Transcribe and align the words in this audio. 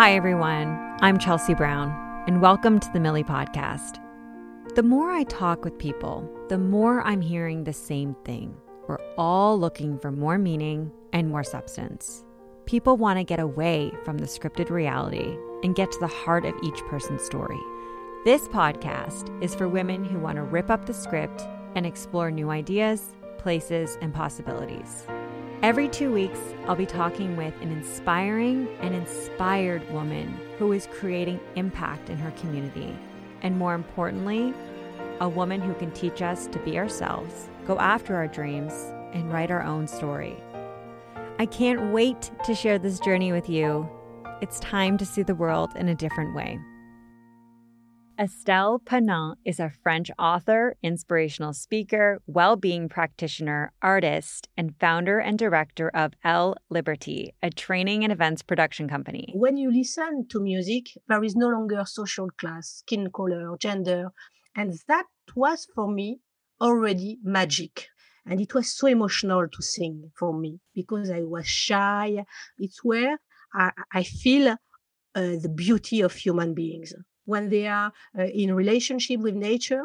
Hi, 0.00 0.14
everyone. 0.14 0.96
I'm 1.02 1.18
Chelsea 1.18 1.52
Brown, 1.52 1.90
and 2.26 2.40
welcome 2.40 2.80
to 2.80 2.90
the 2.94 3.00
Millie 3.00 3.22
Podcast. 3.22 4.00
The 4.74 4.82
more 4.82 5.10
I 5.10 5.24
talk 5.24 5.62
with 5.62 5.76
people, 5.76 6.26
the 6.48 6.56
more 6.56 7.02
I'm 7.02 7.20
hearing 7.20 7.64
the 7.64 7.74
same 7.74 8.16
thing. 8.24 8.56
We're 8.88 9.04
all 9.18 9.60
looking 9.60 9.98
for 9.98 10.10
more 10.10 10.38
meaning 10.38 10.90
and 11.12 11.28
more 11.28 11.44
substance. 11.44 12.24
People 12.64 12.96
want 12.96 13.18
to 13.18 13.24
get 13.24 13.40
away 13.40 13.92
from 14.02 14.16
the 14.16 14.26
scripted 14.26 14.70
reality 14.70 15.36
and 15.62 15.76
get 15.76 15.92
to 15.92 16.00
the 16.00 16.06
heart 16.06 16.46
of 16.46 16.54
each 16.62 16.80
person's 16.86 17.22
story. 17.22 17.60
This 18.24 18.48
podcast 18.48 19.28
is 19.44 19.54
for 19.54 19.68
women 19.68 20.02
who 20.02 20.18
want 20.18 20.36
to 20.36 20.42
rip 20.44 20.70
up 20.70 20.86
the 20.86 20.94
script 20.94 21.46
and 21.74 21.84
explore 21.84 22.30
new 22.30 22.48
ideas, 22.48 23.14
places, 23.36 23.98
and 24.00 24.14
possibilities. 24.14 25.04
Every 25.62 25.88
two 25.88 26.10
weeks, 26.10 26.40
I'll 26.66 26.74
be 26.74 26.86
talking 26.86 27.36
with 27.36 27.52
an 27.60 27.70
inspiring 27.70 28.66
and 28.80 28.94
inspired 28.94 29.86
woman 29.90 30.40
who 30.58 30.72
is 30.72 30.88
creating 30.90 31.38
impact 31.54 32.08
in 32.08 32.16
her 32.16 32.30
community. 32.40 32.96
And 33.42 33.58
more 33.58 33.74
importantly, 33.74 34.54
a 35.20 35.28
woman 35.28 35.60
who 35.60 35.74
can 35.74 35.90
teach 35.90 36.22
us 36.22 36.46
to 36.46 36.58
be 36.60 36.78
ourselves, 36.78 37.50
go 37.66 37.78
after 37.78 38.16
our 38.16 38.26
dreams, 38.26 38.72
and 39.12 39.30
write 39.30 39.50
our 39.50 39.62
own 39.62 39.86
story. 39.86 40.42
I 41.38 41.44
can't 41.44 41.92
wait 41.92 42.30
to 42.46 42.54
share 42.54 42.78
this 42.78 42.98
journey 42.98 43.30
with 43.30 43.50
you. 43.50 43.86
It's 44.40 44.60
time 44.60 44.96
to 44.96 45.04
see 45.04 45.22
the 45.22 45.34
world 45.34 45.72
in 45.76 45.88
a 45.88 45.94
different 45.94 46.34
way. 46.34 46.58
Estelle 48.20 48.78
Penain 48.78 49.36
is 49.46 49.58
a 49.58 49.72
French 49.82 50.10
author, 50.18 50.76
inspirational 50.82 51.54
speaker, 51.54 52.20
well 52.26 52.54
being 52.54 52.86
practitioner, 52.86 53.72
artist, 53.80 54.46
and 54.58 54.74
founder 54.78 55.18
and 55.18 55.38
director 55.38 55.88
of 55.94 56.12
Elle 56.22 56.54
Liberty, 56.68 57.32
a 57.42 57.48
training 57.48 58.04
and 58.04 58.12
events 58.12 58.42
production 58.42 58.90
company. 58.90 59.32
When 59.34 59.56
you 59.56 59.72
listen 59.72 60.28
to 60.28 60.38
music, 60.38 60.88
there 61.08 61.24
is 61.24 61.34
no 61.34 61.48
longer 61.48 61.82
social 61.86 62.28
class, 62.36 62.82
skin 62.84 63.08
color, 63.10 63.56
gender. 63.58 64.10
And 64.54 64.74
that 64.86 65.06
was 65.34 65.66
for 65.74 65.90
me 65.90 66.18
already 66.60 67.16
magic. 67.22 67.86
And 68.26 68.38
it 68.38 68.52
was 68.52 68.76
so 68.76 68.86
emotional 68.86 69.48
to 69.48 69.62
sing 69.62 70.10
for 70.18 70.38
me 70.38 70.60
because 70.74 71.10
I 71.10 71.22
was 71.22 71.48
shy. 71.48 72.26
It's 72.58 72.84
where 72.84 73.16
I, 73.54 73.70
I 73.94 74.02
feel 74.02 74.48
uh, 74.48 74.56
the 75.14 75.52
beauty 75.56 76.02
of 76.02 76.12
human 76.12 76.52
beings 76.52 76.92
when 77.30 77.48
they 77.48 77.66
are 77.66 77.92
uh, 78.18 78.24
in 78.24 78.54
relationship 78.54 79.20
with 79.20 79.34
nature 79.34 79.84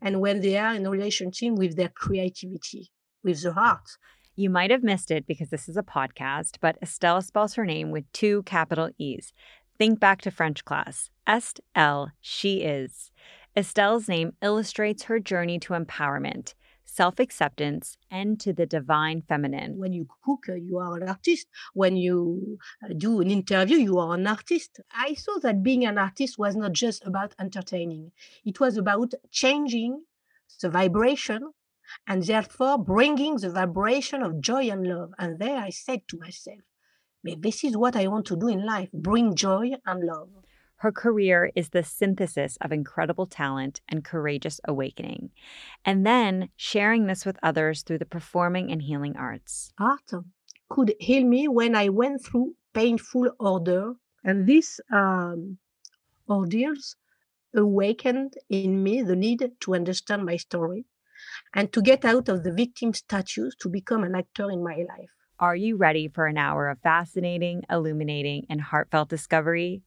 and 0.00 0.20
when 0.20 0.40
they 0.40 0.56
are 0.56 0.74
in 0.74 0.88
relationship 0.88 1.52
with 1.52 1.76
their 1.76 1.92
creativity, 2.02 2.90
with 3.22 3.42
the 3.42 3.52
heart. 3.52 3.88
You 4.36 4.50
might 4.50 4.70
have 4.70 4.82
missed 4.82 5.10
it 5.10 5.26
because 5.26 5.50
this 5.50 5.68
is 5.68 5.76
a 5.76 5.82
podcast, 5.82 6.58
but 6.60 6.76
Estelle 6.82 7.22
spells 7.22 7.54
her 7.54 7.64
name 7.64 7.90
with 7.90 8.10
two 8.12 8.42
capital 8.44 8.90
E's. 8.98 9.32
Think 9.78 9.98
back 9.98 10.20
to 10.22 10.30
French 10.30 10.64
class. 10.64 11.10
Estelle, 11.28 12.12
she 12.20 12.62
is. 12.62 13.10
Estelle's 13.56 14.08
name 14.08 14.32
illustrates 14.42 15.04
her 15.04 15.18
journey 15.18 15.58
to 15.60 15.72
empowerment 15.72 16.54
self 16.86 17.18
acceptance, 17.20 17.98
and 18.10 18.40
to 18.40 18.52
the 18.52 18.66
divine 18.66 19.22
feminine. 19.22 19.76
When 19.76 19.92
you 19.92 20.06
cook, 20.24 20.48
uh, 20.48 20.54
you 20.54 20.78
are 20.78 20.96
an 20.96 21.08
artist. 21.08 21.48
When 21.74 21.96
you 21.96 22.58
uh, 22.82 22.94
do 22.96 23.20
an 23.20 23.30
interview, 23.30 23.76
you 23.76 23.98
are 23.98 24.14
an 24.14 24.26
artist. 24.26 24.80
I 24.92 25.14
saw 25.14 25.38
that 25.40 25.62
being 25.62 25.84
an 25.84 25.98
artist 25.98 26.38
was 26.38 26.56
not 26.56 26.72
just 26.72 27.06
about 27.06 27.34
entertaining, 27.38 28.12
it 28.44 28.60
was 28.60 28.76
about 28.76 29.12
changing 29.30 30.04
the 30.60 30.70
vibration 30.70 31.52
and 32.06 32.22
therefore 32.22 32.78
bringing 32.78 33.36
the 33.36 33.50
vibration 33.50 34.22
of 34.22 34.40
joy 34.40 34.70
and 34.70 34.86
love. 34.86 35.12
And 35.18 35.38
there 35.38 35.58
I 35.58 35.70
said 35.70 36.08
to 36.08 36.18
myself, 36.18 36.60
this 37.22 37.64
is 37.64 37.76
what 37.76 37.96
I 37.96 38.06
want 38.06 38.26
to 38.26 38.36
do 38.36 38.48
in 38.48 38.64
life 38.64 38.88
bring 38.92 39.34
joy 39.34 39.72
and 39.84 40.04
love. 40.04 40.28
Her 40.80 40.92
career 40.92 41.50
is 41.54 41.70
the 41.70 41.82
synthesis 41.82 42.58
of 42.60 42.70
incredible 42.70 43.26
talent 43.26 43.80
and 43.88 44.04
courageous 44.04 44.60
awakening, 44.64 45.30
and 45.84 46.04
then 46.04 46.50
sharing 46.56 47.06
this 47.06 47.24
with 47.24 47.38
others 47.42 47.82
through 47.82 47.98
the 47.98 48.04
performing 48.04 48.70
and 48.70 48.82
healing 48.82 49.16
arts. 49.16 49.72
Art 49.78 50.12
could 50.68 50.94
heal 51.00 51.24
me 51.24 51.48
when 51.48 51.74
I 51.74 51.88
went 51.88 52.24
through 52.24 52.56
painful 52.74 53.30
ordeal, 53.40 53.96
and 54.22 54.46
these 54.46 54.80
um, 54.92 55.58
ordeals 56.28 56.96
awakened 57.54 58.34
in 58.50 58.82
me 58.82 59.02
the 59.02 59.16
need 59.16 59.50
to 59.60 59.74
understand 59.74 60.26
my 60.26 60.36
story 60.36 60.84
and 61.54 61.72
to 61.72 61.80
get 61.80 62.04
out 62.04 62.28
of 62.28 62.44
the 62.44 62.52
victim 62.52 62.92
status 62.92 63.54
to 63.60 63.68
become 63.70 64.04
an 64.04 64.14
actor 64.14 64.50
in 64.50 64.62
my 64.62 64.76
life. 64.76 65.10
Are 65.38 65.56
you 65.56 65.76
ready 65.76 66.08
for 66.08 66.26
an 66.26 66.36
hour 66.36 66.68
of 66.68 66.80
fascinating, 66.80 67.62
illuminating, 67.70 68.46
and 68.50 68.60
heartfelt 68.60 69.08
discovery? 69.08 69.82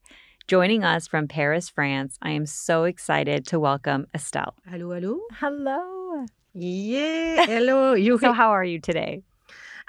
Joining 0.50 0.84
us 0.84 1.06
from 1.06 1.28
Paris, 1.28 1.70
France, 1.70 2.18
I 2.24 2.32
am 2.32 2.48
so 2.48 2.86
excited 2.86 3.46
to 3.50 3.60
welcome 3.60 4.08
Estelle. 4.16 4.56
Hello, 4.68 4.90
hello. 4.90 5.20
Hello. 5.34 6.26
Yeah, 6.56 7.46
hello. 7.46 7.94
You 7.94 8.18
so 8.18 8.34
how 8.34 8.50
are 8.50 8.64
you 8.64 8.80
today? 8.80 9.22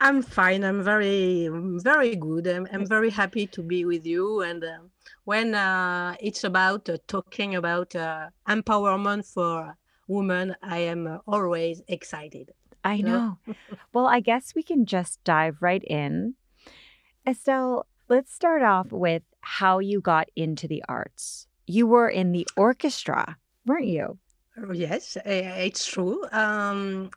I'm 0.01 0.21
fine. 0.21 0.63
I'm 0.63 0.85
very, 0.85 1.49
very 1.51 2.15
good. 2.15 2.47
I'm, 2.47 2.69
I'm 2.75 2.85
very 2.85 3.09
happy 3.09 3.47
to 3.47 3.63
be 3.63 3.87
with 3.87 4.05
you. 4.05 4.43
And 4.43 4.63
uh, 4.63 4.81
when 5.25 5.55
uh, 5.55 6.17
it's 6.21 6.45
about 6.45 6.91
uh, 6.91 6.99
talking 7.09 7.57
about 7.57 7.97
uh, 7.97 8.29
empowerment 8.47 9.25
for 9.25 9.79
women, 10.09 10.55
I 10.63 10.81
am 10.81 11.07
uh, 11.07 11.19
always 11.27 11.81
excited. 11.89 12.53
I 12.85 13.01
know. 13.01 13.39
well, 13.95 14.09
I 14.09 14.21
guess 14.21 14.55
we 14.55 14.63
can 14.63 14.85
just 14.85 15.25
dive 15.25 15.63
right 15.63 15.83
in. 15.85 16.35
Estelle, 17.27 17.87
let's 18.11 18.35
start 18.35 18.63
off 18.63 18.91
with 18.91 19.23
how 19.41 19.79
you 19.79 20.01
got 20.01 20.29
into 20.35 20.67
the 20.67 20.83
arts. 20.89 21.47
You 21.67 21.87
were 21.87 22.09
in 22.09 22.33
the 22.33 22.47
orchestra, 22.57 23.39
weren't 23.65 23.87
you? 23.87 24.19
Oh, 24.59 24.73
yes, 24.73 25.17
it's 25.25 25.87
true. 25.87 26.27
Um, 26.33 27.11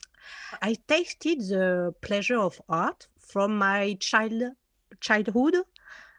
I 0.61 0.77
tasted 0.87 1.39
the 1.39 1.95
pleasure 2.01 2.37
of 2.37 2.61
art 2.69 3.07
from 3.19 3.57
my 3.57 3.97
child 3.99 4.43
childhood. 4.99 5.55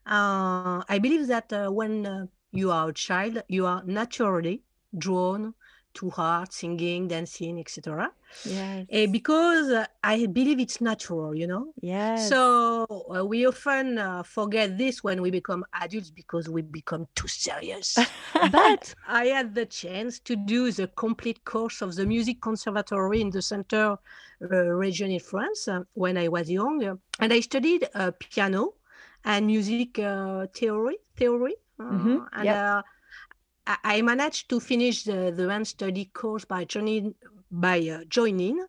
Uh, 0.05 0.83
I 0.89 0.99
believe 1.01 1.29
that 1.29 1.53
uh, 1.53 1.71
when 1.71 2.05
uh, 2.05 2.27
you 2.51 2.73
are 2.73 2.89
a 2.89 2.93
child, 2.93 3.43
you 3.49 3.67
are 3.67 3.83
naturally 3.87 4.65
drawn 4.99 5.55
to 5.95 6.13
art, 6.17 6.53
singing, 6.53 7.09
dancing, 7.09 7.59
etc. 7.59 8.11
Yes. 8.45 8.87
Uh, 8.93 9.07
because 9.11 9.71
uh, 9.71 9.87
I 10.03 10.27
believe 10.27 10.61
it's 10.61 10.81
natural, 10.81 11.35
you 11.35 11.47
know. 11.47 11.73
Yes. 11.81 12.29
So 12.29 12.87
uh, 13.15 13.25
we 13.25 13.47
often 13.47 13.99
uh, 13.99 14.23
forget 14.23 14.77
this 14.77 15.03
when 15.03 15.23
we 15.23 15.31
become 15.31 15.65
adults 15.73 16.11
because 16.11 16.49
we 16.49 16.63
become 16.63 17.07
too 17.15 17.29
serious. 17.29 17.97
but 18.51 18.95
I 19.07 19.27
had 19.27 19.55
the 19.55 19.67
chance 19.67 20.19
to 20.21 20.37
do 20.37 20.73
the 20.73 20.89
complete 20.89 21.45
course 21.45 21.81
of 21.81 21.95
the 21.95 22.07
music 22.07 22.41
conservatory 22.41 23.21
in 23.21 23.31
the 23.31 23.43
center 23.43 23.97
uh, 24.43 24.57
region 24.57 25.11
in 25.11 25.21
France 25.21 25.69
uh, 25.69 25.81
when 25.95 26.19
I 26.19 26.29
was 26.29 26.51
young, 26.51 26.99
and 27.21 27.33
I 27.33 27.41
studied 27.41 27.89
piano 28.19 28.75
and 29.25 29.47
music 29.47 29.97
theory. 29.97 30.99
Theory. 31.17 31.57
Mm-hmm. 31.81 32.19
And 32.33 32.45
yep. 32.45 32.85
I 33.67 34.03
managed 34.03 34.49
to 34.51 34.61
finish 34.61 35.05
the, 35.05 35.33
the 35.35 35.45
advanced 35.45 35.73
study 35.73 36.07
course 36.07 36.45
by 36.45 36.65
joining, 36.65 37.15
by 37.51 37.79
uh, 37.89 38.05
joining 38.09 38.65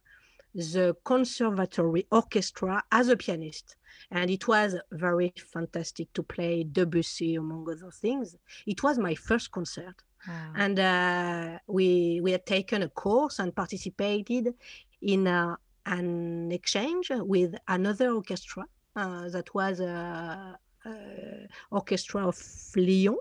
the 0.54 0.96
conservatory 1.04 2.08
orchestra 2.12 2.82
as 2.92 3.10
a 3.10 3.18
pianist. 3.18 3.76
And 4.12 4.30
it 4.32 4.48
was 4.48 4.78
very 4.92 5.34
fantastic 5.36 6.14
to 6.14 6.24
play 6.24 6.64
Debussy, 6.64 7.36
among 7.36 7.70
other 7.70 7.92
things. 7.92 8.36
It 8.66 8.84
was 8.84 8.98
my 8.98 9.16
first 9.16 9.52
concert. 9.52 9.96
Wow. 10.28 10.54
And 10.56 10.80
uh, 10.80 11.60
we, 11.68 12.22
we 12.22 12.32
had 12.32 12.46
taken 12.46 12.84
a 12.84 12.90
course 12.90 13.40
and 13.40 13.54
participated 13.54 14.54
in 15.02 15.28
uh, 15.28 15.56
an 15.86 16.52
exchange 16.52 17.12
with 17.12 17.56
another 17.68 18.12
orchestra 18.12 18.66
uh, 18.96 19.30
that 19.30 19.54
was 19.54 19.82
uh, 19.82 20.54
uh, 20.86 20.92
orchestra 21.70 22.28
of 22.28 22.42
Lyon 22.76 23.18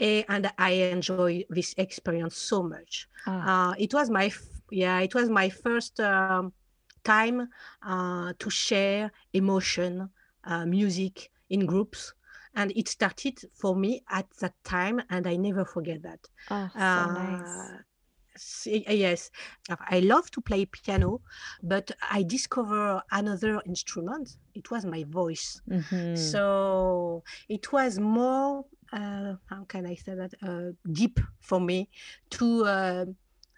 and 0.00 0.50
I 0.58 0.70
enjoy 0.70 1.44
this 1.48 1.74
experience 1.76 2.36
so 2.36 2.62
much. 2.62 3.08
Ah. 3.26 3.70
Uh, 3.70 3.74
it 3.78 3.92
was 3.94 4.10
my 4.10 4.30
yeah, 4.70 5.00
it 5.00 5.14
was 5.14 5.28
my 5.28 5.48
first 5.50 6.00
um, 6.00 6.52
time 7.04 7.48
uh, 7.82 8.32
to 8.38 8.50
share 8.50 9.10
emotion, 9.32 10.10
uh, 10.44 10.64
music 10.66 11.30
in 11.50 11.66
groups, 11.66 12.14
and 12.54 12.72
it 12.76 12.88
started 12.88 13.38
for 13.54 13.74
me 13.76 14.02
at 14.10 14.26
that 14.40 14.54
time, 14.64 15.00
and 15.10 15.26
I 15.26 15.36
never 15.36 15.64
forget 15.64 16.02
that. 16.02 16.28
Oh, 16.50 16.70
so 16.74 17.06
nice. 17.06 17.68
Yes, 18.66 19.30
I 19.90 20.00
love 20.00 20.30
to 20.32 20.40
play 20.40 20.64
piano, 20.66 21.20
but 21.62 21.90
I 22.10 22.22
discover 22.22 23.02
another 23.10 23.60
instrument. 23.66 24.36
It 24.54 24.70
was 24.70 24.84
my 24.84 25.04
voice. 25.04 25.60
Mm-hmm. 25.70 26.14
So 26.14 27.22
it 27.48 27.72
was 27.72 27.98
more 27.98 28.64
uh, 28.92 29.34
how 29.46 29.64
can 29.64 29.86
I 29.86 29.94
say 29.94 30.14
that 30.14 30.34
uh, 30.42 30.72
deep 30.90 31.20
for 31.40 31.60
me 31.60 31.88
to 32.30 32.64
uh, 32.64 33.04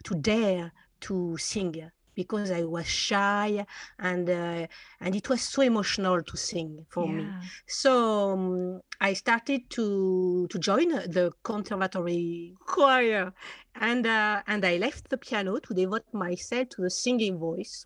to 0.03 0.15
dare 0.15 0.71
to 1.01 1.37
sing 1.37 1.89
because 2.15 2.51
I 2.51 2.63
was 2.63 2.87
shy 2.87 3.65
and 3.99 4.29
uh, 4.29 4.67
and 4.99 5.15
it 5.15 5.29
was 5.29 5.41
so 5.41 5.61
emotional 5.61 6.21
to 6.21 6.37
sing 6.37 6.85
for 6.89 7.05
yeah. 7.07 7.13
me. 7.13 7.27
So 7.67 8.31
um, 8.31 8.81
I 9.01 9.13
started 9.13 9.69
to 9.71 10.47
to 10.47 10.59
join 10.59 10.89
the 10.89 11.31
conservatory 11.43 12.53
choir, 12.65 13.33
and 13.75 14.05
uh, 14.05 14.41
and 14.47 14.65
I 14.65 14.77
left 14.77 15.09
the 15.09 15.17
piano 15.17 15.59
to 15.59 15.73
devote 15.73 16.05
myself 16.13 16.69
to 16.69 16.81
the 16.81 16.89
singing 16.89 17.37
voice. 17.37 17.85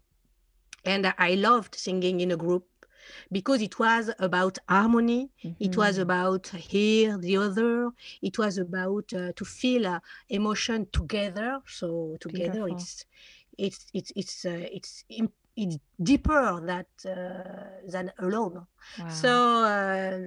And 0.85 1.13
I 1.17 1.33
loved 1.33 1.75
singing 1.75 2.21
in 2.21 2.31
a 2.31 2.37
group 2.37 2.65
because 3.31 3.61
it 3.61 3.77
was 3.79 4.09
about 4.19 4.57
harmony 4.67 5.29
mm-hmm. 5.43 5.63
it 5.63 5.75
was 5.77 5.95
mm-hmm. 5.95 6.03
about 6.03 6.47
hear 6.47 7.17
the 7.17 7.37
other 7.37 7.89
it 8.21 8.37
was 8.37 8.57
about 8.57 9.11
uh, 9.13 9.31
to 9.35 9.45
feel 9.45 9.87
uh, 9.87 9.99
emotion 10.29 10.87
together 10.91 11.59
so 11.67 12.17
together 12.19 12.65
Beautiful. 12.65 12.77
it's 12.77 13.05
it's 13.57 13.85
it's 13.93 14.11
it's 14.15 14.45
uh, 14.45 14.67
it's 14.71 15.03
it's 15.57 15.77
deeper 16.01 16.61
that 16.61 16.87
uh, 17.05 17.89
than 17.91 18.11
alone. 18.19 18.65
Wow. 18.99 19.09
So 19.09 19.63
uh, 19.63 20.19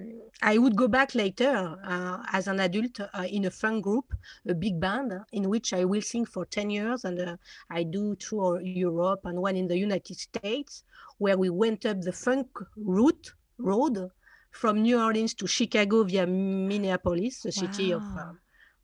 I 0.42 0.58
would 0.58 0.76
go 0.76 0.88
back 0.88 1.14
later 1.14 1.78
uh, 1.84 2.18
as 2.32 2.48
an 2.48 2.58
adult 2.60 3.00
uh, 3.00 3.26
in 3.30 3.44
a 3.44 3.50
funk 3.50 3.84
group, 3.84 4.12
a 4.48 4.54
big 4.54 4.80
band 4.80 5.12
in 5.32 5.48
which 5.48 5.72
I 5.72 5.84
will 5.84 6.02
sing 6.02 6.26
for 6.26 6.44
ten 6.44 6.68
years, 6.68 7.04
and 7.04 7.20
uh, 7.20 7.36
I 7.70 7.84
do 7.84 8.16
through 8.16 8.60
Europe 8.60 9.20
and 9.24 9.40
one 9.40 9.56
in 9.56 9.68
the 9.68 9.78
United 9.78 10.18
States, 10.18 10.82
where 11.18 11.38
we 11.38 11.48
went 11.48 11.86
up 11.86 12.00
the 12.02 12.12
funk 12.12 12.48
route 12.76 13.32
road 13.58 14.10
from 14.50 14.82
New 14.82 15.00
Orleans 15.00 15.34
to 15.34 15.46
Chicago 15.46 16.02
via 16.02 16.26
Minneapolis, 16.26 17.42
the 17.42 17.52
city 17.52 17.92
of 17.92 18.02
uh, 18.18 18.32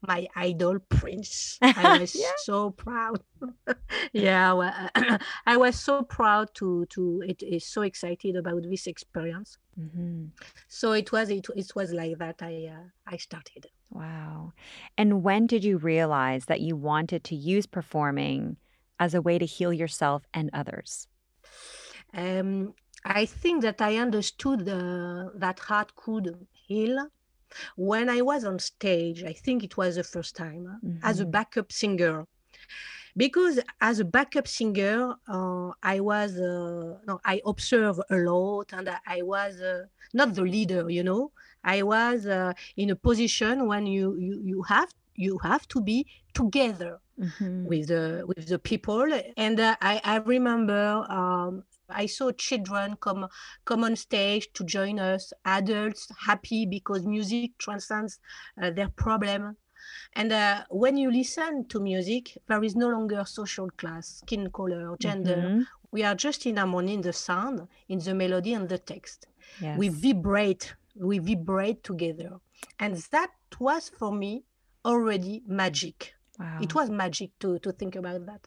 my 0.06 0.26
idol 0.36 0.78
Prince. 0.88 1.58
I 1.62 1.98
was 2.00 2.14
yeah. 2.14 2.32
so 2.38 2.70
proud. 2.70 3.20
yeah, 4.12 4.52
well, 4.52 4.90
I 5.46 5.56
was 5.56 5.76
so 5.76 6.02
proud 6.02 6.54
to 6.54 6.86
to 6.86 7.22
it 7.26 7.42
is 7.42 7.66
so 7.66 7.82
excited 7.82 8.36
about 8.36 8.62
this 8.62 8.86
experience. 8.86 9.58
Mm-hmm. 9.78 10.26
So 10.68 10.92
it 10.92 11.12
was 11.12 11.30
it, 11.30 11.46
it 11.54 11.72
was 11.74 11.92
like 11.92 12.18
that 12.18 12.36
I 12.42 12.70
uh, 12.72 12.84
I 13.06 13.16
started. 13.16 13.66
Wow. 13.90 14.52
And 14.98 15.22
when 15.22 15.46
did 15.46 15.64
you 15.64 15.78
realize 15.78 16.46
that 16.46 16.60
you 16.60 16.76
wanted 16.76 17.24
to 17.24 17.36
use 17.36 17.66
performing 17.66 18.56
as 18.98 19.14
a 19.14 19.22
way 19.22 19.38
to 19.38 19.46
heal 19.46 19.72
yourself 19.72 20.26
and 20.34 20.50
others? 20.52 21.06
Um, 22.12 22.74
I 23.04 23.26
think 23.26 23.62
that 23.62 23.80
I 23.80 23.96
understood 23.98 24.68
uh, 24.68 25.30
that 25.34 25.60
heart 25.60 25.94
could 25.94 26.46
heal 26.52 27.08
when 27.76 28.08
I 28.08 28.22
was 28.22 28.44
on 28.44 28.58
stage, 28.58 29.25
I 29.25 29.32
think 29.32 29.64
it 29.64 29.76
was 29.76 29.96
the 29.96 30.04
first 30.04 30.37
time 30.37 30.78
mm-hmm. 30.84 30.98
as 31.02 31.20
a 31.20 31.22
mm-hmm. 31.22 31.31
backup 31.31 31.72
singer. 31.72 32.26
Because 33.16 33.58
as 33.81 33.98
a 33.98 34.04
backup 34.04 34.46
singer, 34.46 35.14
uh, 35.26 35.70
I 35.82 36.00
was 36.00 36.38
uh, 36.38 36.98
no, 37.06 37.19
I 37.25 37.40
observe 37.46 37.98
a 38.10 38.16
lot, 38.16 38.75
and 38.75 38.90
I 39.06 39.22
was 39.22 39.60
uh, 39.60 39.84
not 40.12 40.34
the 40.34 40.43
leader. 40.43 40.90
You 40.90 41.02
know, 41.02 41.32
I 41.64 41.82
was 41.82 42.26
uh, 42.26 42.52
in 42.76 42.90
a 42.90 42.96
position 42.96 43.66
when 43.66 43.87
you 43.87 44.16
you 44.19 44.40
you 44.44 44.62
have 44.62 44.90
you 45.14 45.38
have 45.38 45.66
to 45.69 45.81
be 45.81 46.06
together 46.34 47.00
mm-hmm. 47.19 47.64
with 47.66 47.88
the 47.88 48.25
with 48.26 48.46
the 48.49 48.58
people. 48.58 49.06
And 49.37 49.58
uh, 49.60 49.76
I 49.81 50.00
I 50.04 50.16
remember 50.19 51.06
um, 51.08 51.64
I 51.88 52.06
saw 52.06 52.32
children 52.32 52.96
come 53.00 53.28
come 53.64 53.84
on 53.84 53.96
stage 53.96 54.52
to 54.54 54.64
join 54.64 54.98
us, 54.98 55.32
adults 55.44 56.08
happy 56.26 56.66
because 56.66 57.06
music 57.06 57.58
transcends 57.58 58.18
uh, 58.60 58.70
their 58.70 58.88
problem. 58.88 59.56
And 60.14 60.32
uh, 60.32 60.64
when 60.70 60.96
you 60.96 61.10
listen 61.10 61.66
to 61.68 61.80
music, 61.80 62.36
there 62.48 62.64
is 62.64 62.74
no 62.74 62.88
longer 62.88 63.24
social 63.24 63.70
class, 63.70 64.20
skin 64.24 64.50
color, 64.50 64.96
gender. 64.98 65.36
Mm-hmm. 65.36 65.60
We 65.92 66.02
are 66.02 66.14
just 66.14 66.44
in 66.46 66.56
harmony 66.56 66.94
in 66.94 67.02
the 67.02 67.12
sound, 67.12 67.68
in 67.88 68.00
the 68.00 68.14
melody, 68.14 68.54
and 68.54 68.68
the 68.68 68.78
text. 68.78 69.26
Yes. 69.60 69.78
We 69.78 69.88
vibrate, 69.88 70.74
we 70.96 71.18
vibrate 71.18 71.84
together. 71.84 72.40
And 72.80 72.96
that 73.12 73.30
was 73.60 73.88
for 73.88 74.12
me 74.12 74.44
already 74.84 75.42
magic. 75.46 76.14
Wow. 76.38 76.58
It 76.60 76.74
was 76.74 76.90
magic 76.90 77.30
to 77.40 77.58
to 77.60 77.72
think 77.72 77.96
about 77.96 78.26
that. 78.26 78.46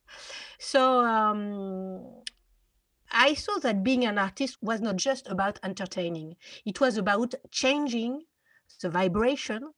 So 0.59 1.06
um, 1.06 2.21
I 3.11 3.33
saw 3.33 3.59
that 3.59 3.83
being 3.83 4.06
an 4.06 4.17
artist 4.17 4.57
was 4.61 4.81
not 4.81 4.97
just 4.97 5.27
about 5.27 5.59
entertaining, 5.63 6.35
it 6.65 6.79
was 6.79 6.97
about 6.97 7.33
changing 7.51 8.23
the 8.81 8.89
vibration 8.89 9.71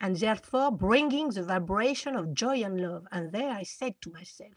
and 0.00 0.16
therefore 0.16 0.70
bringing 0.70 1.30
the 1.30 1.42
vibration 1.42 2.16
of 2.16 2.34
joy 2.34 2.62
and 2.62 2.80
love. 2.80 3.06
And 3.12 3.32
there 3.32 3.50
I 3.50 3.62
said 3.62 3.94
to 4.02 4.12
myself, 4.12 4.52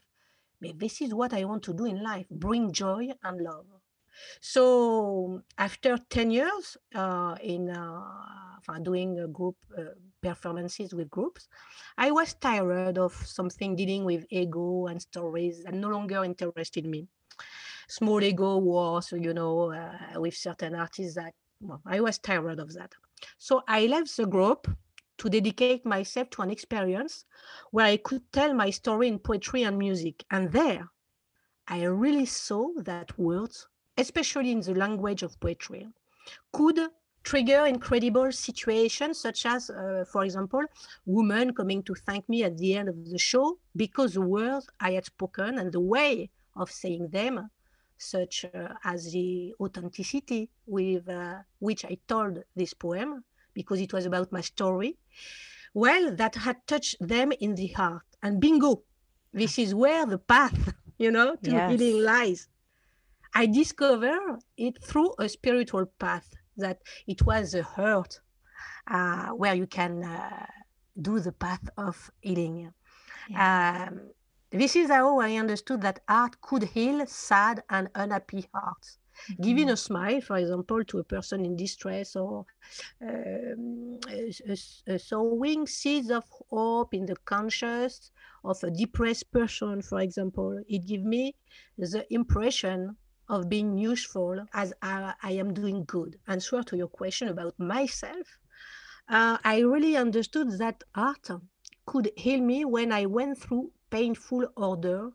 this 0.60 1.00
is 1.00 1.14
what 1.14 1.32
I 1.32 1.44
want 1.44 1.62
to 1.64 1.74
do 1.74 1.84
in 1.84 2.02
life 2.02 2.26
bring 2.30 2.72
joy 2.72 3.10
and 3.22 3.40
love. 3.40 3.66
So 4.40 5.42
after 5.58 5.98
10 6.10 6.30
years 6.30 6.76
uh, 6.94 7.36
in 7.42 7.70
uh, 7.70 8.78
doing 8.82 9.30
group 9.32 9.56
uh, 9.76 9.82
performances 10.22 10.94
with 10.94 11.10
groups, 11.10 11.48
I 11.98 12.10
was 12.10 12.34
tired 12.34 12.98
of 12.98 13.12
something 13.12 13.76
dealing 13.76 14.04
with 14.04 14.26
ego 14.30 14.86
and 14.86 15.00
stories 15.00 15.64
and 15.66 15.80
no 15.80 15.88
longer 15.88 16.24
interested 16.24 16.86
me 16.86 17.08
small 17.86 18.22
ego 18.22 18.58
wars, 18.58 19.12
you 19.12 19.34
know, 19.34 19.72
uh, 19.72 20.20
with 20.20 20.34
certain 20.34 20.74
artists 20.74 21.14
that 21.14 21.34
well, 21.60 21.80
I 21.86 22.00
was 22.00 22.18
tired 22.18 22.60
of 22.60 22.72
that. 22.74 22.92
So 23.38 23.62
I 23.66 23.86
left 23.86 24.16
the 24.16 24.26
group 24.26 24.68
to 25.18 25.30
dedicate 25.30 25.86
myself 25.86 26.28
to 26.30 26.42
an 26.42 26.50
experience 26.50 27.24
where 27.70 27.86
I 27.86 27.96
could 27.96 28.30
tell 28.32 28.52
my 28.52 28.70
story 28.70 29.08
in 29.08 29.18
poetry 29.18 29.62
and 29.62 29.78
music. 29.78 30.24
And 30.30 30.52
there, 30.52 30.88
I 31.66 31.84
really 31.84 32.26
saw 32.26 32.68
that 32.82 33.18
words, 33.18 33.66
especially 33.96 34.52
in 34.52 34.60
the 34.60 34.74
language 34.74 35.22
of 35.22 35.40
poetry, 35.40 35.88
could 36.52 36.78
trigger 37.22 37.66
incredible 37.66 38.30
situations, 38.30 39.18
such 39.18 39.46
as, 39.46 39.70
uh, 39.70 40.04
for 40.12 40.24
example, 40.24 40.62
women 41.06 41.54
coming 41.54 41.82
to 41.82 41.94
thank 41.94 42.28
me 42.28 42.44
at 42.44 42.56
the 42.58 42.74
end 42.74 42.88
of 42.88 43.10
the 43.10 43.18
show 43.18 43.58
because 43.74 44.14
the 44.14 44.20
words 44.20 44.68
I 44.78 44.92
had 44.92 45.06
spoken 45.06 45.58
and 45.58 45.72
the 45.72 45.80
way 45.80 46.30
of 46.54 46.70
saying 46.70 47.08
them 47.08 47.50
such 47.98 48.44
uh, 48.44 48.74
as 48.84 49.12
the 49.12 49.54
authenticity 49.60 50.50
with 50.66 51.08
uh, 51.08 51.36
which 51.58 51.84
I 51.84 51.98
told 52.06 52.42
this 52.54 52.74
poem, 52.74 53.24
because 53.54 53.80
it 53.80 53.92
was 53.92 54.06
about 54.06 54.32
my 54.32 54.40
story, 54.40 54.98
well, 55.74 56.14
that 56.16 56.34
had 56.34 56.66
touched 56.66 56.96
them 57.00 57.32
in 57.40 57.54
the 57.54 57.68
heart. 57.68 58.04
And 58.22 58.40
bingo, 58.40 58.82
this 59.32 59.58
is 59.58 59.74
where 59.74 60.06
the 60.06 60.18
path, 60.18 60.74
you 60.98 61.10
know, 61.10 61.36
to 61.36 61.50
yes. 61.50 61.70
healing 61.70 62.02
lies. 62.02 62.48
I 63.34 63.46
discovered 63.46 64.40
it 64.56 64.82
through 64.82 65.14
a 65.18 65.28
spiritual 65.28 65.86
path, 65.98 66.32
that 66.56 66.80
it 67.06 67.24
was 67.26 67.54
a 67.54 67.62
heart 67.62 68.20
uh, 68.90 69.28
where 69.30 69.54
you 69.54 69.66
can 69.66 70.02
uh, 70.04 70.46
do 71.00 71.20
the 71.20 71.32
path 71.32 71.68
of 71.76 72.10
healing. 72.20 72.72
Yeah. 73.28 73.88
Um, 73.90 74.00
this 74.60 74.76
is 74.76 74.90
how 74.90 75.20
I 75.20 75.34
understood 75.36 75.80
that 75.82 76.00
art 76.08 76.40
could 76.40 76.64
heal 76.64 77.06
sad 77.06 77.62
and 77.70 77.88
unhappy 77.94 78.48
hearts. 78.52 78.98
Mm-hmm. 79.30 79.42
Giving 79.42 79.70
a 79.70 79.76
smile, 79.76 80.20
for 80.20 80.36
example, 80.36 80.84
to 80.84 80.98
a 80.98 81.04
person 81.04 81.44
in 81.44 81.56
distress, 81.56 82.16
or 82.16 82.44
um, 83.00 83.98
sowing 84.98 85.66
seeds 85.66 86.10
of 86.10 86.24
hope 86.50 86.92
in 86.92 87.06
the 87.06 87.16
conscience 87.24 88.10
of 88.44 88.62
a 88.62 88.70
depressed 88.70 89.30
person, 89.32 89.80
for 89.82 90.00
example, 90.00 90.62
it 90.68 90.86
gives 90.86 91.04
me 91.04 91.34
the 91.78 92.04
impression 92.10 92.96
of 93.28 93.48
being 93.48 93.76
useful 93.76 94.44
as 94.52 94.72
I, 94.82 95.14
I 95.22 95.32
am 95.32 95.52
doing 95.54 95.84
good. 95.86 96.16
Answer 96.28 96.62
to 96.62 96.76
your 96.76 96.88
question 96.88 97.28
about 97.28 97.58
myself, 97.58 98.38
uh, 99.08 99.38
I 99.44 99.60
really 99.60 99.96
understood 99.96 100.58
that 100.58 100.84
art 100.94 101.28
could 101.86 102.10
heal 102.16 102.40
me 102.40 102.64
when 102.64 102.92
I 102.92 103.06
went 103.06 103.38
through 103.38 103.70
painful 103.90 104.46
order, 104.56 105.10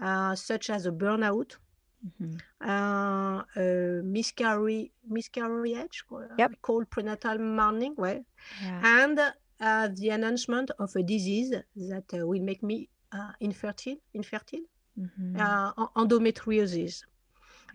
uh, 0.00 0.34
such 0.34 0.70
as 0.70 0.86
a 0.86 0.92
burnout, 0.92 1.56
mm-hmm. 2.04 2.68
uh, 2.68 3.42
a 3.56 4.02
miscarriage, 4.02 4.90
miscarriage 5.08 6.04
yep. 6.38 6.52
called 6.62 6.88
prenatal 6.90 7.38
mourning, 7.38 7.94
well, 7.96 8.24
yeah. 8.62 9.02
and 9.02 9.20
uh, 9.60 9.88
the 9.94 10.08
announcement 10.08 10.70
of 10.78 10.94
a 10.96 11.02
disease 11.02 11.54
that 11.76 12.04
uh, 12.14 12.26
will 12.26 12.42
make 12.42 12.62
me 12.62 12.88
uh, 13.12 13.32
infertile, 13.40 13.96
infertile, 14.14 14.64
mm-hmm. 14.98 15.36
Uh, 15.38 15.72
endometriosis 15.96 17.02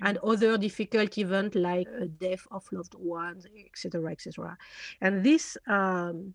and 0.01 0.17
other 0.19 0.57
difficult 0.57 1.17
events 1.17 1.55
like 1.55 1.87
death 2.19 2.45
of 2.51 2.63
loved 2.71 2.95
ones, 2.95 3.45
etc., 3.65 4.11
etc. 4.11 4.57
And 5.01 5.23
this 5.23 5.57
um, 5.67 6.33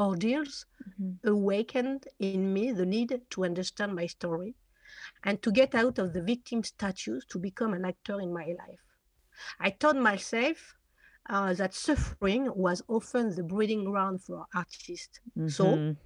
ordeals 0.00 0.66
mm-hmm. 0.82 1.28
awakened 1.28 2.06
in 2.18 2.52
me 2.52 2.72
the 2.72 2.86
need 2.86 3.20
to 3.30 3.44
understand 3.44 3.94
my 3.94 4.06
story 4.06 4.54
and 5.24 5.40
to 5.42 5.52
get 5.52 5.74
out 5.74 5.98
of 5.98 6.12
the 6.12 6.22
victim 6.22 6.64
status 6.64 7.24
to 7.26 7.38
become 7.38 7.74
an 7.74 7.84
actor 7.84 8.20
in 8.20 8.32
my 8.32 8.46
life. 8.46 8.84
I 9.60 9.70
told 9.70 9.96
myself 9.96 10.74
uh, 11.28 11.54
that 11.54 11.74
suffering 11.74 12.50
was 12.54 12.82
often 12.88 13.34
the 13.34 13.42
breeding 13.42 13.84
ground 13.84 14.22
for 14.22 14.46
artists. 14.54 15.20
Mm-hmm. 15.38 15.48
So 15.48 15.96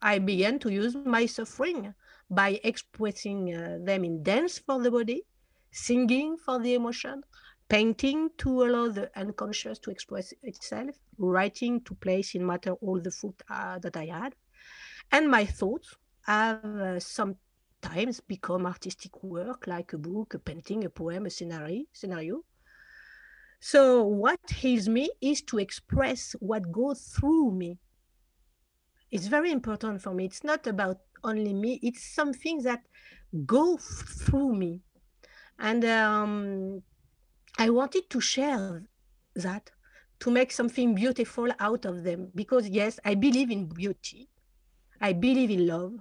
I 0.00 0.18
began 0.18 0.58
to 0.60 0.72
use 0.72 0.94
my 0.94 1.26
suffering, 1.26 1.94
by 2.30 2.60
expressing 2.64 3.54
uh, 3.54 3.78
them 3.82 4.04
in 4.04 4.22
dance 4.22 4.58
for 4.58 4.82
the 4.82 4.90
body, 4.90 5.22
singing 5.70 6.36
for 6.36 6.58
the 6.58 6.74
emotion, 6.74 7.22
painting 7.68 8.30
to 8.38 8.64
allow 8.64 8.88
the 8.88 9.10
unconscious 9.18 9.78
to 9.80 9.90
express 9.90 10.32
itself, 10.42 10.96
writing 11.18 11.80
to 11.82 11.94
place 11.94 12.34
in 12.34 12.46
matter 12.46 12.72
all 12.72 13.00
the 13.00 13.10
thoughts 13.10 13.42
uh, 13.50 13.78
that 13.78 13.96
I 13.96 14.06
had. 14.06 14.34
And 15.10 15.30
my 15.30 15.44
thoughts 15.44 15.96
have 16.26 16.64
uh, 16.64 17.00
sometimes 17.00 18.20
become 18.20 18.66
artistic 18.66 19.22
work 19.22 19.66
like 19.66 19.92
a 19.92 19.98
book, 19.98 20.34
a 20.34 20.38
painting, 20.38 20.84
a 20.84 20.90
poem, 20.90 21.26
a 21.26 21.30
scenario. 21.30 21.84
scenario. 21.92 22.42
So 23.60 24.02
what 24.02 24.40
heals 24.50 24.88
me 24.88 25.10
is 25.22 25.40
to 25.42 25.58
express 25.58 26.36
what 26.40 26.70
goes 26.70 27.00
through 27.18 27.52
me. 27.52 27.78
It's 29.10 29.26
very 29.26 29.50
important 29.52 30.02
for 30.02 30.12
me. 30.12 30.26
It's 30.26 30.44
not 30.44 30.66
about 30.66 30.98
only 31.22 31.54
me. 31.54 31.80
It's 31.82 32.04
something 32.14 32.62
that 32.62 32.82
go 33.46 33.78
through 33.78 34.54
me. 34.56 34.80
And 35.58 35.84
um, 35.84 36.82
I 37.58 37.70
wanted 37.70 38.10
to 38.10 38.20
share 38.20 38.82
that 39.36 39.70
to 40.20 40.30
make 40.30 40.52
something 40.52 40.94
beautiful 40.94 41.48
out 41.58 41.84
of 41.84 42.02
them. 42.04 42.30
Because 42.34 42.68
yes 42.68 42.98
i 43.04 43.14
believe 43.14 43.50
in 43.50 43.66
beauty. 43.66 44.28
I 45.00 45.12
believe 45.12 45.50
in 45.50 45.66
love. 45.66 45.94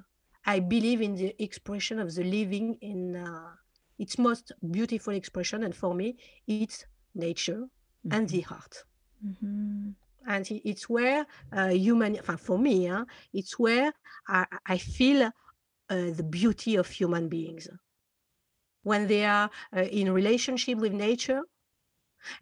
I 0.46 0.60
believe 0.60 1.02
in 1.02 1.16
the 1.16 1.36
expression 1.42 2.00
of 2.00 2.14
the 2.14 2.24
living 2.24 2.78
in 2.82 3.16
uh, 3.16 3.52
its 3.98 4.18
most 4.18 4.52
beautiful 4.72 5.14
expression. 5.14 5.64
And 5.64 5.76
for 5.76 5.94
me 5.94 6.18
it's 6.48 6.86
nature 7.16 7.62
mm-hmm. 7.62 8.14
and 8.14 8.30
the 8.30 8.42
heart. 8.42 8.84
Mm-hmm. 9.26 9.92
and 10.28 10.62
it's 10.66 10.90
where 10.90 11.26
uh, 11.54 11.70
human 11.70 12.18
for 12.38 12.58
me 12.58 12.88
huh, 12.88 13.06
it's 13.34 13.58
where 13.58 13.94
i, 14.28 14.46
I 14.66 14.78
feel 14.78 15.24
uh, 15.24 15.32
the 15.90 16.28
beauty 16.30 16.76
of 16.76 16.90
human 16.90 17.30
beings 17.30 17.70
when 18.84 19.08
they 19.08 19.26
are 19.26 19.50
uh, 19.76 19.82
in 19.82 20.12
relationship 20.12 20.78
with 20.78 20.94
nature 20.94 21.42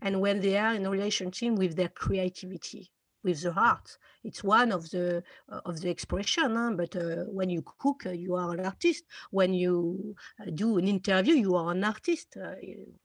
and 0.01 0.21
when 0.21 0.41
they 0.41 0.57
are 0.57 0.75
in 0.75 0.85
a 0.85 0.89
relationship 0.89 1.53
with 1.53 1.75
their 1.75 1.89
creativity 1.89 2.91
with 3.23 3.41
the 3.41 3.51
heart. 3.51 3.97
It's 4.23 4.43
one 4.43 4.71
of 4.71 4.89
the 4.89 5.23
uh, 5.49 5.61
of 5.65 5.81
the 5.81 5.89
expression 5.89 6.55
huh? 6.55 6.71
but 6.75 6.95
uh, 6.95 7.25
when 7.27 7.49
you 7.49 7.63
cook 7.79 8.05
uh, 8.05 8.11
you 8.11 8.35
are 8.35 8.53
an 8.53 8.65
artist. 8.65 9.03
When 9.31 9.53
you 9.53 10.15
uh, 10.39 10.51
do 10.53 10.77
an 10.77 10.87
interview 10.87 11.35
you 11.35 11.55
are 11.55 11.71
an 11.71 11.83
artist. 11.83 12.37
Uh, 12.37 12.55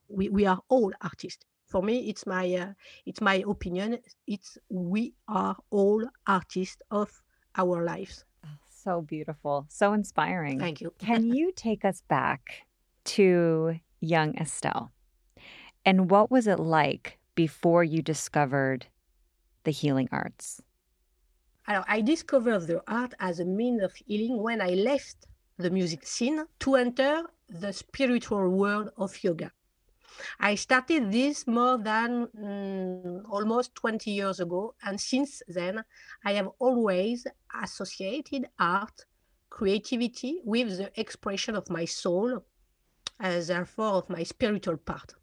we, 0.08 0.28
we 0.28 0.46
are 0.46 0.60
all 0.68 0.92
artists. 1.02 1.44
For 1.66 1.82
me 1.82 2.08
it's 2.08 2.26
my 2.26 2.54
uh, 2.54 2.72
it's 3.04 3.20
my 3.20 3.44
opinion. 3.46 3.98
It's 4.26 4.58
we 4.68 5.14
are 5.28 5.56
all 5.70 6.04
artists 6.26 6.82
of 6.90 7.10
our 7.56 7.84
lives. 7.84 8.24
Oh, 8.44 8.48
so 8.70 9.02
beautiful. 9.02 9.66
So 9.68 9.92
inspiring. 9.92 10.58
Thank 10.60 10.80
you. 10.80 10.92
Can 10.98 11.34
you 11.38 11.52
take 11.52 11.84
us 11.84 12.02
back 12.08 12.65
to 13.06 13.78
young 14.00 14.36
estelle 14.36 14.92
and 15.86 16.10
what 16.10 16.30
was 16.30 16.48
it 16.48 16.58
like 16.58 17.18
before 17.36 17.84
you 17.84 18.02
discovered 18.02 18.86
the 19.62 19.70
healing 19.70 20.08
arts? 20.10 20.60
I 21.68 22.00
discovered 22.00 22.60
the 22.66 22.82
art 22.86 23.14
as 23.18 23.40
a 23.40 23.44
means 23.44 23.82
of 23.82 23.94
healing 23.94 24.40
when 24.42 24.60
I 24.60 24.70
left 24.70 25.26
the 25.58 25.70
music 25.70 26.06
scene 26.06 26.44
to 26.60 26.76
enter 26.76 27.22
the 27.48 27.72
spiritual 27.72 28.48
world 28.48 28.90
of 28.96 29.22
yoga. 29.22 29.52
I 30.40 30.54
started 30.54 31.12
this 31.12 31.46
more 31.46 31.76
than 31.76 32.28
um, 32.42 33.22
almost 33.30 33.75
20 33.75 34.10
years 34.10 34.40
ago, 34.40 34.75
and 34.82 35.00
since 35.00 35.42
then, 35.48 35.84
I 36.25 36.32
have 36.32 36.48
always 36.58 37.26
associated 37.62 38.46
art, 38.58 39.04
creativity 39.50 40.40
with 40.44 40.78
the 40.78 40.90
expression 40.98 41.56
of 41.56 41.68
my 41.68 41.84
soul, 41.84 42.44
as 43.20 43.49
therefore 43.49 43.94
of 43.94 44.11
my 44.11 44.23
spiritual 44.23 44.76
part. 44.76 45.14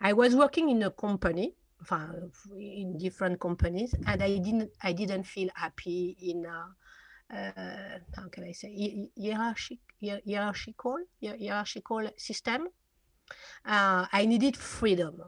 I 0.00 0.12
was 0.12 0.34
working 0.34 0.68
in 0.70 0.82
a 0.82 0.90
company, 0.90 1.54
in 2.58 2.98
different 2.98 3.40
companies, 3.40 3.94
and 4.06 4.22
I 4.22 4.38
didn't 4.38 4.70
I 4.82 4.92
didn't 4.92 5.24
feel 5.24 5.48
happy 5.54 6.16
in 6.20 6.46
uh, 6.46 6.66
uh, 7.34 7.98
how 8.16 8.28
can 8.28 8.44
I 8.44 8.52
say 8.52 9.10
hierarchic, 9.18 9.78
hierarchical 10.00 10.98
hierarchical 11.22 12.08
system. 12.16 12.68
Uh, 13.64 14.06
I 14.12 14.26
needed 14.26 14.56
freedom. 14.56 15.22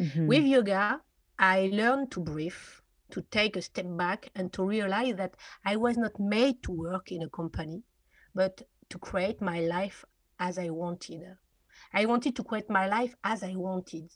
Mm-hmm. 0.00 0.26
With 0.26 0.44
yoga, 0.44 1.00
I 1.38 1.70
learned 1.72 2.10
to 2.12 2.20
breathe, 2.20 2.64
to 3.10 3.22
take 3.22 3.56
a 3.56 3.62
step 3.62 3.86
back, 3.96 4.30
and 4.34 4.52
to 4.52 4.64
realize 4.64 5.14
that 5.16 5.36
I 5.64 5.76
was 5.76 5.96
not 5.96 6.18
made 6.18 6.62
to 6.64 6.72
work 6.72 7.12
in 7.12 7.22
a 7.22 7.30
company, 7.30 7.82
but 8.34 8.62
to 8.90 8.98
create 8.98 9.40
my 9.40 9.60
life 9.60 10.04
as 10.38 10.58
I 10.58 10.70
wanted. 10.70 11.22
I 11.92 12.06
wanted 12.06 12.36
to 12.36 12.44
create 12.44 12.70
my 12.70 12.86
life 12.86 13.14
as 13.22 13.42
I 13.42 13.54
wanted. 13.54 14.10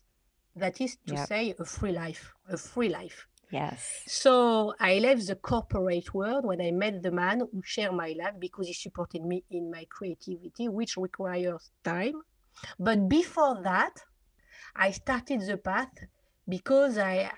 That 0.57 0.81
is 0.81 0.97
to 1.07 1.15
yep. 1.15 1.29
say, 1.29 1.55
a 1.59 1.65
free 1.65 1.93
life, 1.93 2.33
a 2.49 2.57
free 2.57 2.89
life. 2.89 3.27
Yes. 3.50 4.03
So 4.07 4.75
I 4.79 4.99
left 4.99 5.27
the 5.27 5.35
corporate 5.35 6.15
world 6.15 6.45
when 6.45 6.61
I 6.61 6.71
met 6.71 7.03
the 7.03 7.11
man 7.11 7.41
who 7.41 7.62
shared 7.65 7.95
my 7.95 8.15
life 8.19 8.35
because 8.39 8.67
he 8.67 8.75
supported 8.75 9.25
me 9.25 9.45
in 9.50 9.71
my 9.71 9.87
creativity, 9.89 10.69
which 10.69 10.97
requires 10.97 11.71
time. 11.83 12.15
But 12.79 13.09
before 13.09 13.61
that, 13.62 13.95
I 14.77 14.93
started 14.93 15.41
the 15.41 15.57
path 15.57 15.91
because 16.49 16.99
I 16.99 17.31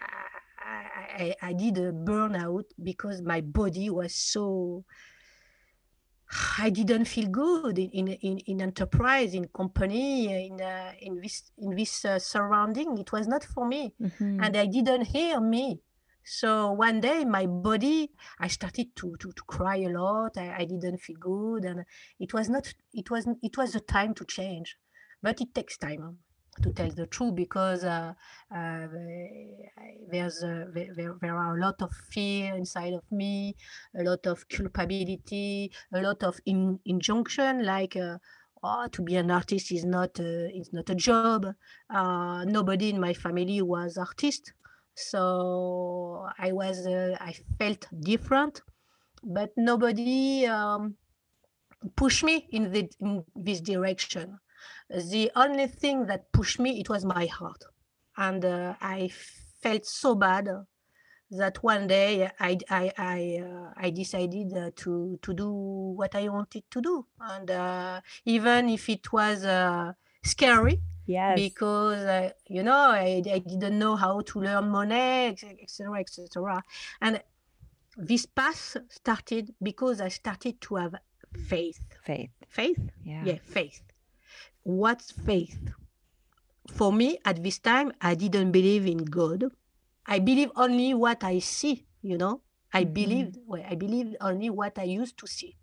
I, 0.58 1.34
I, 1.42 1.48
I 1.48 1.52
did 1.52 1.78
a 1.78 1.92
burnout 1.92 2.64
because 2.82 3.22
my 3.22 3.40
body 3.40 3.90
was 3.90 4.14
so 4.14 4.84
I 6.58 6.70
didn't 6.70 7.06
feel 7.06 7.28
good 7.28 7.78
in 7.78 8.08
in, 8.08 8.38
in 8.38 8.62
enterprise, 8.62 9.34
in 9.34 9.48
company, 9.48 10.46
in 10.46 10.60
uh, 10.60 10.92
in 11.00 11.20
this 11.20 11.50
in 11.58 11.74
this 11.74 12.04
uh, 12.04 12.18
surrounding. 12.18 12.98
It 12.98 13.12
was 13.12 13.26
not 13.26 13.44
for 13.44 13.66
me, 13.66 13.94
mm-hmm. 14.00 14.42
and 14.42 14.56
I 14.56 14.66
didn't 14.66 15.06
hear 15.06 15.40
me. 15.40 15.80
So 16.24 16.72
one 16.72 17.00
day, 17.00 17.24
my 17.24 17.46
body, 17.46 18.12
I 18.38 18.48
started 18.48 18.96
to 18.96 19.16
to, 19.16 19.32
to 19.32 19.42
cry 19.42 19.76
a 19.76 19.88
lot. 19.88 20.38
I, 20.38 20.56
I 20.58 20.64
didn't 20.64 20.98
feel 20.98 21.16
good, 21.18 21.64
and 21.64 21.84
it 22.18 22.32
was 22.32 22.48
not. 22.48 22.72
It 22.94 23.10
was 23.10 23.26
it 23.42 23.58
was 23.58 23.72
the 23.72 23.80
time 23.80 24.14
to 24.14 24.24
change, 24.24 24.78
but 25.22 25.40
it 25.40 25.54
takes 25.54 25.76
time 25.76 26.18
to 26.60 26.70
tell 26.72 26.90
the 26.90 27.06
truth 27.06 27.34
because 27.34 27.84
uh, 27.84 28.12
uh, 28.54 28.86
there's 30.10 30.40
there, 30.40 31.16
there 31.20 31.36
are 31.36 31.56
a 31.56 31.60
lot 31.60 31.80
of 31.80 31.90
fear 32.10 32.54
inside 32.54 32.92
of 32.92 33.04
me 33.10 33.54
a 33.98 34.02
lot 34.02 34.26
of 34.26 34.46
culpability 34.48 35.72
a 35.94 36.00
lot 36.00 36.22
of 36.22 36.38
in, 36.46 36.78
injunction 36.84 37.64
like 37.64 37.96
uh, 37.96 38.18
oh, 38.62 38.86
to 38.92 39.02
be 39.02 39.16
an 39.16 39.30
artist 39.30 39.72
is 39.72 39.84
not 39.84 40.18
a, 40.20 40.48
is 40.56 40.72
not 40.72 40.88
a 40.90 40.94
job. 40.94 41.46
Uh, 41.90 42.44
nobody 42.44 42.90
in 42.90 43.00
my 43.00 43.12
family 43.14 43.60
was 43.62 43.96
artist 43.96 44.52
so 44.94 46.26
i 46.38 46.52
was 46.52 46.86
uh, 46.86 47.16
i 47.20 47.34
felt 47.58 47.86
different 48.00 48.60
but 49.24 49.50
nobody 49.56 50.46
um, 50.46 50.94
pushed 51.96 52.24
me 52.24 52.46
in, 52.50 52.70
the, 52.72 52.88
in 53.00 53.24
this 53.34 53.60
direction 53.60 54.38
the 54.92 55.30
only 55.34 55.66
thing 55.66 56.06
that 56.06 56.30
pushed 56.32 56.60
me 56.60 56.80
it 56.80 56.88
was 56.88 57.04
my 57.04 57.26
heart. 57.26 57.64
And 58.16 58.44
uh, 58.44 58.74
i 58.80 59.10
felt 59.62 59.86
so 59.86 60.14
bad 60.14 60.48
that 61.30 61.62
one 61.62 61.86
day 61.86 62.30
i 62.40 62.58
i 62.68 62.92
i, 62.98 63.42
uh, 63.42 63.72
I 63.76 63.90
decided 63.90 64.52
uh, 64.54 64.70
to 64.76 65.18
to 65.22 65.32
do 65.32 65.50
what 65.50 66.14
i 66.14 66.28
wanted 66.28 66.64
to 66.70 66.80
do. 66.80 67.06
And 67.20 67.50
uh, 67.50 68.00
even 68.26 68.68
if 68.68 68.88
it 68.88 69.12
was 69.12 69.44
uh, 69.44 69.92
scary 70.22 70.80
yes. 71.06 71.36
because 71.36 72.02
uh, 72.04 72.30
you 72.46 72.62
know 72.62 72.90
I, 72.90 73.22
I 73.26 73.38
didn't 73.38 73.78
know 73.78 73.96
how 73.96 74.20
to 74.20 74.40
learn 74.40 74.68
money 74.68 75.28
etc 75.28 76.00
etc 76.00 76.62
and 77.00 77.22
this 77.96 78.24
path 78.24 78.76
started 78.88 79.54
because 79.62 80.00
i 80.00 80.08
started 80.08 80.60
to 80.62 80.76
have 80.76 80.94
faith. 81.46 81.80
Faith. 82.04 82.30
Faith? 82.48 82.78
Yeah, 83.04 83.22
yeah 83.24 83.38
faith 83.44 83.82
what's 84.62 85.12
faith? 85.12 85.70
For 86.68 86.92
me, 86.92 87.18
at 87.24 87.42
this 87.42 87.58
time, 87.58 87.92
I 88.00 88.14
didn't 88.14 88.52
believe 88.52 88.86
in 88.86 89.04
God. 89.04 89.44
I 90.06 90.18
believe 90.18 90.50
only 90.56 90.94
what 90.94 91.24
I 91.24 91.40
see, 91.40 91.86
you 92.02 92.16
know. 92.16 92.40
I 92.72 92.84
mm-hmm. 92.84 92.92
believed, 92.92 93.38
well, 93.46 93.64
I 93.68 93.74
believed 93.74 94.16
only 94.20 94.50
what 94.50 94.78
I 94.78 94.84
used 94.84 95.18
to 95.18 95.26
see. 95.26 95.56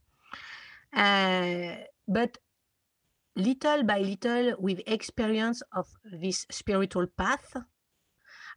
Uh, 0.94 1.76
but 2.08 2.38
little 3.36 3.84
by 3.84 4.00
little, 4.00 4.56
with 4.60 4.82
experience 4.86 5.62
of 5.72 5.88
this 6.12 6.46
spiritual 6.52 7.08
path, 7.08 7.56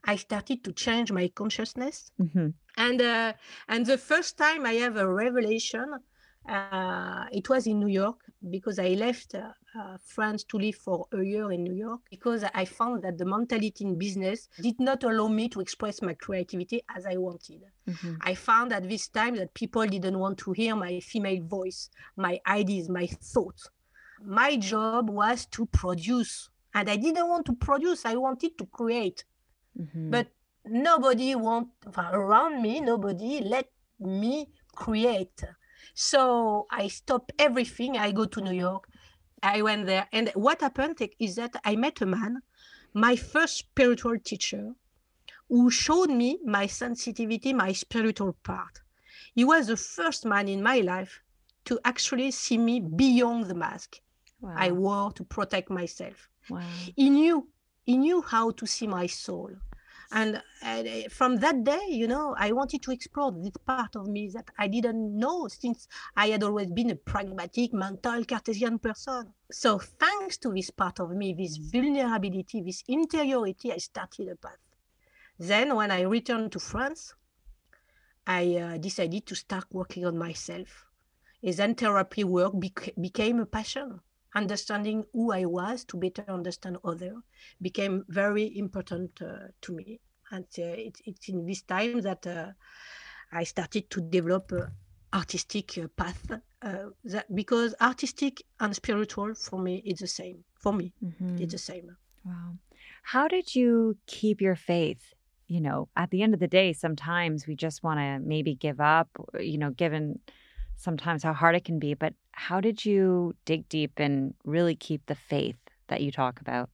I 0.05 0.17
started 0.17 0.65
to 0.65 0.73
change 0.73 1.13
my 1.13 1.29
consciousness. 1.29 2.11
Mm-hmm. 2.21 2.49
And 2.77 3.03
uh, 3.03 3.33
and 3.69 3.87
the 3.87 3.99
first 3.99 4.37
time 4.37 4.67
I 4.67 4.75
have 4.75 4.97
a 4.97 5.07
revelation 5.07 6.01
Uh, 6.45 7.27
it 7.31 7.49
was 7.49 7.67
in 7.67 7.79
New 7.79 7.87
York 8.03 8.19
because 8.51 8.79
I 8.79 8.89
left 8.89 9.35
uh, 9.35 9.53
uh, 9.79 9.97
France 10.05 10.45
to 10.45 10.59
live 10.59 10.75
for 10.75 11.07
a 11.13 11.23
year 11.23 11.53
in 11.53 11.63
New 11.63 11.75
York 11.75 12.01
because 12.11 12.45
I 12.55 12.65
found 12.65 13.03
that 13.03 13.19
the 13.19 13.25
mentality 13.25 13.85
in 13.85 13.97
business 13.97 14.49
did 14.61 14.81
not 14.81 15.05
allow 15.05 15.29
me 15.29 15.49
to 15.51 15.61
express 15.61 16.03
my 16.03 16.15
creativity 16.15 16.83
as 16.95 17.07
I 17.07 17.17
wanted. 17.17 17.63
Mm-hmm. 17.89 18.15
I 18.21 18.35
found 18.35 18.73
at 18.73 18.89
this 18.89 19.09
time 19.09 19.37
that 19.37 19.55
people 19.55 19.87
didn't 19.87 20.19
want 20.19 20.39
to 20.39 20.53
hear 20.53 20.75
my 20.75 21.01
female 21.01 21.43
voice, 21.45 21.91
my 22.17 22.41
ideas, 22.47 22.89
my 22.89 23.07
thoughts. 23.07 23.69
My 24.25 24.57
job 24.57 25.11
was 25.11 25.47
to 25.47 25.67
produce, 25.67 26.49
and 26.75 26.89
I 26.89 26.97
didn't 26.97 27.29
want 27.29 27.47
to 27.47 27.55
produce, 27.55 28.05
I 28.05 28.15
wanted 28.15 28.57
to 28.59 28.67
create. 28.67 29.25
Mm-hmm. 29.81 30.11
But 30.11 30.29
nobody 30.65 31.35
want 31.35 31.69
around 31.97 32.63
me, 32.63 32.81
nobody 32.81 33.41
let 33.41 33.69
me 33.99 34.49
create. 34.75 35.45
So 35.95 36.67
I 36.71 36.89
stopped 36.89 37.33
everything. 37.39 37.97
I 37.97 38.13
go 38.13 38.25
to 38.27 38.41
New 38.41 38.55
York. 38.55 38.89
I 39.43 39.63
went 39.63 39.87
there. 39.87 40.09
And 40.13 40.31
what 40.35 40.61
happened 40.61 40.99
is 41.19 41.37
that 41.37 41.57
I 41.65 41.77
met 41.77 42.01
a 42.01 42.07
man, 42.07 42.43
my 42.95 43.17
first 43.17 43.57
spiritual 43.59 44.19
teacher, 44.19 44.75
who 45.49 45.71
showed 45.71 46.11
me 46.11 46.39
my 46.45 46.67
sensitivity, 46.67 47.53
my 47.53 47.73
spiritual 47.73 48.35
part. 48.45 48.81
He 49.35 49.45
was 49.45 49.67
the 49.67 49.77
first 49.77 50.25
man 50.25 50.49
in 50.49 50.63
my 50.63 50.79
life 50.79 51.21
to 51.65 51.79
actually 51.85 52.31
see 52.31 52.59
me 52.59 52.81
beyond 52.81 53.47
the 53.47 53.55
mask 53.55 54.01
wow. 54.43 54.55
I 54.57 54.73
wore 54.73 55.13
to 55.13 55.25
protect 55.25 55.71
myself. 55.71 56.29
Wow. 56.51 56.61
He 56.97 57.09
knew 57.09 57.49
he 57.85 57.97
knew 57.97 58.23
how 58.23 58.51
to 58.53 58.67
see 58.67 58.87
my 58.87 59.07
soul 59.07 59.51
and, 60.13 60.43
uh, 60.63 61.09
from 61.09 61.37
that 61.37 61.65
day 61.65 61.87
you 61.89 62.07
know 62.07 62.35
i 62.39 62.53
wanted 62.53 62.83
to 62.83 62.91
explore 62.91 63.33
this 63.33 63.57
part 63.67 63.97
of 63.97 64.07
me 64.07 64.29
that 64.33 64.49
i 64.59 64.69
didn't 64.69 65.19
know 65.19 65.49
since 65.49 65.89
i 66.17 66.29
had 66.29 66.43
always 66.43 66.71
been 66.71 66.91
a 66.91 66.97
pragmatic 66.97 67.73
mental 67.73 68.25
cartesian 68.25 68.79
person. 68.79 69.33
So 69.51 69.79
thanks 69.79 70.37
to 70.39 70.53
this 70.53 70.71
part 70.71 71.01
of 71.01 71.11
me 71.11 71.35
this 71.35 71.57
vulnerability 71.57 72.63
this 72.63 72.85
interiority 72.89 73.73
i 73.73 73.79
started 73.79 74.29
a 74.29 74.37
path. 74.37 74.59
Then 75.39 75.75
when 75.75 75.91
i 75.91 76.03
returned 76.03 76.53
to 76.53 76.61
france 76.61 77.15
i 78.27 78.57
uh, 78.57 78.79
decided 78.79 79.27
to 79.27 79.35
start 79.35 79.65
working 79.73 80.05
on 80.07 80.17
myself. 80.17 80.87
And 81.43 81.55
then 81.55 81.75
therapy 81.75 82.23
work 82.23 82.53
bec- 82.55 82.95
became 83.01 83.41
a 83.41 83.47
passion 83.47 84.01
understanding 84.35 85.05
who 85.13 85.33
I 85.33 85.45
was 85.45 85.85
to 85.85 85.97
better 85.97 86.25
understand 86.29 86.79
other 86.85 87.15
became 87.61 88.05
very 88.09 88.57
important 88.57 89.21
uh, 89.23 89.49
to 89.63 89.73
me. 89.73 90.01
And 90.31 90.47
uh, 90.59 90.63
it, 90.63 91.01
it's 91.05 91.29
in 91.29 91.45
this 91.45 91.63
time 91.63 92.01
that 92.03 92.27
uh, 92.27 92.53
I 93.33 93.45
started 93.45 93.91
to 93.91 94.01
develop 94.01 94.53
artistic 95.13 95.77
uh, 95.79 95.89
path 95.89 96.31
uh, 96.63 96.77
that, 97.05 97.35
because 97.35 97.75
artistic 97.81 98.43
and 98.61 98.75
spiritual 98.75 99.35
for 99.35 99.59
me 99.59 99.83
is 99.85 99.99
the 99.99 100.07
same. 100.07 100.45
For 100.55 100.73
me, 100.73 100.93
mm-hmm. 101.05 101.37
it's 101.39 101.53
the 101.53 101.59
same. 101.59 101.97
Wow. 102.25 102.57
How 103.03 103.29
did 103.29 103.55
you 103.55 103.97
keep 104.07 104.41
your 104.41 104.57
faith? 104.57 105.13
You 105.49 105.61
know, 105.61 105.89
at 105.97 106.11
the 106.11 106.23
end 106.23 106.33
of 106.33 106.41
the 106.41 106.49
day, 106.49 106.73
sometimes 106.73 107.47
we 107.47 107.57
just 107.57 107.83
want 107.83 107.99
to 108.01 108.21
maybe 108.27 108.55
give 108.55 108.81
up, 108.81 109.09
you 109.39 109.59
know, 109.59 109.71
given 109.71 110.21
sometimes 110.83 111.23
how 111.23 111.33
hard 111.35 111.57
it 111.57 111.65
can 111.65 111.79
be. 111.79 111.95
But 111.95 112.15
how 112.33 112.61
did 112.61 112.85
you 112.85 113.35
dig 113.45 113.69
deep 113.69 113.99
and 113.99 114.35
really 114.45 114.77
keep 114.77 115.07
the 115.07 115.15
faith 115.15 115.59
that 115.89 116.03
you 116.03 116.13
talk 116.13 116.41
about? 116.41 116.71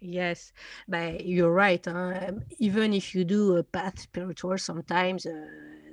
Yes, 0.00 0.52
but 0.88 1.24
you're 1.26 1.52
right. 1.52 1.84
Huh? 1.84 2.32
Even 2.58 2.92
if 2.92 3.14
you 3.14 3.24
do 3.24 3.56
a 3.56 3.62
path 3.64 4.00
spiritual, 4.00 4.58
sometimes 4.58 5.26
uh, 5.26 5.46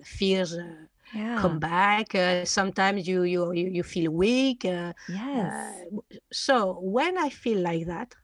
fears 0.04 0.54
uh, 0.56 0.86
yeah. 1.14 1.36
come 1.36 1.60
back. 1.60 2.16
Uh, 2.16 2.46
sometimes 2.46 3.08
you, 3.08 3.24
you 3.24 3.52
you 3.54 3.84
feel 3.84 4.12
weak. 4.12 4.66
Uh, 4.66 4.94
yes. 5.08 5.84
Uh, 5.92 6.00
so 6.32 6.80
when 6.82 7.18
I 7.18 7.30
feel 7.30 7.60
like 7.60 7.86
that, 7.88 8.16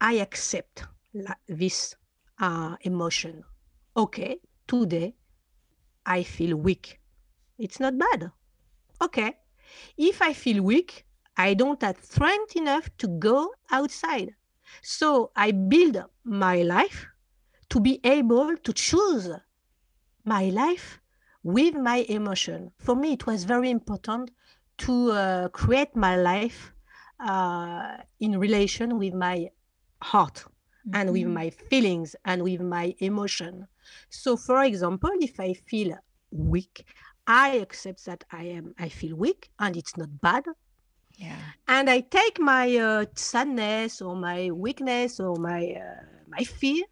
I 0.00 0.14
accept 0.14 0.84
this 1.48 1.94
uh, 2.40 2.76
emotion. 2.82 3.44
Okay, 3.96 4.38
today 4.66 5.14
I 6.06 6.22
feel 6.24 6.56
weak. 6.56 6.97
It's 7.58 7.80
not 7.80 7.98
bad. 7.98 8.30
Okay, 9.02 9.36
if 9.96 10.22
I 10.22 10.32
feel 10.32 10.62
weak, 10.62 11.04
I 11.36 11.54
don't 11.54 11.82
have 11.82 12.02
strength 12.02 12.56
enough 12.56 12.88
to 12.98 13.08
go 13.08 13.52
outside. 13.70 14.34
So 14.82 15.30
I 15.36 15.52
build 15.52 16.04
my 16.24 16.62
life 16.62 17.06
to 17.70 17.80
be 17.80 18.00
able 18.04 18.56
to 18.56 18.72
choose 18.72 19.30
my 20.24 20.50
life 20.50 21.00
with 21.42 21.74
my 21.74 22.04
emotion. 22.08 22.72
For 22.78 22.94
me, 22.94 23.12
it 23.12 23.26
was 23.26 23.44
very 23.44 23.70
important 23.70 24.30
to 24.78 25.10
uh, 25.12 25.48
create 25.48 25.94
my 25.96 26.16
life 26.16 26.72
uh, 27.20 27.96
in 28.20 28.38
relation 28.38 28.98
with 28.98 29.14
my 29.14 29.48
heart 30.02 30.34
mm-hmm. 30.34 30.94
and 30.94 31.12
with 31.12 31.22
mm-hmm. 31.22 31.34
my 31.34 31.50
feelings 31.50 32.14
and 32.24 32.42
with 32.42 32.60
my 32.60 32.94
emotion. 32.98 33.66
So, 34.10 34.36
for 34.36 34.62
example, 34.64 35.10
if 35.20 35.40
I 35.40 35.54
feel 35.54 35.96
weak, 36.30 36.84
I 37.28 37.56
accept 37.56 38.06
that 38.06 38.24
I 38.32 38.44
am 38.44 38.74
I 38.78 38.88
feel 38.88 39.14
weak 39.14 39.50
and 39.58 39.76
it's 39.76 39.96
not 39.98 40.08
bad. 40.20 40.44
Yeah. 41.18 41.36
And 41.68 41.90
I 41.90 42.00
take 42.00 42.40
my 42.40 42.74
uh, 42.76 43.04
sadness 43.14 44.00
or 44.00 44.16
my 44.16 44.50
weakness 44.50 45.20
or 45.20 45.36
my 45.36 45.74
uh, 45.74 46.04
my 46.26 46.44
fear, 46.44 46.84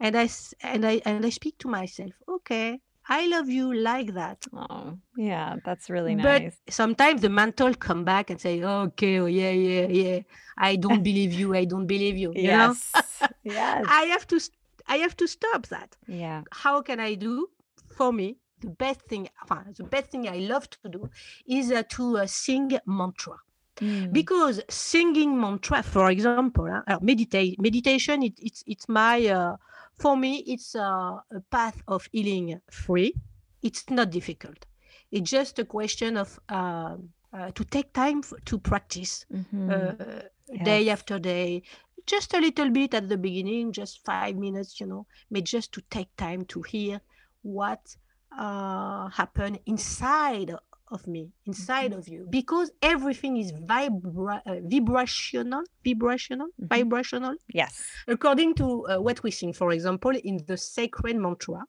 and 0.00 0.16
I 0.16 0.30
and 0.62 0.86
I 0.86 1.02
and 1.04 1.26
I 1.26 1.30
speak 1.30 1.58
to 1.58 1.68
myself. 1.68 2.12
Okay, 2.26 2.80
I 3.08 3.26
love 3.26 3.50
you 3.50 3.74
like 3.74 4.14
that. 4.14 4.46
Oh, 4.54 4.96
yeah, 5.16 5.56
that's 5.64 5.90
really 5.90 6.14
nice. 6.14 6.54
But 6.66 6.72
sometimes 6.72 7.20
the 7.20 7.28
mental 7.28 7.74
come 7.74 8.04
back 8.04 8.30
and 8.30 8.40
say, 8.40 8.62
"Okay, 8.62 9.18
oh, 9.18 9.26
yeah, 9.26 9.50
yeah, 9.50 9.86
yeah, 9.88 10.20
I 10.56 10.76
don't 10.76 11.02
believe 11.10 11.34
you. 11.34 11.54
I 11.54 11.66
don't 11.66 11.86
believe 11.86 12.16
you." 12.16 12.32
you 12.34 12.42
yes, 12.42 12.94
yes. 13.44 13.84
I 13.88 14.02
have 14.04 14.26
to. 14.28 14.40
I 14.86 14.98
have 14.98 15.16
to 15.16 15.26
stop 15.26 15.66
that. 15.66 15.96
Yeah. 16.06 16.42
How 16.52 16.80
can 16.80 17.00
I 17.00 17.14
do 17.14 17.48
for 17.96 18.12
me? 18.12 18.38
The 18.66 18.72
best 18.72 19.02
thing, 19.02 19.28
the 19.76 19.84
best 19.84 20.10
thing 20.10 20.28
I 20.28 20.38
love 20.38 20.68
to 20.70 20.88
do 20.88 21.08
is 21.46 21.70
uh, 21.70 21.84
to 21.90 22.18
uh, 22.18 22.26
sing 22.26 22.68
mantra. 22.84 23.36
Mm. 23.80 24.12
Because 24.12 24.60
singing 24.68 25.38
mantra, 25.40 25.82
for 25.84 26.10
example, 26.10 26.66
uh, 26.66 26.98
medita- 26.98 27.56
meditation, 27.58 28.22
it, 28.24 28.34
it's 28.38 28.64
it's 28.66 28.88
my 28.88 29.24
uh, 29.26 29.56
for 29.94 30.16
me 30.16 30.32
it's 30.46 30.74
uh, 30.74 31.20
a 31.38 31.40
path 31.50 31.80
of 31.86 32.08
healing 32.10 32.60
free. 32.70 33.14
It's 33.62 33.88
not 33.90 34.10
difficult. 34.10 34.66
It's 35.12 35.30
just 35.30 35.58
a 35.60 35.64
question 35.64 36.16
of 36.16 36.40
uh, 36.48 36.96
uh, 37.32 37.50
to 37.54 37.64
take 37.64 37.92
time 37.92 38.20
f- 38.24 38.44
to 38.46 38.58
practice 38.58 39.26
mm-hmm. 39.32 39.70
Uh, 39.70 40.22
day 40.64 40.88
after 40.90 41.18
day, 41.18 41.62
just 42.06 42.34
a 42.34 42.40
little 42.40 42.70
bit 42.70 42.94
at 42.94 43.08
the 43.08 43.16
beginning, 43.16 43.72
just 43.72 44.04
five 44.04 44.36
minutes, 44.36 44.80
you 44.80 44.86
know, 44.86 45.06
but 45.30 45.44
just 45.44 45.72
to 45.72 45.80
take 45.90 46.08
time 46.16 46.44
to 46.46 46.62
hear 46.62 47.00
what 47.42 47.96
uh, 48.36 49.08
happen 49.08 49.58
inside 49.66 50.54
of 50.88 51.06
me 51.06 51.32
inside 51.46 51.90
mm-hmm. 51.90 51.98
of 51.98 52.08
you. 52.08 52.26
Because 52.30 52.70
everything 52.80 53.36
is 53.38 53.52
vibra- 53.52 54.42
uh, 54.46 54.60
vibrational 54.62 55.64
vibrational 55.84 56.48
mm-hmm. 56.48 56.66
vibrational. 56.66 57.34
Yes. 57.52 57.82
According 58.06 58.54
to 58.54 58.86
uh, 58.86 58.98
what 58.98 59.22
we 59.22 59.30
sing 59.30 59.52
for 59.52 59.72
example 59.72 60.12
in 60.12 60.44
the 60.46 60.56
sacred 60.56 61.16
mantra 61.16 61.64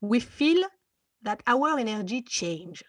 we 0.00 0.20
feel 0.20 0.62
that 1.22 1.42
our 1.46 1.78
energy 1.78 2.22
change. 2.22 2.82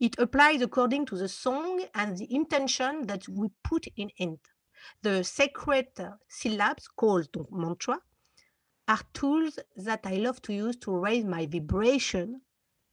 It 0.00 0.18
applies 0.18 0.62
according 0.62 1.06
to 1.06 1.16
the 1.16 1.28
song 1.28 1.84
and 1.94 2.16
the 2.16 2.32
intention 2.34 3.06
that 3.06 3.28
we 3.28 3.48
put 3.62 3.86
in 3.96 4.10
it. 4.16 4.40
The 5.02 5.24
sacred 5.24 5.88
uh, 5.98 6.10
syllables 6.28 6.88
called 6.96 7.28
mantra 7.50 7.98
are 8.86 9.00
tools 9.12 9.58
that 9.76 10.00
i 10.04 10.14
love 10.14 10.40
to 10.42 10.52
use 10.52 10.76
to 10.76 10.90
raise 10.90 11.24
my 11.24 11.46
vibration 11.46 12.40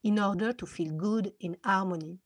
in 0.03 0.19
order 0.19 0.51
to 0.53 0.65
feel 0.65 0.91
good 0.93 1.33
in 1.39 1.57
harmony. 1.63 2.19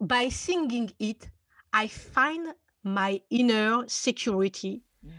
By 0.00 0.28
singing 0.28 0.90
it, 0.98 1.28
I 1.72 1.88
find 1.88 2.54
my 2.82 3.20
inner 3.30 3.84
security 3.86 4.82
yeah. 5.02 5.12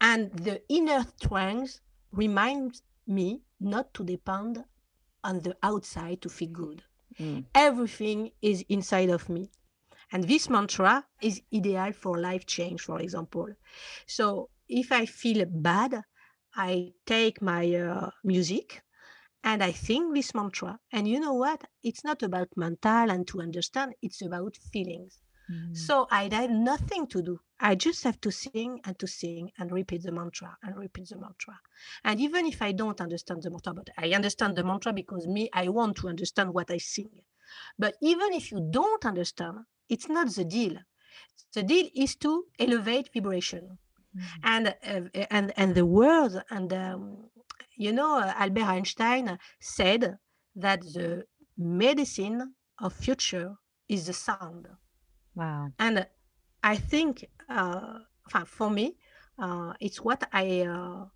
and 0.00 0.32
the 0.32 0.62
inner 0.68 1.04
strength 1.16 1.80
reminds 2.12 2.82
me 3.06 3.40
not 3.58 3.92
to 3.94 4.04
depend 4.04 4.64
on 5.24 5.40
the 5.40 5.56
outside 5.62 6.20
to 6.22 6.28
feel 6.28 6.50
good. 6.50 6.82
Mm. 7.18 7.44
Everything 7.54 8.30
is 8.40 8.64
inside 8.68 9.08
of 9.08 9.28
me. 9.28 9.50
And 10.12 10.24
this 10.24 10.48
mantra 10.48 11.04
is 11.22 11.40
ideal 11.54 11.92
for 11.92 12.18
life 12.18 12.44
change, 12.46 12.82
for 12.82 13.00
example. 13.00 13.48
So 14.06 14.50
if 14.68 14.92
I 14.92 15.06
feel 15.06 15.44
bad, 15.46 16.02
I 16.54 16.92
take 17.06 17.40
my 17.40 17.74
uh, 17.74 18.10
music 18.24 18.82
and 19.42 19.62
I 19.62 19.72
sing 19.72 20.12
this 20.12 20.34
mantra. 20.34 20.78
And 20.92 21.08
you 21.08 21.20
know 21.20 21.34
what? 21.34 21.64
It's 21.82 22.04
not 22.04 22.22
about 22.22 22.48
mental 22.56 23.10
and 23.10 23.26
to 23.28 23.40
understand, 23.40 23.94
it's 24.02 24.22
about 24.22 24.56
feelings. 24.56 25.20
Mm. 25.50 25.76
So 25.76 26.06
I 26.10 26.28
had 26.32 26.50
nothing 26.50 27.06
to 27.08 27.22
do. 27.22 27.40
I 27.58 27.74
just 27.74 28.04
have 28.04 28.20
to 28.22 28.30
sing 28.30 28.80
and 28.84 28.98
to 28.98 29.06
sing 29.06 29.50
and 29.58 29.70
repeat 29.70 30.02
the 30.02 30.12
mantra 30.12 30.56
and 30.62 30.76
repeat 30.76 31.08
the 31.08 31.18
mantra. 31.18 31.58
And 32.04 32.20
even 32.20 32.46
if 32.46 32.62
I 32.62 32.72
don't 32.72 33.00
understand 33.00 33.42
the 33.42 33.50
mantra, 33.50 33.74
but 33.74 33.90
I 33.96 34.12
understand 34.12 34.56
the 34.56 34.64
mantra 34.64 34.92
because 34.92 35.26
me, 35.26 35.48
I 35.52 35.68
want 35.68 35.96
to 35.98 36.08
understand 36.08 36.54
what 36.54 36.70
I 36.70 36.78
sing. 36.78 37.10
But 37.78 37.96
even 38.00 38.32
if 38.32 38.52
you 38.52 38.68
don't 38.70 39.04
understand, 39.04 39.58
it's 39.88 40.08
not 40.08 40.28
the 40.28 40.44
deal. 40.44 40.76
The 41.52 41.62
deal 41.62 41.88
is 41.94 42.16
to 42.16 42.44
elevate 42.58 43.10
vibration. 43.12 43.78
Mm-hmm. 44.16 44.40
And, 44.42 44.68
uh, 44.68 45.24
and, 45.30 45.52
and 45.56 45.74
the 45.74 45.86
world, 45.86 46.42
and 46.50 46.72
um, 46.72 47.30
you 47.76 47.92
know, 47.92 48.18
uh, 48.18 48.32
Albert 48.36 48.64
Einstein 48.64 49.38
said 49.60 50.18
that 50.56 50.80
the 50.82 51.24
medicine 51.56 52.54
of 52.80 52.92
future 52.92 53.54
is 53.88 54.06
the 54.06 54.12
sound. 54.12 54.68
Wow. 55.34 55.68
And 55.78 56.06
I 56.62 56.76
think 56.76 57.26
uh, 57.48 57.98
for 58.46 58.70
me, 58.70 58.96
uh, 59.38 59.72
it's 59.80 60.00
what 60.00 60.28
I 60.32 60.62
uh, 60.62 61.06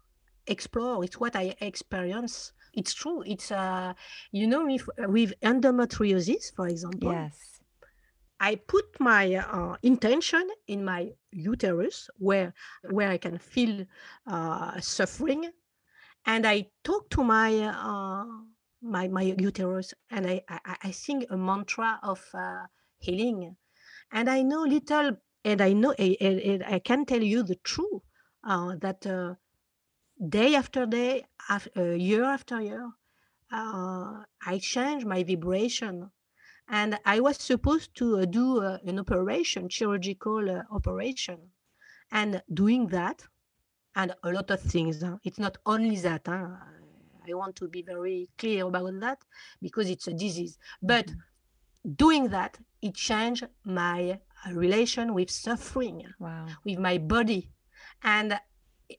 explore, 0.46 1.04
it's 1.04 1.18
what 1.20 1.36
I 1.36 1.54
experience. 1.60 2.52
It's 2.72 2.92
true. 2.92 3.22
It's, 3.24 3.52
uh, 3.52 3.94
you 4.32 4.48
know, 4.48 4.68
if, 4.68 4.88
with 4.98 5.32
endometriosis, 5.42 6.52
for 6.56 6.66
example. 6.66 7.12
Yes. 7.12 7.53
I 8.40 8.56
put 8.56 9.00
my 9.00 9.34
uh, 9.34 9.76
intention 9.82 10.48
in 10.66 10.84
my 10.84 11.14
uterus 11.32 12.10
where 12.18 12.54
where 12.90 13.10
I 13.10 13.18
can 13.18 13.38
feel 13.38 13.86
uh, 14.26 14.80
suffering, 14.80 15.52
and 16.26 16.46
I 16.46 16.70
talk 16.84 17.10
to 17.10 17.24
my 17.24 17.60
uh, 17.60 18.26
my 18.82 19.08
my 19.08 19.22
uterus, 19.22 19.94
and 20.10 20.26
I, 20.26 20.42
I, 20.48 20.76
I 20.84 20.90
sing 20.92 21.26
a 21.30 21.36
mantra 21.36 22.00
of 22.02 22.22
uh, 22.34 22.66
healing, 22.98 23.56
and 24.12 24.30
I 24.30 24.42
know 24.42 24.62
little, 24.62 25.16
and 25.44 25.60
I 25.60 25.72
know 25.72 25.94
I, 25.98 26.60
I 26.66 26.78
can 26.80 27.06
tell 27.06 27.22
you 27.22 27.42
the 27.42 27.56
truth 27.56 28.02
uh, 28.44 28.76
that 28.76 29.06
uh, 29.06 29.34
day 30.28 30.54
after 30.56 30.86
day, 30.86 31.24
year 31.76 32.24
after 32.24 32.60
year, 32.60 32.90
I 33.50 34.58
change 34.60 35.04
my 35.04 35.22
vibration 35.24 36.10
and 36.68 36.98
I 37.04 37.20
was 37.20 37.36
supposed 37.38 37.94
to 37.96 38.20
uh, 38.20 38.24
do 38.24 38.62
uh, 38.62 38.78
an 38.86 38.98
operation, 38.98 39.68
chirurgical 39.68 40.50
uh, 40.50 40.62
operation, 40.70 41.38
and 42.10 42.42
doing 42.52 42.86
that, 42.88 43.22
and 43.94 44.14
a 44.22 44.32
lot 44.32 44.50
of 44.50 44.60
things. 44.60 45.02
Huh? 45.02 45.18
It's 45.24 45.38
not 45.38 45.58
only 45.66 45.96
that. 45.96 46.22
Huh? 46.26 46.48
I 47.26 47.34
want 47.34 47.56
to 47.56 47.68
be 47.68 47.82
very 47.82 48.28
clear 48.38 48.66
about 48.66 49.00
that 49.00 49.18
because 49.62 49.88
it's 49.88 50.08
a 50.08 50.12
disease. 50.12 50.58
But 50.82 51.06
mm-hmm. 51.06 51.92
doing 51.92 52.28
that, 52.28 52.58
it 52.82 52.94
changed 52.94 53.46
my 53.64 54.20
relation 54.52 55.14
with 55.14 55.30
suffering, 55.30 56.04
wow. 56.18 56.46
with 56.64 56.78
my 56.78 56.98
body, 56.98 57.50
and 58.02 58.38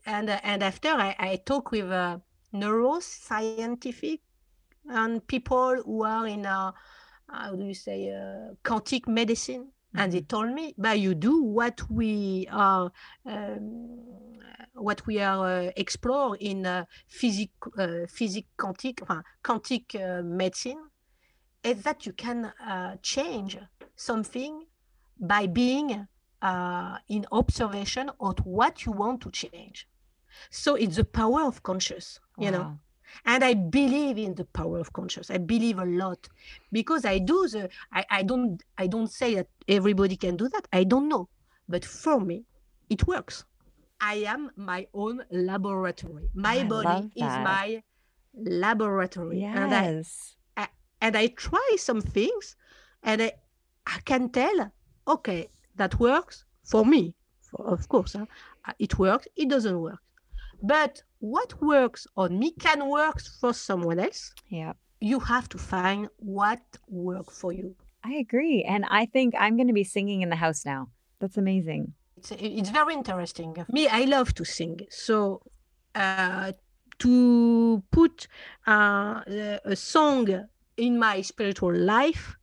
and 0.06 0.30
and 0.30 0.64
after 0.64 0.90
I, 0.90 1.16
I 1.20 1.36
talk 1.46 1.72
with 1.72 1.92
uh, 1.92 2.18
neuroscientific 2.54 4.20
and 4.88 5.26
people 5.28 5.82
who 5.84 6.04
are 6.04 6.28
in 6.28 6.46
a 6.46 6.74
how 7.44 7.56
do 7.56 7.66
you 7.66 7.74
say 7.74 8.12
uh, 8.12 8.54
quantic 8.64 9.08
medicine 9.08 9.64
mm-hmm. 9.64 10.00
and 10.00 10.12
they 10.12 10.20
mm-hmm. 10.20 10.28
told 10.28 10.54
me 10.54 10.74
but 10.78 11.00
you 11.00 11.16
do 11.16 11.44
what 11.44 11.82
we 11.90 12.48
are 12.52 12.92
um, 13.26 14.00
what 14.74 15.06
we 15.08 15.20
are 15.20 15.68
uh, 15.68 15.72
explore 15.78 16.38
in 16.40 16.66
uh, 16.66 16.86
physic 17.08 17.50
uh, 17.78 18.06
physic 18.10 18.46
quantic 18.58 19.02
uh, 19.10 19.22
quantic 19.44 19.96
uh, 19.96 20.22
medicine 20.24 20.82
is 21.64 21.82
that 21.84 22.06
you 22.06 22.14
can 22.14 22.46
uh, 22.46 22.96
change 23.02 23.58
something 23.96 24.66
by 25.20 25.48
being 25.48 26.08
uh, 26.42 26.98
in 27.10 27.26
observation 27.32 28.12
of 28.20 28.38
what 28.46 28.86
you 28.86 28.92
want 28.92 29.22
to 29.22 29.32
change 29.32 29.88
so 30.50 30.76
it's 30.76 30.98
the 30.98 31.04
power 31.04 31.44
of 31.44 31.64
conscious 31.64 32.20
you 32.38 32.52
wow. 32.52 32.58
know 32.58 32.80
and 33.26 33.44
i 33.44 33.54
believe 33.54 34.18
in 34.18 34.36
the 34.36 34.46
power 34.46 34.80
of 34.80 34.92
conscious 34.94 35.30
i 35.30 35.38
believe 35.38 35.80
a 35.80 35.86
lot. 35.86 36.28
Because 36.72 37.06
i 37.06 37.18
do 37.18 37.48
the 37.48 37.70
I, 37.92 38.06
I 38.10 38.24
don't 38.24 38.62
i 38.78 38.88
don't 38.88 39.12
say 39.12 39.36
that 39.36 39.48
everybody 39.68 40.16
can 40.16 40.36
do 40.36 40.48
that. 40.50 40.68
I 40.74 40.84
don't 40.84 41.08
know. 41.08 41.30
But 41.68 41.86
for 41.86 42.20
me 42.20 42.46
it 42.90 43.08
works. 43.08 43.46
I 44.00 44.16
am 44.28 44.52
my 44.56 44.88
own 44.94 45.24
laboratory. 45.32 46.30
My 46.34 46.60
I 46.60 46.64
body 46.64 47.12
is 47.16 47.24
my 47.24 47.84
laboratory. 48.36 49.40
Yes. 49.40 49.56
and 49.58 49.74
I, 49.74 50.64
I 50.64 50.68
and 51.02 51.18
i 51.18 51.28
try 51.28 51.76
some 51.78 52.02
things. 52.02 52.56
And 53.04 53.22
i 53.22 53.32
i 53.88 54.00
can 54.06 54.30
tell 54.30 54.72
okay 55.08 55.50
that 55.76 56.00
works 56.00 56.46
for 56.64 56.86
me. 56.86 57.16
For, 57.42 57.66
of 57.66 57.88
course 57.88 58.14
huh? 58.14 58.26
Uh, 58.68 58.74
it 58.80 58.98
works. 58.98 59.28
It 59.36 59.50
doesn't 59.50 59.80
work 59.80 60.02
but 60.62 61.02
what 61.20 61.62
works 61.62 62.08
on 62.16 62.40
me 62.40 62.52
can 62.52 62.88
work 62.90 63.22
for 63.40 63.54
someone 63.54 64.00
else. 64.00 64.34
Yeah. 64.50 64.74
You 65.00 65.20
have 65.20 65.50
to 65.50 65.58
find 65.58 66.10
what 66.18 66.62
works 66.88 67.38
for 67.38 67.52
you. 67.52 67.76
I 68.04 68.14
agree. 68.14 68.64
And 68.64 68.86
I 68.90 69.06
think 69.06 69.34
I'm 69.38 69.56
going 69.56 69.68
to 69.68 69.74
be 69.74 69.84
singing 69.84 70.22
in 70.22 70.30
the 70.30 70.36
house 70.36 70.66
now. 70.66 70.90
That's 71.20 71.38
amazing. 71.38 71.94
It's, 72.18 72.32
it's 72.32 72.70
very 72.70 72.94
interesting. 72.94 73.56
Me, 73.72 73.88
I 73.88 74.06
love 74.06 74.34
to 74.36 74.46
sing. 74.46 74.82
So 74.90 75.42
uh, 75.96 76.54
to 77.00 77.84
put 77.92 78.28
uh, 78.68 79.22
a 79.66 79.76
song 79.76 80.48
in 80.78 81.00
my 81.00 81.22
spiritual 81.22 81.76
life 81.76 82.36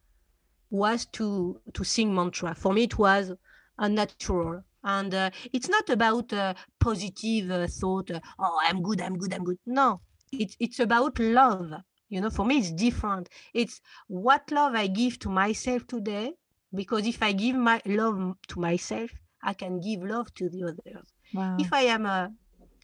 was 0.70 1.04
to 1.06 1.60
to 1.74 1.84
sing 1.84 2.14
mantra. 2.14 2.54
For 2.54 2.72
me, 2.72 2.84
it 2.84 2.98
was 2.98 3.32
a 3.78 3.88
natural 3.88 4.62
and 4.84 5.14
uh, 5.14 5.30
it's 5.52 5.68
not 5.68 5.88
about 5.90 6.32
uh, 6.32 6.54
positive 6.80 7.50
uh, 7.50 7.66
thought 7.66 8.10
uh, 8.10 8.20
oh 8.38 8.58
i'm 8.64 8.82
good 8.82 9.00
i'm 9.00 9.16
good 9.16 9.32
i'm 9.34 9.44
good. 9.44 9.58
No 9.66 10.00
it's 10.32 10.56
it's 10.58 10.80
about 10.80 11.18
love. 11.18 11.70
You 12.08 12.20
know 12.20 12.30
for 12.30 12.44
me 12.44 12.58
it's 12.58 12.72
different. 12.72 13.28
It's 13.54 13.80
what 14.08 14.50
love 14.50 14.74
i 14.74 14.86
give 14.86 15.18
to 15.20 15.28
myself 15.28 15.86
today 15.86 16.32
because 16.74 17.06
if 17.06 17.22
i 17.22 17.32
give 17.32 17.56
my 17.56 17.80
love 17.86 18.34
to 18.48 18.60
myself 18.60 19.10
i 19.42 19.52
can 19.52 19.80
give 19.80 20.02
love 20.02 20.32
to 20.34 20.48
the 20.48 20.64
others. 20.64 21.06
Wow. 21.34 21.56
if 21.58 21.72
i 21.72 21.82
am 21.82 22.04
a 22.06 22.30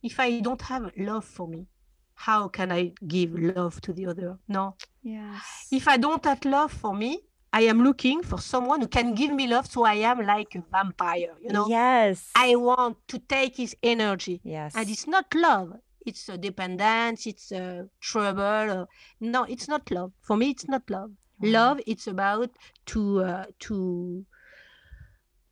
if 0.03 0.19
i 0.21 0.41
don't 0.41 0.63
have 0.63 0.91
love 0.97 1.25
for 1.25 1.47
me 1.49 1.67
how 2.15 2.49
can 2.49 2.73
i 2.73 2.93
give 3.07 3.35
love 3.35 3.81
to 3.83 3.93
the 3.93 4.07
other? 4.07 4.39
No. 4.49 4.77
Yes. 5.03 5.69
If 5.71 5.89
i 5.89 5.97
don't 5.97 6.25
have 6.25 6.45
love 6.45 6.73
for 6.73 6.95
me 6.95 7.21
I 7.53 7.63
am 7.63 7.83
looking 7.83 8.23
for 8.23 8.39
someone 8.39 8.81
who 8.81 8.89
can 8.89 9.15
give 9.15 9.33
me 9.33 9.47
love 9.47 9.67
so 9.67 9.85
I 9.85 9.95
am 9.95 10.25
like 10.27 10.55
a 10.55 10.63
vampire, 10.71 11.35
you 11.41 11.51
know? 11.51 11.67
Yes. 11.69 12.31
I 12.35 12.57
want 12.57 12.97
to 13.09 13.19
take 13.19 13.57
his 13.57 13.75
energy. 13.83 14.41
Yes. 14.45 14.75
And 14.77 14.89
it's 14.89 15.07
not 15.07 15.27
love. 15.35 15.73
It's 16.05 16.29
a 16.29 16.39
dependence, 16.39 17.27
it's 17.27 17.53
a 17.53 17.89
trouble. 18.01 18.87
no, 19.21 19.45
it's 19.45 19.69
not 19.69 19.91
love. 19.91 20.13
For 20.23 20.37
me, 20.37 20.51
it's 20.51 20.69
not 20.69 20.89
love. 20.89 21.11
Mm. 21.43 21.53
Love, 21.53 21.81
it's 21.87 22.07
about 22.07 22.51
to 22.87 23.23
uh, 23.23 23.45
to 23.61 24.25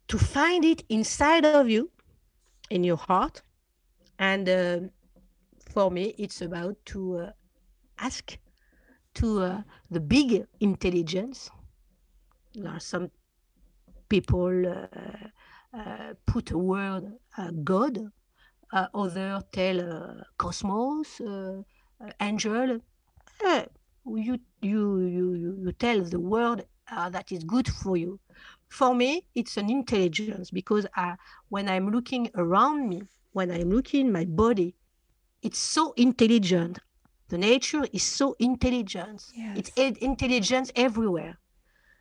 to 0.09 0.19
find 0.19 0.65
it 0.65 0.83
inside 0.89 1.45
of 1.45 1.69
you, 1.69 1.91
in 2.71 2.85
your 2.85 2.97
heart. 2.97 3.43
And 4.19 4.49
uh, 4.49 4.79
for 5.69 5.91
me, 5.91 6.15
it's 6.19 6.41
about 6.41 6.77
to 6.87 7.19
uh, 7.19 7.31
ask 7.99 8.39
to 9.15 9.43
uh, 9.43 9.63
the 9.91 10.01
big 10.01 10.47
intelligence 10.61 11.51
some 12.79 13.11
people 14.09 14.67
uh, 14.67 14.87
uh, 15.77 16.15
put 16.27 16.51
a 16.53 16.59
word 16.59 17.13
uh, 17.37 17.51
God, 17.65 17.99
uh, 18.73 18.87
other 18.95 19.41
tell 19.53 19.81
uh, 19.81 20.15
cosmos, 20.39 21.21
uh, 21.21 21.63
angel. 22.21 22.81
Eh, 23.45 23.65
you, 24.07 24.39
you, 24.63 25.01
you, 25.01 25.57
you 25.65 25.73
tell 25.73 26.01
the 26.01 26.21
word 26.21 26.65
that 27.11 27.31
is 27.33 27.45
good 27.45 27.69
for 27.69 27.97
you. 27.97 28.19
For 28.69 28.95
me, 28.95 29.25
it's 29.35 29.57
an 29.57 29.71
intelligence 29.71 30.51
because 30.51 30.87
when 31.49 31.69
I'm 31.69 31.91
looking 31.91 32.31
around 32.37 32.89
me, 32.89 33.03
when 33.33 33.51
I'm 33.51 33.71
looking 33.71 34.11
my 34.13 34.25
body, 34.25 34.75
it's 35.43 35.59
so 35.59 35.93
intelligent. 35.97 36.79
The 37.29 37.39
nature 37.39 37.85
is 37.93 38.03
so 38.03 38.37
intelligent. 38.39 39.25
Yes. 39.35 39.71
It's 39.77 39.99
intelligence 39.99 40.71
everywhere. 40.77 41.39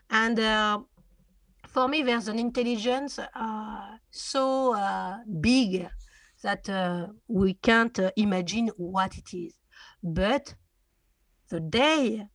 And 0.09 0.39
uh, 0.39 0.79
for 1.67 1.87
me, 1.87 2.03
there's 2.03 2.27
an 2.27 2.39
intelligence 2.39 3.19
uh, 3.19 3.97
so 4.11 4.73
uh, 4.73 5.17
big 5.39 5.87
that 6.43 6.69
uh, 6.69 7.07
we 7.27 7.53
can't 7.55 7.97
uh, 7.99 8.11
imagine 8.15 8.69
what 8.77 9.17
it 9.17 9.33
is. 9.33 9.53
But 10.03 10.55
the 11.49 11.59
day 11.59 12.27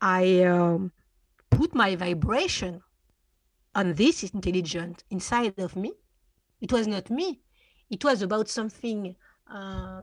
I 0.00 0.42
um, 0.42 0.92
put 1.50 1.74
my 1.74 1.96
vibration 1.96 2.80
on 3.74 3.94
this 3.94 4.24
intelligence 4.24 5.04
inside 5.10 5.58
of 5.58 5.76
me, 5.76 5.92
it 6.60 6.72
was 6.72 6.86
not 6.86 7.10
me. 7.10 7.40
It 7.90 8.04
was 8.04 8.22
about 8.22 8.48
something 8.48 9.14
uh, 9.52 10.02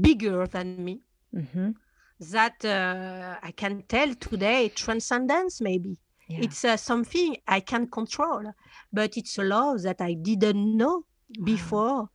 bigger 0.00 0.46
than 0.46 0.84
me. 0.84 1.00
Mm-hmm 1.34 1.70
that 2.30 2.64
uh, 2.64 3.36
I 3.42 3.50
can 3.52 3.82
tell 3.88 4.14
today 4.14 4.68
transcendence 4.70 5.60
maybe. 5.60 5.98
Yeah. 6.28 6.44
It's 6.44 6.64
uh, 6.64 6.76
something 6.76 7.36
I 7.46 7.60
can 7.60 7.88
control, 7.88 8.52
but 8.92 9.16
it's 9.16 9.38
a 9.38 9.42
law 9.42 9.76
that 9.78 10.00
I 10.00 10.14
didn't 10.14 10.76
know 10.76 11.04
before. 11.44 12.08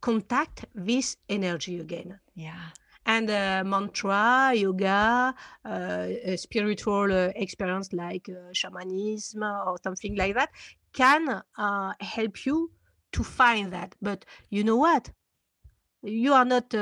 Contact 0.00 0.66
this 0.74 1.16
energy 1.28 1.80
again. 1.80 2.18
Yeah. 2.34 2.60
and 3.06 3.30
uh, 3.30 3.62
mantra 3.64 4.52
yoga 4.54 5.34
uh, 5.64 6.06
spiritual 6.36 7.12
uh, 7.12 7.32
experience 7.36 7.92
like 7.92 8.28
uh, 8.28 8.52
shamanism 8.52 9.42
or 9.42 9.76
something 9.82 10.16
like 10.16 10.34
that 10.34 10.50
can 10.92 11.42
uh, 11.58 11.92
help 12.00 12.46
you 12.46 12.70
to 13.12 13.22
find 13.22 13.72
that 13.72 13.94
but 14.00 14.24
you 14.50 14.64
know 14.64 14.76
what 14.76 15.10
you 16.02 16.32
are 16.32 16.44
not 16.44 16.74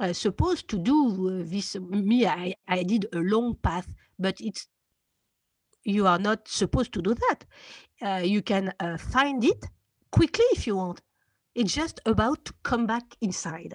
uh, 0.00 0.12
supposed 0.12 0.68
to 0.68 0.78
do 0.78 0.98
uh, 1.28 1.42
this 1.44 1.76
uh, 1.76 1.80
me 1.80 2.26
I, 2.26 2.54
I 2.66 2.82
did 2.82 3.06
a 3.12 3.18
long 3.18 3.54
path 3.56 3.94
but 4.18 4.40
it's 4.40 4.66
you 5.84 6.06
are 6.06 6.18
not 6.18 6.48
supposed 6.48 6.92
to 6.94 7.02
do 7.02 7.14
that 7.14 7.38
uh, 8.02 8.22
you 8.22 8.42
can 8.42 8.72
find 8.98 9.44
it 9.44 9.66
quickly 10.10 10.44
if 10.52 10.66
you 10.66 10.76
want 10.76 11.00
it's 11.54 11.74
just 11.74 12.00
about 12.06 12.44
to 12.44 12.52
come 12.62 12.86
back 12.86 13.16
inside 13.20 13.74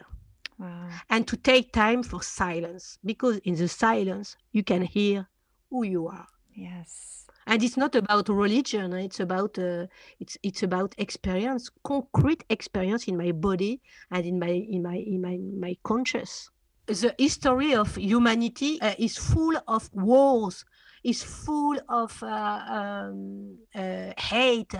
wow. 0.59 0.89
and 1.09 1.27
to 1.27 1.37
take 1.37 1.71
time 1.71 2.03
for 2.03 2.21
silence 2.21 2.97
because 3.03 3.37
in 3.39 3.55
the 3.55 3.67
silence 3.67 4.37
you 4.51 4.63
can 4.63 4.81
hear 4.81 5.27
who 5.69 5.83
you 5.83 6.07
are. 6.07 6.27
Yes. 6.53 7.24
And 7.47 7.61
it's 7.63 7.77
not 7.77 7.95
about 7.95 8.29
religion. 8.29 8.93
It's 8.93 9.19
about 9.19 9.57
uh, 9.59 9.85
it's 10.19 10.37
it's 10.41 10.63
about 10.63 10.95
experience, 10.97 11.69
concrete 11.83 12.43
experience 12.49 13.07
in 13.07 13.17
my 13.17 13.31
body 13.31 13.81
and 14.11 14.25
in 14.25 14.39
my 14.39 14.49
in 14.49 14.81
my 14.81 14.95
in 14.95 15.21
my 15.21 15.37
my 15.37 15.77
conscious. 15.83 16.49
The 16.87 17.15
history 17.17 17.73
of 17.73 17.95
humanity 17.95 18.79
uh, 18.81 18.93
is 18.97 19.17
full 19.17 19.55
of 19.67 19.89
wars, 19.93 20.65
is 21.03 21.23
full 21.23 21.77
of 21.89 22.21
uh, 22.21 22.61
um, 22.69 23.57
uh, 23.73 24.13
hate. 24.17 24.75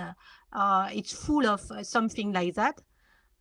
Uh, 0.54 0.90
it's 0.94 1.14
full 1.14 1.46
of 1.48 1.70
uh, 1.72 1.84
something 1.84 2.32
like 2.32 2.56
that. 2.56 2.82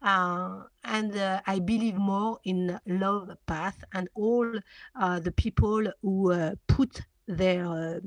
And 0.03 1.13
I 1.47 1.61
believe 1.61 1.97
more 1.97 2.39
in 2.45 2.79
love 2.87 3.31
path 3.47 3.83
and 3.95 4.09
all 4.15 4.51
the 4.95 5.33
people 5.35 5.87
who 6.03 6.57
put 6.67 7.01
their, 7.27 8.01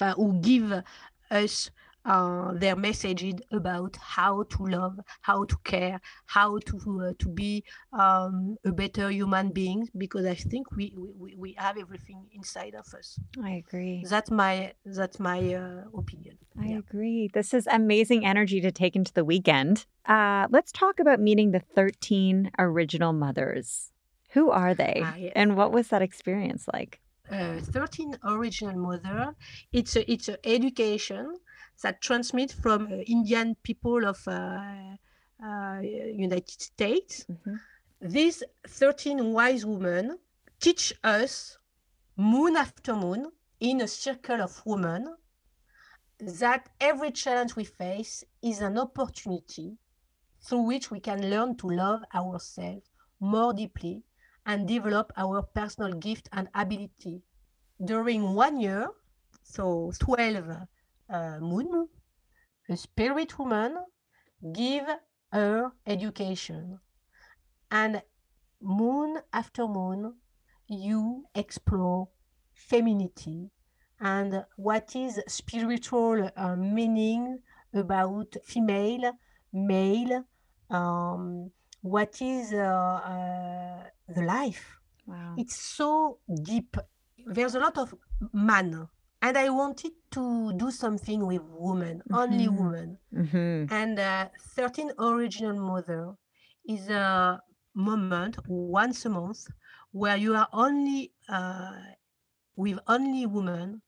uh, 0.00 0.14
who 0.14 0.40
give 0.40 0.82
us 1.30 1.70
uh, 2.04 2.52
their 2.54 2.74
messages 2.74 3.34
about 3.52 3.96
how 4.00 4.42
to 4.44 4.64
love, 4.64 4.98
how 5.20 5.44
to 5.44 5.56
care, 5.64 6.00
how 6.26 6.58
to 6.58 6.76
uh, 7.02 7.12
to 7.18 7.28
be 7.28 7.64
um, 7.92 8.56
a 8.64 8.72
better 8.72 9.10
human 9.10 9.50
being. 9.50 9.88
Because 9.96 10.24
I 10.24 10.34
think 10.34 10.72
we, 10.72 10.94
we, 10.96 11.34
we 11.36 11.54
have 11.58 11.76
everything 11.76 12.26
inside 12.32 12.74
of 12.74 12.86
us. 12.94 13.18
I 13.42 13.62
agree. 13.66 14.04
That's 14.08 14.30
my 14.30 14.72
that's 14.86 15.20
my 15.20 15.54
uh, 15.54 15.84
opinion. 15.96 16.38
I 16.58 16.68
yeah. 16.68 16.78
agree. 16.78 17.28
This 17.32 17.52
is 17.52 17.68
amazing 17.70 18.24
energy 18.24 18.60
to 18.62 18.72
take 18.72 18.96
into 18.96 19.12
the 19.12 19.24
weekend. 19.24 19.84
Uh, 20.06 20.46
let's 20.50 20.72
talk 20.72 21.00
about 21.00 21.20
meeting 21.20 21.50
the 21.50 21.60
thirteen 21.60 22.50
original 22.58 23.12
mothers. 23.12 23.92
Who 24.30 24.50
are 24.50 24.74
they, 24.74 25.32
and 25.34 25.56
what 25.56 25.72
was 25.72 25.88
that 25.88 26.02
experience 26.02 26.66
like? 26.72 27.00
Uh, 27.30 27.60
13 27.60 28.16
original 28.24 28.76
mother 28.76 29.34
it's 29.70 29.96
a, 29.96 30.10
it's 30.10 30.28
a 30.30 30.38
education 30.48 31.34
that 31.82 32.00
transmit 32.00 32.52
from 32.52 32.86
uh, 32.86 32.96
Indian 33.06 33.54
people 33.62 34.06
of 34.06 34.18
uh, 34.26 34.60
uh, 35.44 35.80
United 35.80 36.60
States. 36.60 37.26
Mm-hmm. 37.30 37.56
These 38.00 38.42
13 38.66 39.32
wise 39.32 39.66
women 39.66 40.18
teach 40.58 40.92
us 41.04 41.58
moon 42.16 42.56
after 42.56 42.94
moon 42.94 43.30
in 43.60 43.80
a 43.82 43.88
circle 43.88 44.40
of 44.40 44.62
women 44.64 45.14
that 46.20 46.68
every 46.80 47.10
challenge 47.12 47.54
we 47.54 47.64
face 47.64 48.24
is 48.42 48.60
an 48.60 48.78
opportunity 48.78 49.76
through 50.40 50.62
which 50.62 50.90
we 50.90 51.00
can 51.00 51.30
learn 51.30 51.56
to 51.56 51.68
love 51.68 52.02
ourselves 52.14 52.90
more 53.20 53.52
deeply 53.52 54.02
and 54.48 54.66
develop 54.66 55.12
our 55.16 55.42
personal 55.42 55.92
gift 55.92 56.28
and 56.32 56.48
ability. 56.54 57.22
During 57.84 58.34
one 58.34 58.58
year, 58.60 58.88
so 59.44 59.92
12 60.00 60.50
uh, 61.10 61.38
moon, 61.40 61.88
a 62.68 62.76
spirit 62.76 63.38
woman, 63.38 63.76
give 64.52 64.86
her 65.32 65.72
education. 65.86 66.80
And 67.70 68.02
moon 68.60 69.18
after 69.32 69.68
moon, 69.68 70.14
you 70.66 71.26
explore 71.34 72.08
femininity 72.54 73.50
and 74.00 74.44
what 74.56 74.94
is 74.96 75.20
spiritual 75.28 76.30
uh, 76.36 76.56
meaning 76.56 77.40
about 77.74 78.36
female, 78.44 79.12
male, 79.52 80.24
um, 80.70 81.50
what 81.82 82.20
is 82.22 82.52
uh, 82.52 83.00
uh, 83.04 83.84
the 84.08 84.22
life. 84.22 84.78
Wow. 85.06 85.34
It's 85.36 85.56
so 85.56 86.18
deep. 86.42 86.76
There's 87.26 87.54
a 87.54 87.60
lot 87.60 87.78
of 87.78 87.94
man 88.32 88.88
and 89.20 89.36
I 89.36 89.48
wanted 89.48 89.92
to 90.12 90.52
do 90.54 90.70
something 90.70 91.26
with 91.26 91.42
women, 91.44 91.98
mm-hmm. 91.98 92.14
only 92.14 92.48
women. 92.48 92.98
Mm-hmm. 93.14 93.72
And 93.72 93.98
uh, 93.98 94.28
13 94.54 94.92
Original 94.98 95.58
Mother 95.58 96.14
is 96.68 96.88
a 96.88 97.40
moment 97.74 98.36
once 98.46 99.04
a 99.06 99.08
month 99.08 99.46
where 99.90 100.16
you 100.16 100.34
are 100.34 100.48
only 100.52 101.12
uh, 101.28 101.72
with 102.56 102.78
only 102.86 103.26
women, 103.26 103.82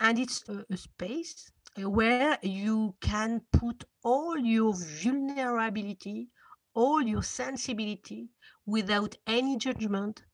and 0.00 0.18
it's 0.18 0.44
a, 0.48 0.64
a 0.70 0.76
space 0.76 1.50
where 1.78 2.38
you 2.42 2.94
can 3.00 3.40
put 3.52 3.84
all 4.02 4.36
your 4.38 4.74
vulnerability, 5.02 6.28
all 6.74 7.02
your 7.02 7.22
sensibility 7.22 8.30
without 8.66 9.16
any 9.26 9.56
judgment 9.56 10.24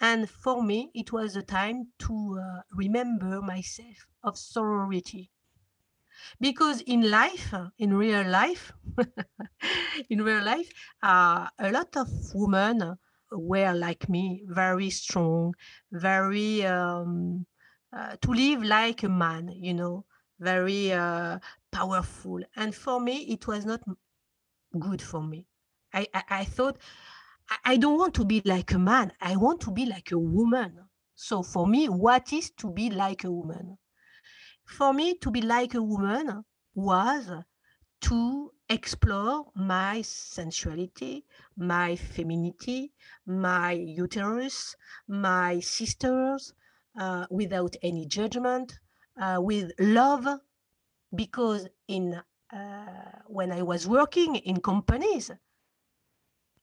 and 0.00 0.28
for 0.30 0.62
me, 0.62 0.90
it 0.94 1.12
was 1.12 1.36
a 1.36 1.42
time 1.42 1.92
to 2.00 2.38
uh, 2.40 2.62
remember 2.70 3.42
myself 3.42 4.06
of 4.22 4.38
sorority. 4.38 5.32
Because 6.40 6.80
in 6.82 7.10
life, 7.10 7.52
in 7.78 7.94
real 7.96 8.26
life, 8.28 8.72
in 10.10 10.22
real 10.22 10.42
life, 10.44 10.70
uh, 11.02 11.48
a 11.58 11.70
lot 11.70 11.96
of 11.96 12.08
women 12.34 12.98
were 13.30 13.72
like 13.74 14.08
me, 14.08 14.42
very 14.46 14.90
strong, 14.90 15.54
very 15.92 16.64
um, 16.64 17.46
uh, 17.92 18.16
to 18.18 18.30
live 18.30 18.62
like 18.62 19.02
a 19.02 19.08
man, 19.08 19.48
you 19.48 19.74
know, 19.74 20.04
very 20.38 20.92
uh, 20.92 21.38
powerful. 21.72 22.40
And 22.56 22.74
for 22.74 23.00
me, 23.00 23.22
it 23.32 23.46
was 23.46 23.64
not 23.64 23.82
good 24.78 25.02
for 25.02 25.22
me. 25.22 25.46
I, 25.96 26.24
I, 26.28 26.44
thought 26.44 26.78
I 27.64 27.76
don't 27.76 27.98
want 27.98 28.14
to 28.14 28.24
be 28.24 28.42
like 28.44 28.72
a 28.72 28.78
man. 28.78 29.12
I 29.20 29.36
want 29.36 29.60
to 29.62 29.70
be 29.70 29.86
like 29.86 30.12
a 30.12 30.18
woman. 30.18 30.78
So 31.14 31.42
for 31.42 31.66
me, 31.66 31.88
what 31.88 32.32
is 32.32 32.50
to 32.58 32.70
be 32.70 32.90
like 32.90 33.24
a 33.24 33.30
woman? 33.30 33.78
For 34.66 34.92
me, 34.92 35.14
to 35.18 35.30
be 35.30 35.40
like 35.40 35.74
a 35.74 35.82
woman 35.82 36.44
was 36.74 37.30
to 38.02 38.50
explore 38.68 39.46
my 39.54 40.02
sensuality, 40.02 41.24
my 41.56 41.96
femininity, 41.96 42.92
my 43.24 43.72
uterus, 43.72 44.76
my 45.08 45.60
sisters, 45.60 46.52
uh, 46.98 47.26
without 47.30 47.76
any 47.82 48.06
judgment, 48.06 48.78
uh, 49.20 49.38
with 49.38 49.72
love, 49.78 50.26
because 51.14 51.68
in 51.88 52.20
uh, 52.52 53.12
when 53.26 53.50
I 53.50 53.62
was 53.62 53.88
working 53.88 54.36
in 54.36 54.60
companies, 54.60 55.30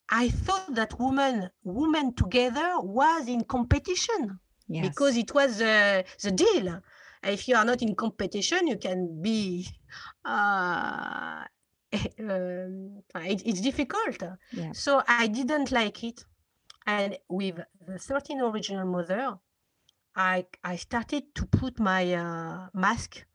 I 0.09 0.29
thought 0.29 0.75
that 0.75 0.99
women 0.99 1.49
women 1.63 2.13
together 2.13 2.79
was 2.79 3.27
in 3.27 3.43
competition 3.43 4.39
yes. 4.67 4.87
because 4.87 5.17
it 5.17 5.33
was 5.33 5.61
uh, 5.61 6.03
the 6.21 6.31
deal. 6.31 6.81
If 7.23 7.47
you 7.47 7.55
are 7.55 7.65
not 7.65 7.81
in 7.81 7.95
competition, 7.95 8.67
you 8.67 8.77
can 8.77 9.21
be. 9.21 9.67
Uh, 10.25 11.43
um, 12.19 13.03
it, 13.15 13.43
it's 13.45 13.61
difficult. 13.61 14.21
Yeah. 14.51 14.71
So 14.73 15.03
I 15.07 15.27
didn't 15.27 15.71
like 15.71 16.03
it, 16.03 16.25
and 16.85 17.17
with 17.29 17.59
the 17.85 17.99
13 17.99 18.41
original 18.41 18.85
mother, 18.85 19.37
I 20.15 20.45
I 20.63 20.75
started 20.75 21.33
to 21.35 21.45
put 21.45 21.79
my 21.79 22.13
uh, 22.13 22.67
mask 22.73 23.25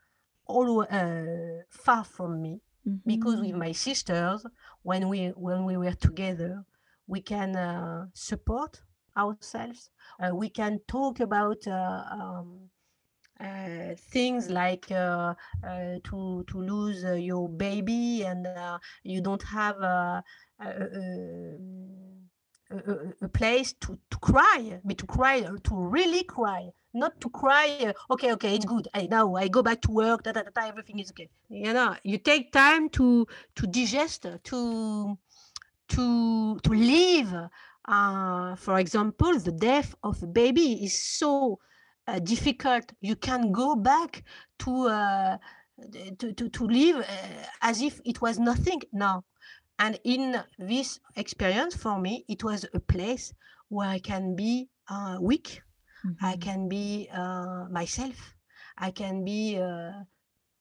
all 0.47 0.83
uh, 0.83 1.63
far 1.69 2.05
from 2.05 2.43
me 2.43 2.61
mm-hmm. 2.89 2.97
because 3.07 3.41
with 3.41 3.55
my 3.55 3.73
sisters 3.73 4.47
when 4.83 5.09
we 5.09 5.29
when 5.29 5.65
we 5.65 5.77
were 5.77 5.95
together 5.95 6.65
we 7.07 7.21
can 7.21 7.57
uh, 7.57 8.07
support 8.15 8.81
ourselves 9.17 9.91
uh, 10.23 10.35
we 10.35 10.49
can 10.49 10.81
talk 10.87 11.21
about 11.21 11.67
uh, 11.67 12.03
um, 12.11 12.71
uh, 13.41 13.95
things 14.11 14.51
like 14.51 14.91
uh, 14.91 15.33
uh, 15.65 15.95
to 16.03 16.45
to 16.49 16.61
lose 16.61 17.05
your 17.23 17.49
baby 17.49 18.25
and 18.25 18.49
you 19.05 19.21
don't 19.21 19.45
have 19.45 19.77
a, 19.77 20.25
a, 20.61 20.69
a, 22.71 23.15
a, 23.23 23.29
place 23.29 23.75
to, 23.75 23.97
to 24.11 24.19
cry, 24.19 24.81
but 24.85 24.99
to 24.99 25.07
cry, 25.07 25.41
to 25.41 25.75
really 25.77 26.25
cry, 26.25 26.69
not 26.99 27.21
to 27.21 27.31
cry. 27.31 27.93
okay, 28.11 28.33
okay, 28.33 28.55
it's 28.55 28.65
good. 28.65 28.89
I 28.95 29.07
now 29.11 29.35
I 29.35 29.49
go 29.49 29.63
back 29.63 29.81
to 29.83 29.91
work. 29.91 30.23
Da, 30.23 30.33
da, 30.33 30.43
da, 30.43 30.67
everything 30.67 30.99
is 30.99 31.11
okay. 31.11 31.29
You 31.49 31.73
know, 31.73 31.97
you 32.05 32.19
take 32.19 32.53
time 32.53 32.89
to 32.91 33.27
to 33.57 33.67
digest, 33.67 34.27
to 34.45 35.19
to 35.89 36.59
to 36.59 36.71
live 36.71 37.51
uh, 37.89 38.55
for 38.57 38.79
example, 38.79 39.39
the 39.39 39.53
death 39.53 39.95
of 40.03 40.23
a 40.23 40.27
baby 40.27 40.85
is 40.85 41.03
so 41.03 41.59
uh, 42.07 42.19
difficult. 42.19 42.93
You 43.01 43.17
can 43.17 43.51
go 43.51 43.75
back 43.75 44.25
to 44.61 44.89
uh, 44.89 45.39
to, 46.19 46.33
to, 46.35 46.49
to 46.51 46.65
live 46.67 46.97
uh, 46.97 47.45
as 47.63 47.81
if 47.81 48.01
it 48.05 48.21
was 48.21 48.39
nothing 48.39 48.83
now. 48.93 49.25
And 49.79 49.99
in 50.05 50.43
this 50.59 51.01
experience, 51.17 51.77
for 51.77 51.99
me, 51.99 52.25
it 52.29 52.45
was 52.45 52.67
a 52.75 52.81
place 52.81 53.33
where 53.69 53.89
I 53.89 54.01
can 54.01 54.37
be 54.37 54.69
uh, 54.91 55.19
weak, 55.21 55.63
mm-hmm. 56.05 56.25
I 56.25 56.37
can 56.37 56.69
be 56.69 57.09
uh, 57.13 57.67
myself, 57.71 58.35
I 58.77 58.91
can 58.91 59.25
be 59.25 59.61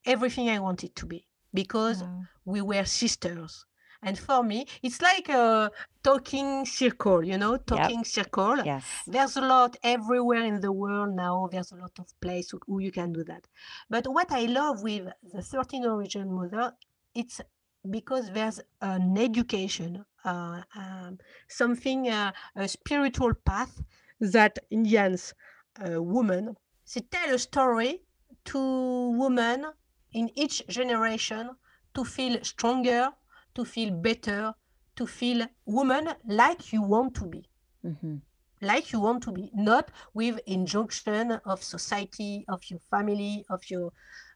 everything 0.06 0.50
I 0.50 0.60
wanted 0.60 0.95
to 0.95 1.06
be 1.06 1.28
because 1.54 2.04
we 2.45 2.62
were 2.62 2.86
sisters 2.86 3.65
and 4.02 4.17
for 4.17 4.43
me, 4.43 4.65
it's 4.84 5.02
like 5.02 5.28
a 5.30 5.71
talking 6.04 6.65
circle, 6.65 7.23
you 7.23 7.38
know, 7.38 7.58
talking 7.58 8.00
yep. 8.00 8.06
circle. 8.06 8.58
Yes. 8.63 8.86
There's 9.08 9.38
a 9.38 9.41
lot 9.41 9.76
everywhere 9.82 10.43
in 10.43 10.62
the 10.62 10.71
world 10.71 11.15
now. 11.15 11.50
There's 11.52 11.71
a 11.71 11.76
lot 11.76 11.97
of 12.00 12.08
place 12.21 12.52
where 12.67 12.82
you 12.82 12.91
can 12.91 13.12
do 13.12 13.23
that. 13.23 13.47
But 13.89 14.08
what 14.08 14.32
I 14.32 14.45
love 14.45 14.84
with 14.84 15.08
the 15.34 15.41
13 15.41 15.86
origin 15.86 16.32
mother, 16.32 16.73
it's 17.15 17.41
because 17.89 18.32
there's 18.32 18.60
an 18.82 19.17
education, 19.17 20.06
uh, 20.23 20.62
um, 20.76 21.17
something, 21.47 22.10
uh, 22.10 22.32
a 22.56 22.67
spiritual 22.67 23.34
path 23.34 23.82
that 24.20 24.60
Indians, 24.70 25.34
uh, 25.80 26.02
women, 26.02 26.56
they 26.94 27.02
tell 27.02 27.34
a 27.34 27.40
story 27.40 28.02
to 28.46 29.10
women 29.18 29.66
in 30.14 30.30
each 30.36 30.66
generation 30.68 31.50
to 31.94 32.04
feel 32.04 32.44
stronger, 32.44 33.10
to 33.56 33.66
feel 33.66 33.92
better, 33.92 34.54
to 34.96 35.06
feel 35.06 35.46
woman 35.66 36.10
like 36.28 36.74
you 36.74 36.82
want 36.82 37.14
to 37.16 37.26
be. 37.26 37.48
Mm-hmm. 37.86 38.16
Like 38.62 38.92
you 38.92 39.00
want 39.00 39.22
to 39.24 39.32
be, 39.32 39.52
not 39.54 39.92
with 40.14 40.40
injunction 40.48 41.32
of 41.46 41.64
society, 41.64 42.44
of 42.48 42.62
your 42.70 42.80
family, 42.90 43.46
of 43.50 43.62
your 43.70 43.92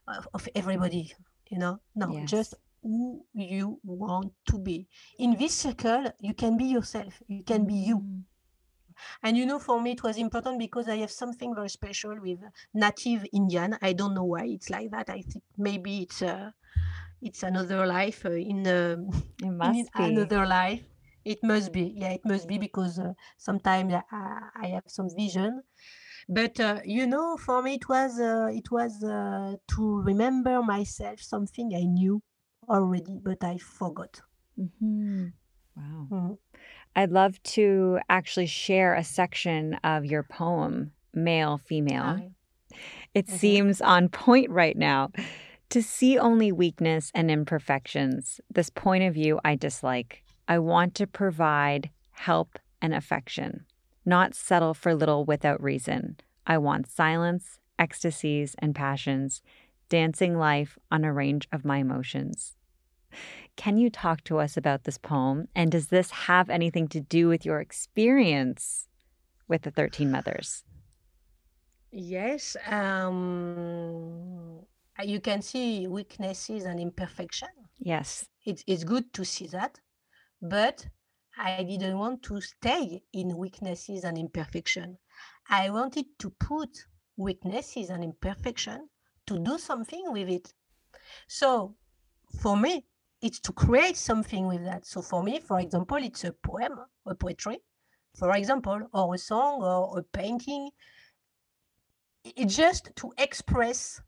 of, 0.06 0.28
of 0.32 0.48
everybody. 0.54 1.12
You 1.50 1.58
know, 1.58 1.80
no, 1.96 2.12
yes. 2.12 2.30
just 2.30 2.54
who 2.82 3.24
you 3.34 3.78
want 3.84 4.32
to 4.46 4.58
be. 4.58 4.86
In 5.18 5.36
this 5.36 5.54
circle, 5.54 6.12
you 6.20 6.34
can 6.34 6.56
be 6.56 6.64
yourself. 6.64 7.20
You 7.26 7.42
can 7.42 7.66
be 7.66 7.74
you. 7.74 7.98
Mm-hmm. 7.98 8.20
And 9.22 9.36
you 9.36 9.46
know, 9.46 9.58
for 9.58 9.80
me, 9.80 9.92
it 9.92 10.02
was 10.02 10.16
important 10.16 10.58
because 10.58 10.88
I 10.88 10.96
have 10.96 11.10
something 11.10 11.54
very 11.54 11.68
special 11.68 12.16
with 12.20 12.40
native 12.74 13.26
Indian. 13.32 13.76
I 13.82 13.92
don't 13.92 14.14
know 14.14 14.24
why 14.24 14.44
it's 14.46 14.70
like 14.70 14.90
that. 14.90 15.10
I 15.10 15.22
think 15.22 15.44
maybe 15.56 16.02
it's 16.02 16.22
uh, 16.22 16.50
it's 17.22 17.42
another 17.42 17.86
life 17.86 18.26
uh, 18.26 18.30
in, 18.30 18.66
uh, 18.66 18.96
in 19.42 19.86
another 19.94 20.46
life 20.46 20.82
it 21.24 21.38
must 21.42 21.72
be 21.72 21.94
yeah 21.96 22.10
it 22.10 22.24
must 22.24 22.48
be 22.48 22.58
because 22.58 22.98
uh, 22.98 23.12
sometimes 23.36 23.94
I, 23.94 24.02
I, 24.56 24.66
have 24.68 24.84
some 24.86 25.08
vision 25.16 25.62
but 26.28 26.58
uh, 26.58 26.80
you 26.84 27.06
know 27.06 27.36
for 27.36 27.62
me 27.62 27.74
it 27.74 27.88
was 27.88 28.18
uh, 28.18 28.48
it 28.50 28.70
was 28.70 29.02
uh, 29.04 29.56
to 29.68 30.02
remember 30.02 30.62
myself 30.62 31.20
something 31.20 31.72
i 31.74 31.84
knew 31.84 32.22
already 32.68 33.18
but 33.22 33.42
i 33.44 33.56
forgot 33.58 34.20
mm-hmm. 34.58 35.26
wow 35.76 36.08
mm-hmm. 36.10 36.32
I'd 36.96 37.10
love 37.10 37.42
to 37.42 37.98
actually 38.08 38.46
share 38.46 38.94
a 38.94 39.04
section 39.04 39.74
of 39.84 40.04
your 40.04 40.22
poem 40.22 40.92
male 41.14 41.58
female 41.58 42.30
it 43.14 43.26
mm-hmm. 43.26 43.36
seems 43.36 43.80
on 43.80 44.08
point 44.08 44.50
right 44.50 44.76
now 44.76 45.10
to 45.72 45.82
see 45.82 46.18
only 46.18 46.52
weakness 46.52 47.10
and 47.14 47.30
imperfections, 47.30 48.42
this 48.50 48.68
point 48.68 49.04
of 49.04 49.14
view 49.14 49.40
I 49.42 49.56
dislike. 49.56 50.22
I 50.46 50.58
want 50.58 50.94
to 50.96 51.06
provide 51.06 51.88
help 52.10 52.58
and 52.82 52.92
affection, 52.92 53.64
not 54.04 54.34
settle 54.34 54.74
for 54.74 54.94
little 54.94 55.24
without 55.24 55.62
reason. 55.62 56.18
I 56.46 56.58
want 56.58 56.90
silence, 56.90 57.58
ecstasies, 57.78 58.54
and 58.58 58.74
passions, 58.74 59.40
dancing 59.88 60.36
life 60.36 60.78
on 60.90 61.04
a 61.04 61.12
range 61.12 61.48
of 61.50 61.64
my 61.64 61.78
emotions. 61.78 62.54
Can 63.56 63.76
you 63.76 63.90
talk 63.90 64.24
to 64.24 64.38
us 64.38 64.56
about 64.56 64.84
this 64.84 64.98
poem? 64.98 65.48
And 65.54 65.70
does 65.70 65.88
this 65.88 66.10
have 66.10 66.50
anything 66.50 66.88
to 66.88 67.00
do 67.00 67.28
with 67.28 67.44
your 67.44 67.60
experience 67.60 68.88
with 69.48 69.62
the 69.62 69.70
13 69.70 70.10
Mothers? 70.10 70.64
Yes. 71.90 72.56
Um, 72.66 74.62
you 75.04 75.20
can 75.20 75.42
see 75.42 75.86
weaknesses 75.86 76.64
and 76.64 76.80
imperfection. 76.80 77.48
Yes. 77.78 78.26
It's, 78.46 78.64
it's 78.66 78.84
good 78.84 79.12
to 79.12 79.24
see 79.24 79.46
that. 79.48 79.78
But 80.40 80.86
I 81.36 81.62
didn't 81.62 81.98
want 81.98 82.22
to 82.24 82.40
stay 82.40 83.02
in 83.12 83.36
weaknesses 83.36 84.04
and 84.04 84.18
imperfection. 84.18 84.98
I 85.48 85.70
wanted 85.70 86.06
to 86.20 86.30
put 86.30 86.70
weaknesses 87.16 87.90
and 87.90 88.02
imperfection 88.02 88.88
to 89.26 89.38
do 89.38 89.58
something 89.58 90.04
with 90.12 90.28
it. 90.28 90.52
So 91.28 91.76
for 92.40 92.56
me, 92.56 92.86
it's 93.22 93.40
to 93.40 93.52
create 93.52 93.96
something 93.96 94.48
with 94.48 94.64
that. 94.64 94.84
So 94.84 95.00
for 95.00 95.22
me, 95.22 95.38
for 95.38 95.60
example, 95.60 95.98
it's 95.98 96.24
a 96.24 96.32
poem, 96.32 96.72
a 97.06 97.14
poetry, 97.14 97.58
for 98.18 98.36
example, 98.36 98.80
or 98.92 99.14
a 99.14 99.18
song 99.18 99.62
or 99.62 99.98
a 99.98 100.02
painting. 100.02 100.70
It's 102.24 102.56
just 102.56 102.90
to 102.96 103.12
express 103.16 104.00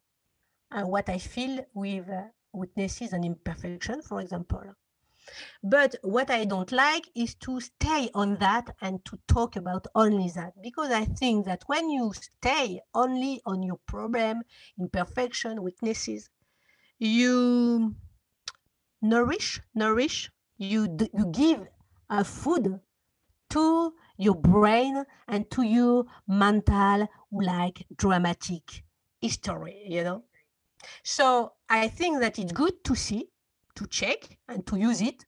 uh, 0.73 0.83
what 0.83 1.09
I 1.09 1.19
feel 1.19 1.65
with 1.75 2.09
uh, 2.11 2.25
weaknesses 2.53 3.13
and 3.13 3.25
imperfection, 3.25 4.03
for 4.03 4.21
example. 4.21 4.75
But 5.63 5.95
what 6.03 6.31
I 6.31 6.45
don't 6.45 6.71
like 6.71 7.09
is 7.15 7.35
to 7.37 7.61
stay 7.61 8.11
on 8.15 8.37
that 8.37 8.75
and 8.83 9.03
to 9.07 9.19
talk 9.27 9.57
about 9.57 9.87
only 9.95 10.29
that, 10.35 10.53
because 10.63 10.91
I 10.91 11.07
think 11.07 11.47
that 11.47 11.63
when 11.67 11.89
you 11.89 12.13
stay 12.13 12.81
only 12.95 13.41
on 13.47 13.63
your 13.63 13.79
problem, 13.87 14.43
imperfection, 14.79 15.63
weaknesses, 15.63 16.29
you 16.99 17.95
nourish, 19.05 19.61
nourish, 19.75 20.31
you, 20.57 20.97
you 21.13 21.27
give 21.31 21.67
a 22.09 22.25
food 22.25 22.81
to 23.51 23.93
your 24.17 24.35
brain 24.35 25.05
and 25.29 25.51
to 25.51 25.63
your 25.63 26.07
mental, 26.27 27.09
like 27.31 27.87
dramatic 27.97 28.83
history, 29.21 29.85
you 29.87 30.03
know. 30.03 30.25
So 31.03 31.53
I 31.69 31.89
think 31.89 32.21
that 32.21 32.39
it's 32.39 32.53
good 32.53 32.83
to 32.85 32.95
see, 32.95 33.29
to 33.77 33.87
check, 33.87 34.39
and 34.49 34.67
to 34.67 34.77
use 34.77 35.01
it. 35.03 35.25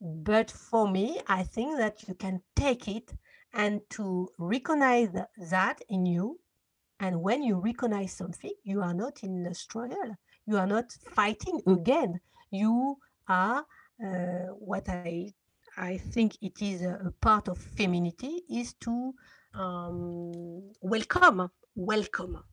But 0.00 0.50
for 0.50 0.90
me, 0.90 1.20
I 1.28 1.44
think 1.44 1.78
that 1.78 2.08
you 2.08 2.14
can 2.14 2.42
take 2.56 2.88
it 2.88 3.12
and 3.54 3.82
to 3.90 4.30
recognize 4.38 5.10
that 5.50 5.80
in 5.88 6.06
you. 6.06 6.40
And 6.98 7.20
when 7.20 7.42
you 7.42 7.60
recognize 7.60 8.12
something, 8.12 8.52
you 8.64 8.80
are 8.82 8.94
not 8.94 9.22
in 9.22 9.46
a 9.46 9.54
struggle. 9.54 10.16
You 10.46 10.56
are 10.56 10.66
not 10.66 10.92
fighting 11.14 11.60
again. 11.66 12.20
You 12.50 12.96
are 13.32 13.66
uh, 14.06 14.48
what 14.70 14.88
I 14.88 15.32
I 15.76 15.98
think 16.12 16.36
it 16.42 16.62
is 16.62 16.82
a, 16.82 16.94
a 17.06 17.12
part 17.26 17.48
of 17.48 17.58
femininity 17.58 18.42
is 18.50 18.74
to 18.84 19.14
um, 19.54 20.72
welcome, 20.82 21.50
welcome 21.74 22.44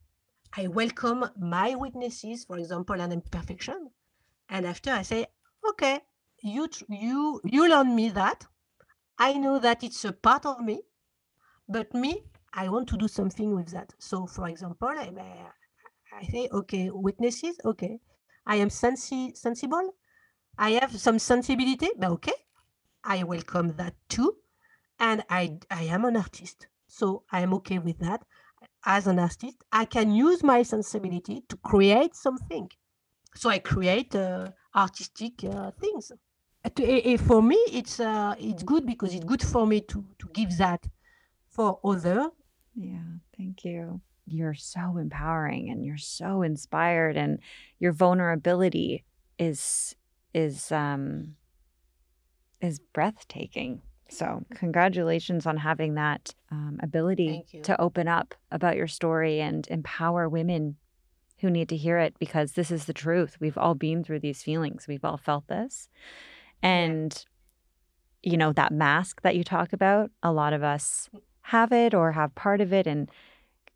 I 0.57 0.67
welcome 0.67 1.25
my 1.39 1.75
witnesses, 1.75 2.45
for 2.45 2.57
example, 2.57 2.99
an 3.01 3.11
imperfection. 3.11 3.91
And 4.49 4.65
after 4.65 4.91
I 4.91 5.03
say, 5.03 5.27
okay, 5.69 6.01
you 6.43 6.67
you 6.89 7.41
you 7.45 7.69
learn 7.69 7.95
me 7.95 8.09
that. 8.09 8.45
I 9.19 9.33
know 9.33 9.59
that 9.59 9.83
it's 9.83 10.05
a 10.05 10.13
part 10.13 10.45
of 10.45 10.61
me, 10.61 10.81
but 11.67 11.93
me, 11.93 12.23
I 12.53 12.69
want 12.69 12.87
to 12.89 12.97
do 12.97 13.07
something 13.07 13.55
with 13.55 13.69
that. 13.71 13.93
So, 13.99 14.27
for 14.27 14.47
example, 14.49 14.89
I, 14.89 15.11
I 16.13 16.23
say, 16.25 16.49
okay, 16.51 16.89
witnesses, 16.91 17.59
okay, 17.65 17.99
I 18.45 18.55
am 18.57 18.69
sensi- 18.69 19.35
sensible. 19.35 19.95
I 20.59 20.71
have 20.71 20.95
some 20.99 21.17
sensibility, 21.17 21.89
but 21.97 22.11
okay, 22.11 22.39
I 23.03 23.23
welcome 23.23 23.69
that 23.77 23.95
too. 24.09 24.35
And 24.99 25.23
I, 25.29 25.57
I 25.71 25.83
am 25.83 26.05
an 26.05 26.17
artist. 26.17 26.67
So 26.87 27.23
I 27.31 27.41
am 27.41 27.53
okay 27.55 27.79
with 27.79 27.97
that 27.99 28.21
as 28.85 29.07
an 29.07 29.19
artist, 29.19 29.57
I 29.71 29.85
can 29.85 30.11
use 30.11 30.43
my 30.43 30.63
sensibility 30.63 31.43
to 31.49 31.57
create 31.57 32.15
something. 32.15 32.69
So 33.35 33.49
I 33.49 33.59
create 33.59 34.15
uh, 34.15 34.51
artistic 34.75 35.43
uh, 35.43 35.71
things. 35.79 36.11
To, 36.75 37.13
uh, 37.13 37.17
for 37.17 37.41
me, 37.41 37.57
it's 37.71 37.99
uh, 37.99 38.35
it's 38.37 38.63
good 38.63 38.85
because 38.85 39.13
it's 39.13 39.23
good 39.23 39.41
for 39.41 39.65
me 39.65 39.81
to 39.81 40.05
to 40.19 40.27
give 40.33 40.57
that 40.57 40.85
for 41.47 41.79
other. 41.83 42.29
Yeah, 42.75 43.19
thank 43.37 43.63
you. 43.63 44.01
You're 44.25 44.55
so 44.55 44.97
empowering 44.97 45.69
and 45.69 45.85
you're 45.85 45.97
so 45.97 46.41
inspired, 46.41 47.15
and 47.17 47.39
your 47.79 47.93
vulnerability 47.93 49.05
is 49.37 49.95
is 50.33 50.71
um 50.71 51.35
is 52.61 52.79
breathtaking. 52.79 53.81
So, 54.11 54.43
congratulations 54.55 55.45
on 55.45 55.57
having 55.57 55.93
that 55.93 56.33
um, 56.49 56.79
ability 56.81 57.45
to 57.61 57.79
open 57.79 58.07
up 58.07 58.33
about 58.51 58.75
your 58.75 58.87
story 58.87 59.39
and 59.39 59.67
empower 59.67 60.27
women 60.27 60.77
who 61.39 61.49
need 61.51 61.69
to 61.69 61.77
hear 61.77 61.99
it 61.99 62.15
because 62.19 62.53
this 62.53 62.71
is 62.71 62.85
the 62.85 62.93
truth. 62.93 63.37
We've 63.39 63.57
all 63.57 63.75
been 63.75 64.03
through 64.03 64.21
these 64.21 64.41
feelings, 64.41 64.87
we've 64.87 65.05
all 65.05 65.17
felt 65.17 65.47
this. 65.47 65.89
And 66.61 67.23
you 68.21 68.35
know, 68.35 68.51
that 68.53 68.73
mask 68.73 69.21
that 69.21 69.35
you 69.35 69.43
talk 69.43 69.73
about, 69.73 70.11
a 70.21 70.31
lot 70.31 70.53
of 70.53 70.63
us 70.63 71.09
have 71.43 71.71
it 71.71 71.93
or 71.93 72.11
have 72.11 72.35
part 72.35 72.61
of 72.61 72.73
it. 72.73 72.85
And 72.85 73.09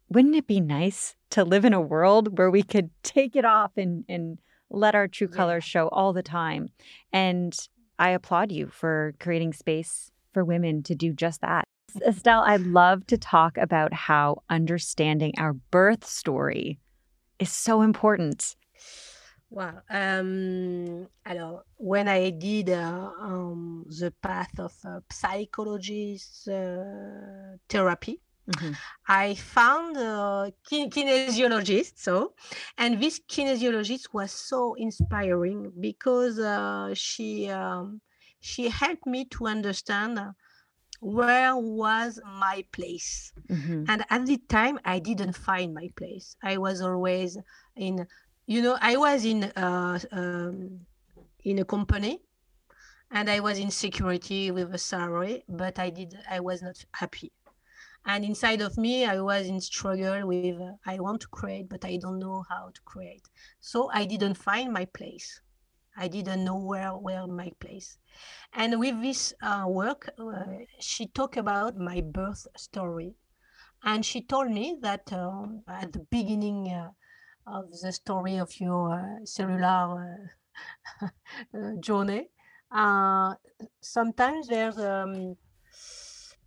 wouldn't 0.10 0.36
it 0.36 0.48
be 0.48 0.60
nice 0.60 1.16
to 1.32 1.44
live 1.44 1.66
in 1.66 1.74
a 1.74 1.82
world 1.82 2.38
where 2.38 2.52
we 2.52 2.62
could 2.64 2.90
take 3.04 3.36
it 3.36 3.46
off 3.46 3.72
and, 3.78 4.04
and 4.10 4.40
let 4.74 4.96
our 4.96 5.08
true 5.08 5.28
colors 5.28 5.64
yeah. 5.66 5.70
show 5.70 5.88
all 5.90 6.12
the 6.12 6.24
time? 6.24 6.70
And 7.12 7.58
I 7.98 8.10
applaud 8.10 8.52
you 8.52 8.68
for 8.68 9.14
creating 9.20 9.54
space 9.54 10.12
for 10.34 10.44
women 10.44 10.84
to 10.84 10.96
do 10.96 11.14
just 11.14 11.42
that. 11.42 11.64
Estelle, 12.06 12.42
I'd 12.42 12.62
love 12.62 13.06
to 13.08 13.18
talk 13.18 13.58
about 13.58 13.94
how 13.94 14.42
understanding 14.50 15.34
our 15.38 15.54
birth 15.54 16.06
story 16.06 16.80
is 17.40 17.52
so 17.52 17.82
important. 17.82 18.56
Wow. 19.52 19.82
Um, 19.92 21.08
alors, 21.28 21.62
when 21.78 22.08
I 22.08 22.32
did 22.32 22.72
uh, 22.72 23.12
um, 23.22 23.86
the 23.88 24.12
path 24.24 24.60
of 24.60 24.74
uh, 24.84 25.02
psychologist 25.12 26.48
uh, 26.48 27.58
therapy, 27.70 28.20
mm-hmm. 28.52 28.74
I 29.08 29.36
found 29.36 29.98
a 29.98 30.52
kin- 30.68 30.90
kinesiologist. 30.90 31.94
So, 31.96 32.34
and 32.78 33.02
this 33.02 33.20
kinesiologist 33.20 34.14
was 34.14 34.32
so 34.32 34.74
inspiring 34.76 35.72
because 35.80 36.40
uh, 36.40 36.94
she 36.94 37.50
um, 37.50 38.02
she 38.40 38.68
helped 38.68 39.06
me 39.06 39.26
to 39.26 39.48
understand 39.48 40.20
where 41.00 41.56
was 41.58 42.20
my 42.40 42.64
place 42.72 43.34
mm-hmm. 43.50 43.84
and 43.90 44.06
at 44.10 44.26
the 44.26 44.38
time 44.48 44.80
i 44.86 45.00
didn't 45.00 45.34
find 45.34 45.74
my 45.74 45.90
place 45.98 46.38
i 46.44 46.56
was 46.56 46.82
always 46.82 47.38
in 47.76 48.08
you 48.46 48.62
know 48.62 48.78
i 48.82 48.96
was 48.96 49.26
in 49.26 49.44
uh, 49.44 50.00
um, 50.14 50.80
in 51.44 51.60
a 51.60 51.66
company 51.66 52.22
and 53.12 53.30
i 53.30 53.40
was 53.42 53.60
in 53.60 53.70
security 53.70 54.50
with 54.50 54.74
a 54.74 54.78
salary 54.78 55.44
but 55.50 55.78
i 55.78 55.90
did 55.90 56.18
i 56.30 56.40
was 56.40 56.62
not 56.62 56.78
happy 56.94 57.34
and 58.06 58.26
inside 58.26 58.62
of 58.62 58.78
me 58.78 59.06
i 59.06 59.20
was 59.20 59.48
in 59.48 59.60
struggle 59.62 60.28
with 60.28 60.52
uh, 60.52 60.66
i 60.86 60.92
want 60.92 61.14
to 61.14 61.20
create 61.22 61.62
but 61.62 61.78
i 61.78 61.90
don't 61.92 62.14
know 62.14 62.38
how 62.50 62.64
to 62.74 62.82
create. 62.82 63.28
So 63.60 63.90
i 63.94 64.06
didn't 64.06 64.36
find 64.36 64.72
my 64.72 64.86
place. 64.86 65.42
I 65.98 66.08
didn't 66.08 66.44
know 66.46 66.58
where 66.58 66.92
where 66.92 67.28
my 67.28 67.52
place. 67.60 67.98
And 68.54 68.80
with 68.80 69.02
this 69.02 69.34
uh, 69.42 69.66
work, 69.68 70.10
uh, 70.20 70.66
she 70.80 71.08
talked 71.08 71.38
about 71.38 71.78
my 71.78 72.02
birth 72.02 72.48
story, 72.58 73.16
and 73.84 74.06
she 74.06 74.22
told 74.22 74.52
me 74.52 74.78
that 74.82 75.12
um, 75.14 75.64
at 75.68 75.94
the 75.94 76.00
beginning 76.12 76.72
uh, 76.72 76.90
of 77.48 77.72
the 77.82 77.92
story 77.92 78.38
of 78.38 78.60
your 78.60 78.92
uh, 78.94 79.26
cellular 79.26 80.32
uh, 81.54 81.76
journey, 81.80 82.30
sometimes 83.82 84.48
there's 84.48 84.78
um, 84.78 85.36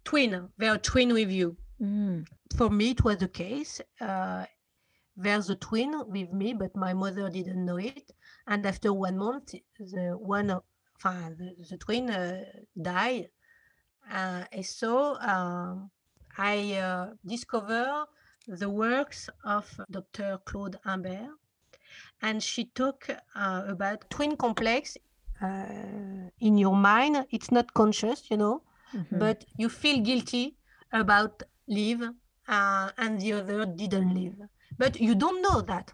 twin. 0.07 0.49
They're 0.57 0.79
twin 0.79 1.13
with 1.13 1.31
you. 1.31 1.57
Mm. 1.81 2.27
For 2.57 2.71
me, 2.71 2.87
it 2.93 3.05
was 3.05 3.19
the 3.19 3.29
case. 3.29 3.81
there's 5.25 5.49
a 5.51 5.57
twin 5.57 5.91
with 6.09 6.31
me, 6.33 6.55
but 6.55 6.73
my 6.77 6.93
mother 6.93 7.29
didn't 7.31 7.65
know 7.65 7.79
it 7.79 8.13
and 8.47 8.65
after 8.65 8.93
one 8.93 9.19
month, 9.19 9.55
the 9.79 10.17
one, 10.19 10.51
uh, 10.51 10.61
the, 11.05 11.55
the 11.69 11.77
twin 11.77 12.11
uh, 12.11 12.45
died. 12.81 13.29
Uh, 14.11 14.45
and 14.53 14.65
so 14.65 15.17
um, 15.21 15.91
I 16.39 16.75
uh, 16.75 17.11
discovered 17.27 18.07
the 18.47 18.71
works 18.71 19.29
of 19.45 19.81
Dr. 19.91 20.39
Claude 20.45 20.79
Imbert, 20.87 21.31
and 22.23 22.41
she 22.41 22.67
talked 22.67 23.11
uh, 23.35 23.65
about 23.67 24.09
twin 24.11 24.37
complex 24.37 24.97
uh, 25.43 26.31
in 26.39 26.57
your 26.57 26.77
mind. 26.77 27.27
It's 27.31 27.51
not 27.51 27.75
conscious, 27.75 28.31
you 28.31 28.37
know, 28.37 28.63
mm-hmm. 28.97 29.18
but 29.18 29.44
you 29.57 29.68
feel 29.68 30.01
guilty 30.01 30.57
about 30.92 31.42
live, 31.68 32.03
and 32.49 33.20
the 33.20 33.32
other 33.32 33.66
didn't 33.66 34.14
live. 34.14 34.34
But 34.78 35.01
you 35.01 35.14
don't 35.14 35.42
know 35.42 35.61
that 35.62 35.92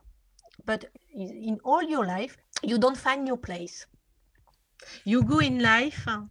but 0.64 0.84
in 1.14 1.59
all 1.64 1.82
your 1.82 2.07
life 2.07 2.36
you 2.62 2.78
don't 2.78 2.96
find 2.96 3.26
your 3.26 3.36
place 3.36 3.86
you 5.05 5.22
go 5.22 5.38
in 5.38 5.61
life 5.61 6.05
uh, 6.07 6.22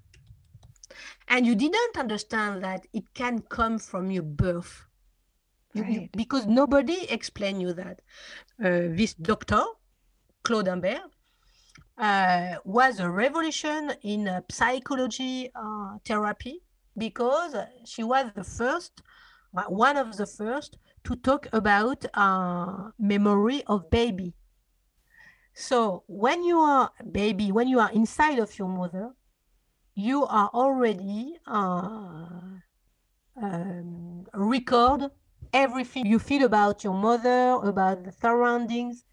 and 1.28 1.45
you 1.45 1.55
didn't 1.55 1.97
understand 1.97 2.63
that 2.63 2.86
it 2.93 3.03
can 3.13 3.39
come 3.39 3.78
from 3.80 4.11
your 4.11 4.24
birth 4.24 4.86
you, 5.74 5.84
right. 5.84 5.91
you, 5.91 6.09
because 6.15 6.45
nobody 6.47 7.09
explained 7.09 7.61
you 7.61 7.74
that 7.74 8.01
uh, 8.63 8.88
this 8.95 9.13
doctor 9.13 9.63
claude 10.43 10.67
imbert 10.67 11.01
uh, 12.02 12.56
was 12.66 12.99
a 12.99 13.10
revolution 13.10 13.93
in 14.02 14.28
uh, 14.28 14.41
psychology 14.52 15.52
uh, 15.56 15.97
therapy 16.04 16.62
because 16.97 17.56
she 17.86 18.04
was 18.04 18.26
the 18.36 18.43
first 18.43 19.02
one 19.68 19.97
of 19.97 20.18
the 20.18 20.26
first 20.26 20.78
to 21.04 21.16
talk 21.16 21.47
about 21.54 22.06
uh, 22.14 22.89
memory 22.97 23.64
of 23.68 23.89
baby. 23.89 24.34
So 25.54 26.04
when 26.08 26.43
you 26.43 26.60
are 26.60 26.91
baby, 27.12 27.52
when 27.52 27.68
you 27.68 27.80
are 27.80 27.91
inside 27.91 28.39
of 28.39 28.58
your 28.58 28.70
mother, 28.70 29.12
you 29.93 30.26
are 30.26 30.49
already 30.54 31.38
uh, 31.45 32.39
um, 33.41 34.26
record 34.34 35.12
everything 35.54 36.06
you 36.06 36.18
feel 36.18 36.45
about 36.45 36.84
your 36.84 36.93
mother, 36.93 37.60
about 37.64 38.06
the 38.06 38.12
surroundings. 38.12 39.04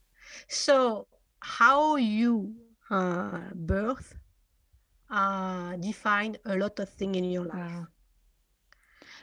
So 0.49 1.09
how 1.41 1.97
you 1.97 2.55
uh, 2.91 3.41
birth 3.55 4.15
uh, 5.11 5.77
define 5.77 6.37
a 6.45 6.57
lot 6.57 6.79
of 6.79 6.89
things 6.91 7.17
in 7.17 7.25
your 7.25 7.45
life. 7.45 7.57
Wow. 7.57 7.87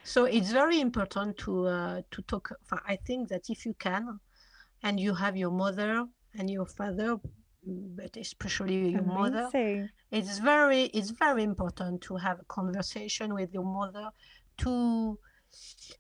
So 0.04 0.26
it's 0.26 0.52
very 0.52 0.80
important 0.80 1.38
to 1.38 1.66
uh, 1.68 2.02
to 2.12 2.22
talk. 2.24 2.52
I 2.88 2.96
think 2.96 3.30
that 3.30 3.50
if 3.50 3.66
you 3.66 3.74
can, 3.74 4.20
and 4.84 5.00
you 5.00 5.14
have 5.16 5.36
your 5.36 5.52
mother 5.52 6.06
and 6.38 6.50
your 6.50 6.66
father, 6.66 7.18
but 7.64 8.16
especially 8.18 8.90
your 8.90 9.02
Amazing. 9.02 9.14
mother, 9.16 9.50
it's 10.12 10.38
very 10.40 10.84
it's 10.84 11.10
very 11.10 11.44
important 11.44 12.02
to 12.02 12.18
have 12.18 12.40
a 12.40 12.46
conversation 12.46 13.34
with 13.34 13.54
your 13.54 13.64
mother 13.66 14.10
to 14.60 15.18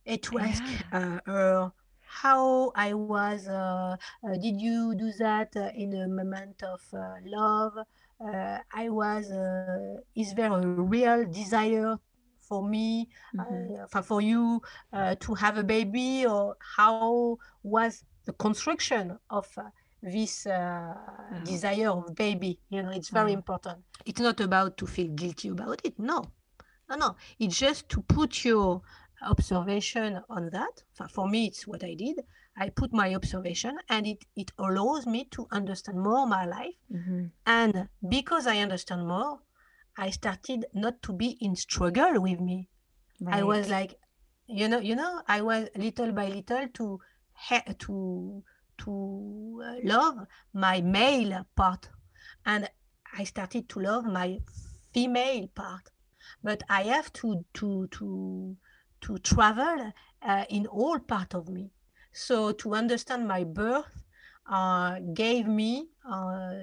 uh, 0.07 0.17
to 0.21 0.39
ask 0.39 0.63
uh, 0.91 1.19
her 1.25 1.71
how 2.21 2.71
I 2.75 2.93
was. 2.93 3.47
Uh, 3.47 3.97
uh, 4.23 4.33
did 4.41 4.61
you 4.61 4.95
do 4.95 5.11
that 5.19 5.55
uh, 5.55 5.69
in 5.75 5.93
a 5.93 6.07
moment 6.07 6.63
of 6.63 6.81
uh, 6.93 7.15
love? 7.25 7.73
Uh, 8.19 8.57
I 8.73 8.89
was. 8.89 9.31
Uh, 9.31 9.97
is 10.15 10.33
there 10.33 10.51
a 10.51 10.61
real 10.95 11.25
desire 11.25 11.97
for 12.39 12.67
me, 12.67 13.09
mm-hmm. 13.35 13.97
uh, 13.97 14.01
for 14.01 14.21
you 14.21 14.61
uh, 14.93 15.15
to 15.19 15.33
have 15.33 15.57
a 15.57 15.63
baby, 15.63 16.25
or 16.25 16.55
how 16.77 17.37
was 17.63 18.03
the 18.25 18.33
construction 18.33 19.17
of 19.29 19.47
uh, 19.57 19.63
this 20.01 20.45
mm-hmm. 20.45 21.43
desire 21.43 21.89
of 21.89 22.15
baby? 22.15 22.59
You 22.69 22.83
know, 22.83 22.91
it's 22.91 23.09
very 23.09 23.31
mm-hmm. 23.31 23.39
important. 23.39 23.79
It's 24.05 24.21
not 24.21 24.39
about 24.39 24.77
to 24.77 24.87
feel 24.87 25.09
guilty 25.09 25.49
about 25.49 25.81
it. 25.83 25.99
No, 25.99 26.23
no, 26.89 26.95
no. 26.95 27.15
It's 27.39 27.57
just 27.57 27.89
to 27.89 28.01
put 28.01 28.45
your 28.45 28.81
observation 29.25 30.21
on 30.29 30.49
that. 30.51 30.83
For 31.09 31.27
me, 31.27 31.47
it's 31.47 31.67
what 31.67 31.83
I 31.83 31.93
did. 31.93 32.23
I 32.57 32.69
put 32.69 32.93
my 32.93 33.13
observation 33.13 33.77
and 33.89 34.07
it, 34.07 34.23
it 34.35 34.51
allows 34.57 35.05
me 35.05 35.25
to 35.31 35.47
understand 35.51 35.99
more 35.99 36.25
my 36.25 36.45
life. 36.45 36.75
Mm-hmm. 36.91 37.25
And 37.45 37.89
because 38.07 38.47
I 38.47 38.59
understand 38.59 39.07
more, 39.07 39.39
I 39.97 40.09
started 40.09 40.65
not 40.73 41.01
to 41.03 41.13
be 41.13 41.37
in 41.41 41.55
struggle 41.55 42.21
with 42.21 42.39
me. 42.39 42.69
Right. 43.19 43.39
I 43.39 43.43
was 43.43 43.69
like, 43.69 43.95
you 44.47 44.67
know, 44.67 44.79
you 44.79 44.95
know, 44.95 45.21
I 45.27 45.41
was 45.41 45.67
little 45.75 46.11
by 46.11 46.27
little 46.27 46.67
to 46.73 46.99
to 47.79 48.43
to 48.77 49.63
uh, 49.65 49.75
love 49.83 50.27
my 50.53 50.81
male 50.81 51.45
part, 51.55 51.89
and 52.45 52.69
I 53.17 53.23
started 53.23 53.69
to 53.69 53.79
love 53.79 54.05
my 54.05 54.39
female 54.93 55.47
part. 55.47 55.91
But 56.43 56.63
I 56.69 56.83
have 56.83 57.11
to 57.13 57.45
to 57.55 57.87
to 57.87 58.57
to 59.05 59.17
travel 59.19 59.93
uh, 60.25 60.45
in 60.49 60.65
all 60.65 60.99
part 60.99 61.33
of 61.33 61.47
me. 61.49 61.71
So 62.11 62.51
to 62.53 62.73
understand 62.73 63.27
my 63.27 63.43
birth 63.43 64.03
uh, 64.49 64.99
gave 65.13 65.47
me 65.47 65.89
uh, 66.09 66.53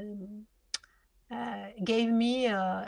uh, 1.31 1.67
gave 1.85 2.11
me 2.11 2.47
uh, 2.47 2.87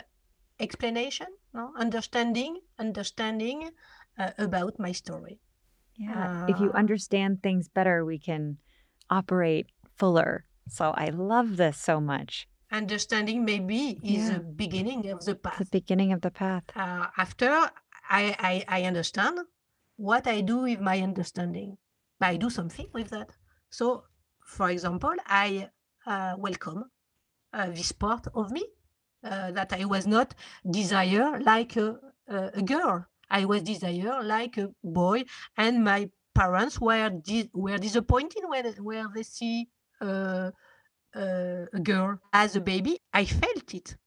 explanation, 0.59 1.27
no? 1.53 1.71
understanding, 1.77 2.59
understanding 2.77 3.71
uh, 4.19 4.31
about 4.37 4.77
my 4.77 4.91
story. 4.91 5.39
Yeah. 5.95 6.45
If 6.47 6.59
you 6.59 6.71
understand 6.73 7.41
things 7.41 7.69
better, 7.69 8.05
we 8.05 8.19
can 8.19 8.57
operate 9.09 9.67
fuller. 9.95 10.45
So 10.67 10.93
I 10.97 11.09
love 11.09 11.57
this 11.57 11.77
so 11.77 11.99
much. 12.01 12.47
Understanding 12.71 13.45
maybe 13.45 13.97
is 14.03 14.27
yeah. 14.27 14.33
the 14.33 14.39
beginning 14.39 15.09
of 15.09 15.23
the 15.23 15.35
path. 15.35 15.59
The 15.59 15.65
beginning 15.71 16.11
of 16.11 16.21
the 16.21 16.31
path. 16.31 16.63
Uh, 16.75 17.07
after 17.17 17.71
I, 18.09 18.63
I, 18.67 18.81
I 18.81 18.83
understand 18.83 19.39
what 19.97 20.27
I 20.27 20.41
do 20.41 20.59
with 20.59 20.79
my 20.79 20.99
understanding. 21.01 21.77
I 22.21 22.37
do 22.37 22.49
something 22.49 22.87
with 22.93 23.09
that. 23.09 23.29
So, 23.69 24.05
for 24.45 24.69
example, 24.69 25.13
I 25.25 25.69
uh, 26.05 26.35
welcome 26.37 26.85
uh, 27.53 27.67
this 27.67 27.91
part 27.91 28.27
of 28.33 28.51
me 28.51 28.65
uh, 29.23 29.51
that 29.51 29.73
I 29.73 29.85
was 29.85 30.05
not 30.07 30.35
desire 30.69 31.39
like 31.39 31.75
a, 31.77 31.97
a, 32.27 32.61
girl. 32.61 33.05
I 33.29 33.45
was 33.45 33.63
desire 33.63 34.21
like 34.23 34.57
a 34.57 34.69
boy, 34.83 35.23
and 35.57 35.83
my 35.83 36.09
parents 36.33 36.79
were 36.79 37.09
di- 37.09 37.49
were 37.53 37.77
disappointed 37.77 38.43
when 38.45 38.65
where 38.83 39.07
they 39.13 39.23
see 39.23 39.67
uh, 40.01 40.51
uh, 41.15 41.65
a 41.73 41.79
girl 41.81 42.19
as 42.33 42.55
a 42.55 42.61
baby. 42.61 42.99
I 43.13 43.25
felt 43.25 43.73
it, 43.73 43.97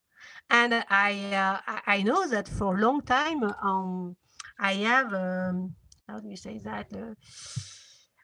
and 0.51 0.85
I 0.89 1.13
uh, 1.35 1.81
I 1.87 2.03
know 2.03 2.27
that 2.29 2.49
for 2.49 2.77
a 2.77 2.81
long 2.81 3.03
time 3.03 3.43
um, 3.63 4.17
I 4.59 4.75
have 4.75 5.13
um, 5.15 5.75
how 6.09 6.21
do 6.21 6.29
you 6.29 6.37
say 6.37 6.59
that 6.65 6.87
uh, 6.95 7.15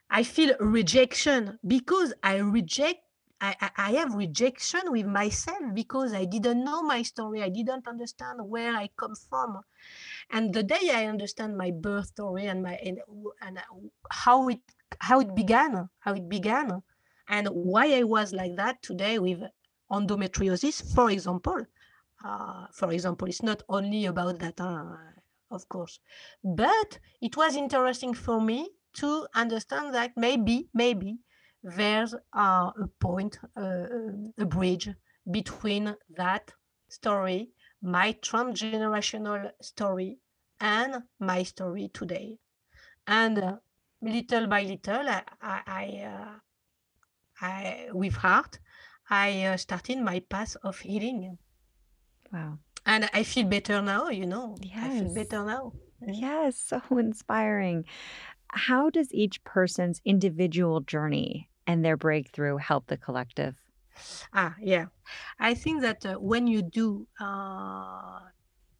I 0.09 0.23
feel 0.23 0.55
rejection 0.59 1.59
because 1.65 2.13
I 2.23 2.37
reject 2.37 3.01
I, 3.41 3.69
I 3.77 3.91
have 3.93 4.15
rejection 4.15 4.91
with 4.91 5.05
myself 5.05 5.59
because 5.73 6.13
I 6.13 6.25
didn't 6.25 6.63
know 6.63 6.81
my 6.81 7.01
story. 7.03 7.43
I 7.43 7.49
didn't 7.49 7.87
understand 7.87 8.39
where 8.49 8.73
I 8.75 8.89
come 8.97 9.13
from. 9.15 9.59
And 10.31 10.53
the 10.53 10.63
day 10.63 10.89
I 10.93 11.05
understand 11.05 11.57
my 11.57 11.71
birth 11.71 12.07
story 12.07 12.47
and 12.47 12.63
my 12.63 12.75
and, 12.75 12.99
and 13.41 13.59
how 14.09 14.47
it 14.47 14.61
how 14.99 15.19
it 15.19 15.35
began, 15.35 15.89
how 15.99 16.13
it 16.13 16.29
began, 16.29 16.81
and 17.27 17.47
why 17.49 17.93
I 17.93 18.03
was 18.03 18.33
like 18.33 18.55
that 18.55 18.81
today 18.81 19.19
with 19.19 19.41
endometriosis, 19.91 20.93
for 20.95 21.11
example. 21.11 21.65
Uh, 22.23 22.67
for 22.71 22.91
example, 22.91 23.27
it's 23.27 23.43
not 23.43 23.63
only 23.69 24.05
about 24.05 24.39
that, 24.39 24.59
uh, 24.59 24.95
of 25.51 25.67
course, 25.69 25.99
but 26.43 26.99
it 27.21 27.35
was 27.37 27.55
interesting 27.55 28.13
for 28.13 28.41
me 28.41 28.69
to 28.93 29.27
understand 29.35 29.93
that 29.93 30.11
maybe, 30.15 30.67
maybe 30.73 31.19
there's 31.63 32.13
uh, 32.33 32.71
a 32.81 32.87
point, 32.99 33.39
uh, 33.57 33.85
a 34.37 34.45
bridge 34.45 34.89
between 35.29 35.95
that 36.15 36.51
story, 36.87 37.49
my 37.81 38.13
transgenerational 38.21 39.51
story, 39.61 40.17
and 40.59 41.03
my 41.19 41.43
story 41.43 41.89
today. 41.93 42.37
And 43.07 43.37
uh, 43.37 43.57
little 44.01 44.47
by 44.47 44.63
little, 44.63 45.09
I, 45.09 45.23
I, 45.41 46.03
uh, 46.05 46.39
I 47.41 47.89
with 47.91 48.15
heart, 48.15 48.59
I 49.09 49.55
started 49.57 49.99
my 49.99 50.19
path 50.21 50.55
of 50.63 50.79
healing. 50.79 51.37
Wow. 52.35 52.59
And 52.85 53.09
I 53.13 53.23
feel 53.23 53.47
better 53.47 53.81
now, 53.81 54.09
you 54.09 54.25
know. 54.25 54.57
Yes. 54.61 54.75
I 54.83 54.99
feel 54.99 55.13
better 55.13 55.45
now. 55.45 55.71
Yes, 56.05 56.57
so 56.57 56.81
inspiring. 56.91 57.85
How 58.49 58.89
does 58.89 59.13
each 59.13 59.41
person's 59.45 60.01
individual 60.03 60.81
journey 60.81 61.49
and 61.65 61.83
their 61.83 61.95
breakthrough 61.95 62.57
help 62.57 62.87
the 62.87 62.97
collective? 62.97 63.55
Ah, 64.33 64.55
yeah. 64.59 64.87
I 65.39 65.53
think 65.53 65.81
that 65.81 66.05
uh, 66.05 66.15
when 66.15 66.45
you 66.45 66.61
do 66.61 67.07
uh, 67.21 68.19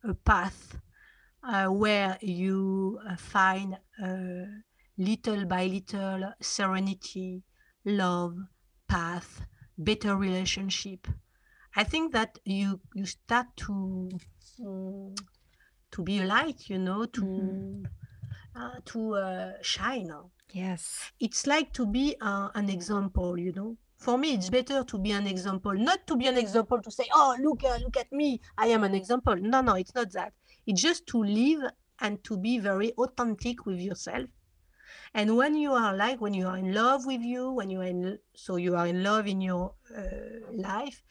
a 0.03 0.13
path 0.25 0.77
uh, 1.41 1.67
where 1.67 2.17
you 2.21 2.99
uh, 3.09 3.15
find 3.15 3.77
uh, 4.03 4.45
little 4.97 5.45
by 5.45 5.67
little 5.67 6.33
serenity, 6.41 7.43
love, 7.85 8.35
path, 8.89 9.45
better 9.77 10.17
relationship, 10.17 11.07
I 11.75 11.83
think 11.83 12.13
that 12.13 12.39
you 12.45 12.79
you 12.93 13.05
start 13.05 13.47
to 13.57 14.09
um, 14.65 15.15
to 15.91 16.03
be 16.03 16.19
a 16.19 16.25
light, 16.25 16.69
you 16.69 16.79
know, 16.79 17.05
to 17.05 17.21
mm-hmm. 17.21 17.83
Uh, 18.55 18.79
to 18.85 19.53
shine. 19.61 20.09
Yes. 20.53 21.11
It's 21.19 21.45
like 21.45 21.73
to 21.73 21.85
be 21.85 22.15
uh, 22.21 22.47
an 22.55 22.69
example, 22.69 23.37
you 23.37 23.51
know. 23.51 23.75
For 23.97 24.17
me, 24.17 24.33
it's 24.33 24.49
better 24.49 24.81
to 24.85 24.97
be 24.97 25.11
an 25.11 25.27
example, 25.27 25.73
not 25.73 26.07
to 26.07 26.15
be 26.15 26.27
an 26.27 26.37
example 26.37 26.81
to 26.81 26.89
say, 26.89 27.03
"Oh, 27.13 27.35
look, 27.41 27.65
uh, 27.65 27.77
look 27.83 27.97
at 27.97 28.09
me, 28.13 28.39
I 28.57 28.67
am 28.67 28.85
an 28.85 28.95
example." 28.95 29.35
No, 29.35 29.59
no, 29.59 29.73
it's 29.75 29.93
not 29.93 30.13
that. 30.13 30.31
It's 30.65 30.81
just 30.81 31.05
to 31.07 31.21
live 31.21 31.63
and 31.99 32.23
to 32.23 32.37
be 32.37 32.59
very 32.59 32.93
authentic 32.93 33.65
with 33.65 33.81
yourself. 33.81 34.29
And 35.13 35.35
when 35.35 35.55
you 35.55 35.73
are 35.73 35.93
like, 35.95 36.21
when 36.21 36.33
you 36.33 36.47
are 36.47 36.57
in 36.57 36.73
love 36.73 37.05
with 37.05 37.21
you, 37.21 37.51
when 37.51 37.69
you 37.69 37.81
are 37.81 37.89
in, 37.95 38.19
so 38.35 38.55
you 38.55 38.75
are 38.77 38.87
in 38.87 39.03
love 39.03 39.27
in 39.27 39.41
your 39.41 39.73
uh, 39.97 40.01
life, 40.53 41.01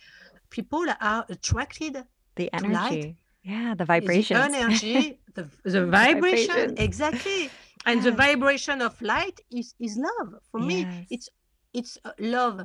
people 0.54 0.86
are 1.00 1.24
attracted. 1.28 1.94
The 2.36 2.48
energy. 2.52 3.16
Yeah, 3.42 3.74
the 3.80 3.86
vibration. 3.94 4.36
The 4.40 4.58
energy, 4.58 5.18
the, 5.36 5.44
the 5.74 5.82
vibration, 5.86 6.66
exactly. 6.86 7.50
And 7.88 8.02
the 8.08 8.14
vibration 8.26 8.78
of 8.88 8.92
light 9.12 9.38
is 9.58 9.68
is 9.86 9.92
love. 10.08 10.30
For 10.50 10.60
yes. 10.60 10.68
me 10.70 10.78
it's 11.14 11.28
it's 11.78 11.92
uh, 12.08 12.12
love. 12.36 12.56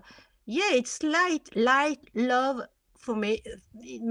Yeah 0.57 0.71
it's 0.81 0.95
light 1.17 1.45
light 1.71 2.01
love 2.33 2.57
for 3.03 3.15
me. 3.23 3.31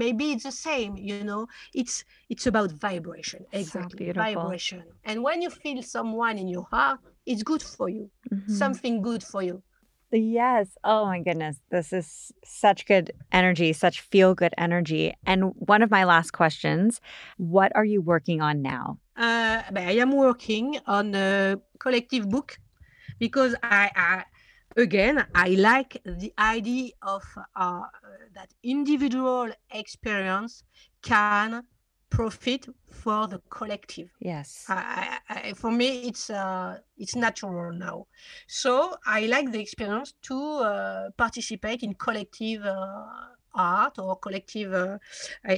Maybe 0.03 0.25
it's 0.33 0.45
the 0.49 0.57
same 0.69 0.91
you 1.09 1.23
know. 1.29 1.43
It's 1.81 1.95
it's 2.31 2.45
about 2.51 2.69
vibration. 2.89 3.41
Exactly 3.61 4.05
so 4.07 4.13
vibration. 4.25 4.83
And 5.09 5.17
when 5.27 5.37
you 5.45 5.49
feel 5.63 5.79
someone 5.97 6.35
in 6.43 6.47
your 6.55 6.67
heart 6.73 6.99
it's 7.31 7.43
good 7.51 7.63
for 7.75 7.87
you. 7.97 8.05
Mm-hmm. 8.31 8.53
something 8.63 8.95
good 9.09 9.23
for 9.31 9.41
you 9.49 9.63
Yes. 10.11 10.77
Oh 10.83 11.05
my 11.05 11.19
goodness. 11.21 11.57
This 11.69 11.93
is 11.93 12.31
such 12.43 12.85
good 12.85 13.11
energy, 13.31 13.73
such 13.73 14.01
feel 14.01 14.33
good 14.33 14.53
energy. 14.57 15.13
And 15.25 15.51
one 15.55 15.81
of 15.81 15.91
my 15.91 16.03
last 16.03 16.31
questions 16.31 16.99
what 17.37 17.71
are 17.75 17.85
you 17.85 18.01
working 18.01 18.41
on 18.41 18.61
now? 18.61 18.97
Uh, 19.15 19.61
I 19.75 19.97
am 19.99 20.11
working 20.15 20.79
on 20.87 21.13
a 21.13 21.59
collective 21.77 22.29
book 22.29 22.57
because 23.19 23.53
I, 23.61 23.91
I 23.95 24.23
again, 24.81 25.25
I 25.35 25.49
like 25.49 26.01
the 26.05 26.33
idea 26.39 26.91
of 27.01 27.23
uh, 27.55 27.81
that 28.33 28.53
individual 28.63 29.49
experience 29.71 30.63
can 31.01 31.63
profit 32.09 32.67
for 32.89 33.27
the 33.27 33.39
collective. 33.49 34.09
Yes. 34.19 34.65
I, 34.67 35.19
I, 35.29 35.53
for 35.53 35.71
me, 35.71 36.07
it's 36.07 36.29
uh, 36.29 36.77
it's 36.97 37.15
natural 37.15 37.71
now. 37.71 38.07
So 38.47 38.95
I 39.05 39.27
like 39.27 39.51
the 39.51 39.59
experience 39.59 40.13
to 40.23 40.35
uh, 40.35 41.09
participate 41.17 41.83
in 41.83 41.93
collective 41.93 42.65
uh, 42.65 43.05
art 43.53 43.99
or 43.99 44.17
collective. 44.17 44.73
Uh, 44.73 44.97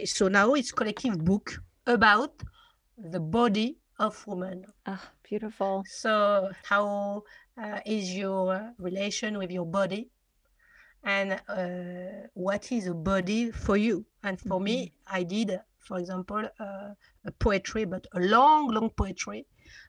so 0.05 0.27
now 0.27 0.53
it's 0.53 0.71
collective 0.71 1.23
book 1.23 1.61
about 1.87 2.33
the 2.97 3.19
body 3.19 3.77
of 3.99 4.25
woman. 4.27 4.65
Ah, 4.85 4.99
oh, 4.99 5.09
beautiful. 5.23 5.83
So 5.87 6.49
how 6.63 7.23
uh, 7.57 7.79
is 7.85 8.13
your 8.15 8.73
relation 8.77 9.37
with 9.37 9.51
your 9.51 9.65
body? 9.65 10.09
And 11.03 11.41
uh, 11.49 12.27
what 12.33 12.71
is 12.71 12.87
a 12.87 12.93
body 12.93 13.51
for 13.51 13.77
you? 13.77 14.05
And 14.23 14.39
for 14.39 14.57
mm-hmm. 14.57 14.63
me, 14.63 14.93
I 15.07 15.23
did 15.23 15.59
for 15.81 15.97
example, 15.99 16.43
uh, 16.59 16.89
a 17.25 17.31
poetry, 17.39 17.85
but 17.85 18.05
a 18.13 18.19
long, 18.19 18.69
long 18.69 18.89
poetry 18.91 19.45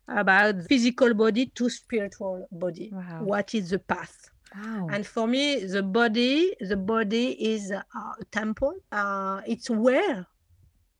about 0.08 0.62
physical 0.68 1.14
body 1.14 1.46
to 1.54 1.68
spiritual 1.68 2.46
body. 2.50 2.90
Wow. 2.92 3.22
What 3.22 3.54
is 3.54 3.70
the 3.70 3.78
path? 3.78 4.30
Wow. 4.56 4.88
And 4.90 5.06
for 5.06 5.26
me, 5.26 5.64
the 5.64 5.82
body, 5.82 6.54
the 6.60 6.76
body 6.76 7.32
is 7.54 7.70
a 7.70 7.84
temple. 8.30 8.74
Uh, 8.90 9.40
it's 9.46 9.70
where 9.70 10.26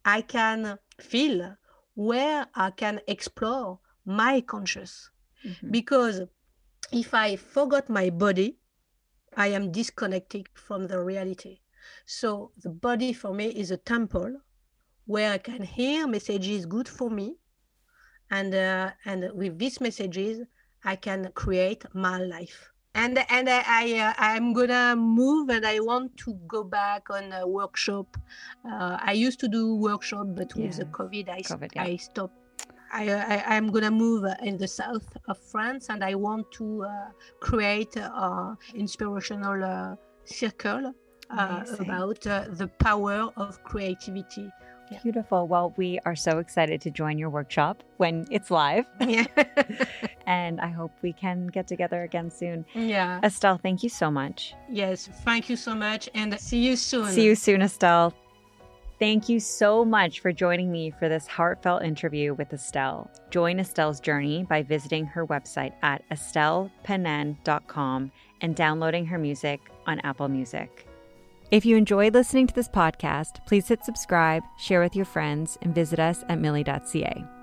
I 0.05 0.22
can 0.22 0.78
feel, 1.01 1.57
where 1.95 2.47
I 2.55 2.70
can 2.70 3.01
explore 3.07 3.80
my 4.05 4.40
conscious. 4.40 5.11
Mm-hmm. 5.47 5.70
Because 5.70 6.22
if 6.93 7.14
I 7.14 7.36
forgot 7.36 7.88
my 7.88 8.11
body, 8.11 8.59
I 9.36 9.49
am 9.49 9.72
disconnected 9.72 10.47
from 10.55 10.86
the 10.86 11.01
reality. 11.01 11.61
So 12.07 12.53
the 12.62 12.70
body 12.70 13.12
for 13.12 13.34
me 13.34 13.47
is 13.47 13.70
a 13.70 13.76
temple 13.76 14.40
where 15.07 15.33
I 15.33 15.39
can 15.39 15.63
hear 15.63 16.07
messages 16.07 16.67
good 16.67 16.89
for 16.89 17.11
me, 17.11 17.37
and 18.31 18.55
uh, 18.55 18.91
and 19.05 19.31
with 19.35 19.59
these 19.59 19.81
messages 19.81 20.41
I 20.85 20.97
can 20.97 21.31
create 21.35 21.85
my 21.95 22.19
life. 22.19 22.71
And 22.95 23.19
and 23.31 23.49
I, 23.49 23.63
I 23.67 23.99
uh, 24.01 24.13
I'm 24.19 24.53
gonna 24.53 24.95
move 24.97 25.49
and 25.49 25.65
I 25.67 25.81
want 25.81 26.17
to 26.19 26.35
go 26.47 26.63
back 26.63 27.09
on 27.11 27.33
a 27.33 27.47
workshop. 27.47 28.17
Uh, 28.71 28.99
I 29.01 29.13
used 29.13 29.41
to 29.41 29.49
do 29.49 29.77
workshop, 29.77 30.27
but 30.31 30.55
with 30.55 30.79
yeah. 30.79 30.85
the 30.85 30.85
COVID, 30.87 31.29
I 31.29 31.41
COVID, 31.41 31.71
yeah. 31.75 31.85
I 31.85 31.97
stopped. 31.97 32.35
I, 32.93 33.09
I 33.09 33.57
am 33.57 33.71
gonna 33.71 33.91
move 33.91 34.27
in 34.43 34.59
the 34.59 34.69
south 34.69 35.17
of 35.27 35.39
France, 35.39 35.89
and 35.89 36.05
I 36.05 36.15
want 36.15 36.53
to 36.53 36.85
uh, 36.85 36.91
create 37.41 37.97
an 37.97 38.59
inspirational 38.75 39.65
uh, 39.65 39.97
circle 40.25 40.93
uh, 41.31 41.65
about 41.79 42.27
uh, 42.27 42.45
the 42.51 42.69
power 42.69 43.31
of 43.37 43.63
creativity 43.65 44.51
yeah. 44.93 45.01
Beautiful. 45.03 45.49
Well, 45.49 45.72
we 45.76 45.99
are 46.05 46.16
so 46.16 46.38
excited 46.38 46.80
to 46.82 46.90
join 46.90 47.18
your 47.18 47.30
workshop 47.30 47.82
when 47.97 48.26
it's 48.30 48.51
live. 48.51 48.84
Yeah. 49.01 49.24
and 50.26 50.61
I 50.61 50.68
hope 50.68 50.93
we 51.03 51.12
can 51.12 51.49
get 51.49 51.66
together 51.66 52.03
again 52.03 52.30
soon. 52.30 52.64
Yeah. 52.74 53.20
Estelle, 53.22 53.59
thank 53.59 53.82
you 53.82 53.88
so 53.88 54.11
much. 54.11 54.55
Yes, 54.70 55.09
thank 55.24 55.49
you 55.51 55.57
so 55.57 55.74
much. 55.74 56.09
And 56.14 56.38
see 56.40 56.59
you 56.59 56.76
soon. 56.76 57.11
See 57.11 57.24
you 57.24 57.34
soon, 57.34 57.62
Estelle. 57.62 58.14
Thank 58.99 59.28
you 59.28 59.40
so 59.40 59.84
much 59.84 60.20
for 60.20 60.32
joining 60.32 60.70
me 60.70 60.93
for 60.93 61.09
this 61.09 61.26
heartfelt 61.26 61.82
interview 61.82 62.34
with 62.34 62.53
Estelle. 62.53 63.11
Join 63.30 63.59
Estelle's 63.59 63.99
journey 63.99 64.45
by 64.45 64.62
visiting 64.62 65.07
her 65.07 65.26
website 65.26 65.72
at 65.82 66.09
estellepenain.com 66.11 68.12
and 68.40 68.55
downloading 68.55 69.07
her 69.07 69.18
music 69.18 69.61
on 69.86 69.99
Apple 70.01 70.28
Music. 70.28 70.86
If 71.53 71.67
you 71.67 71.77
enjoyed 71.77 72.15
listening 72.15 72.47
to 72.47 72.55
this 72.55 72.67
podcast, 72.67 73.45
please 73.45 73.69
hit 73.69 73.85
subscribe, 73.85 74.43
share 74.57 74.81
with 74.81 74.97
your 74.97 75.05
friends, 75.05 75.59
and 75.61 75.75
visit 75.75 76.01
us 76.01 76.25
at 76.31 76.39
millie.ca. 76.39 77.41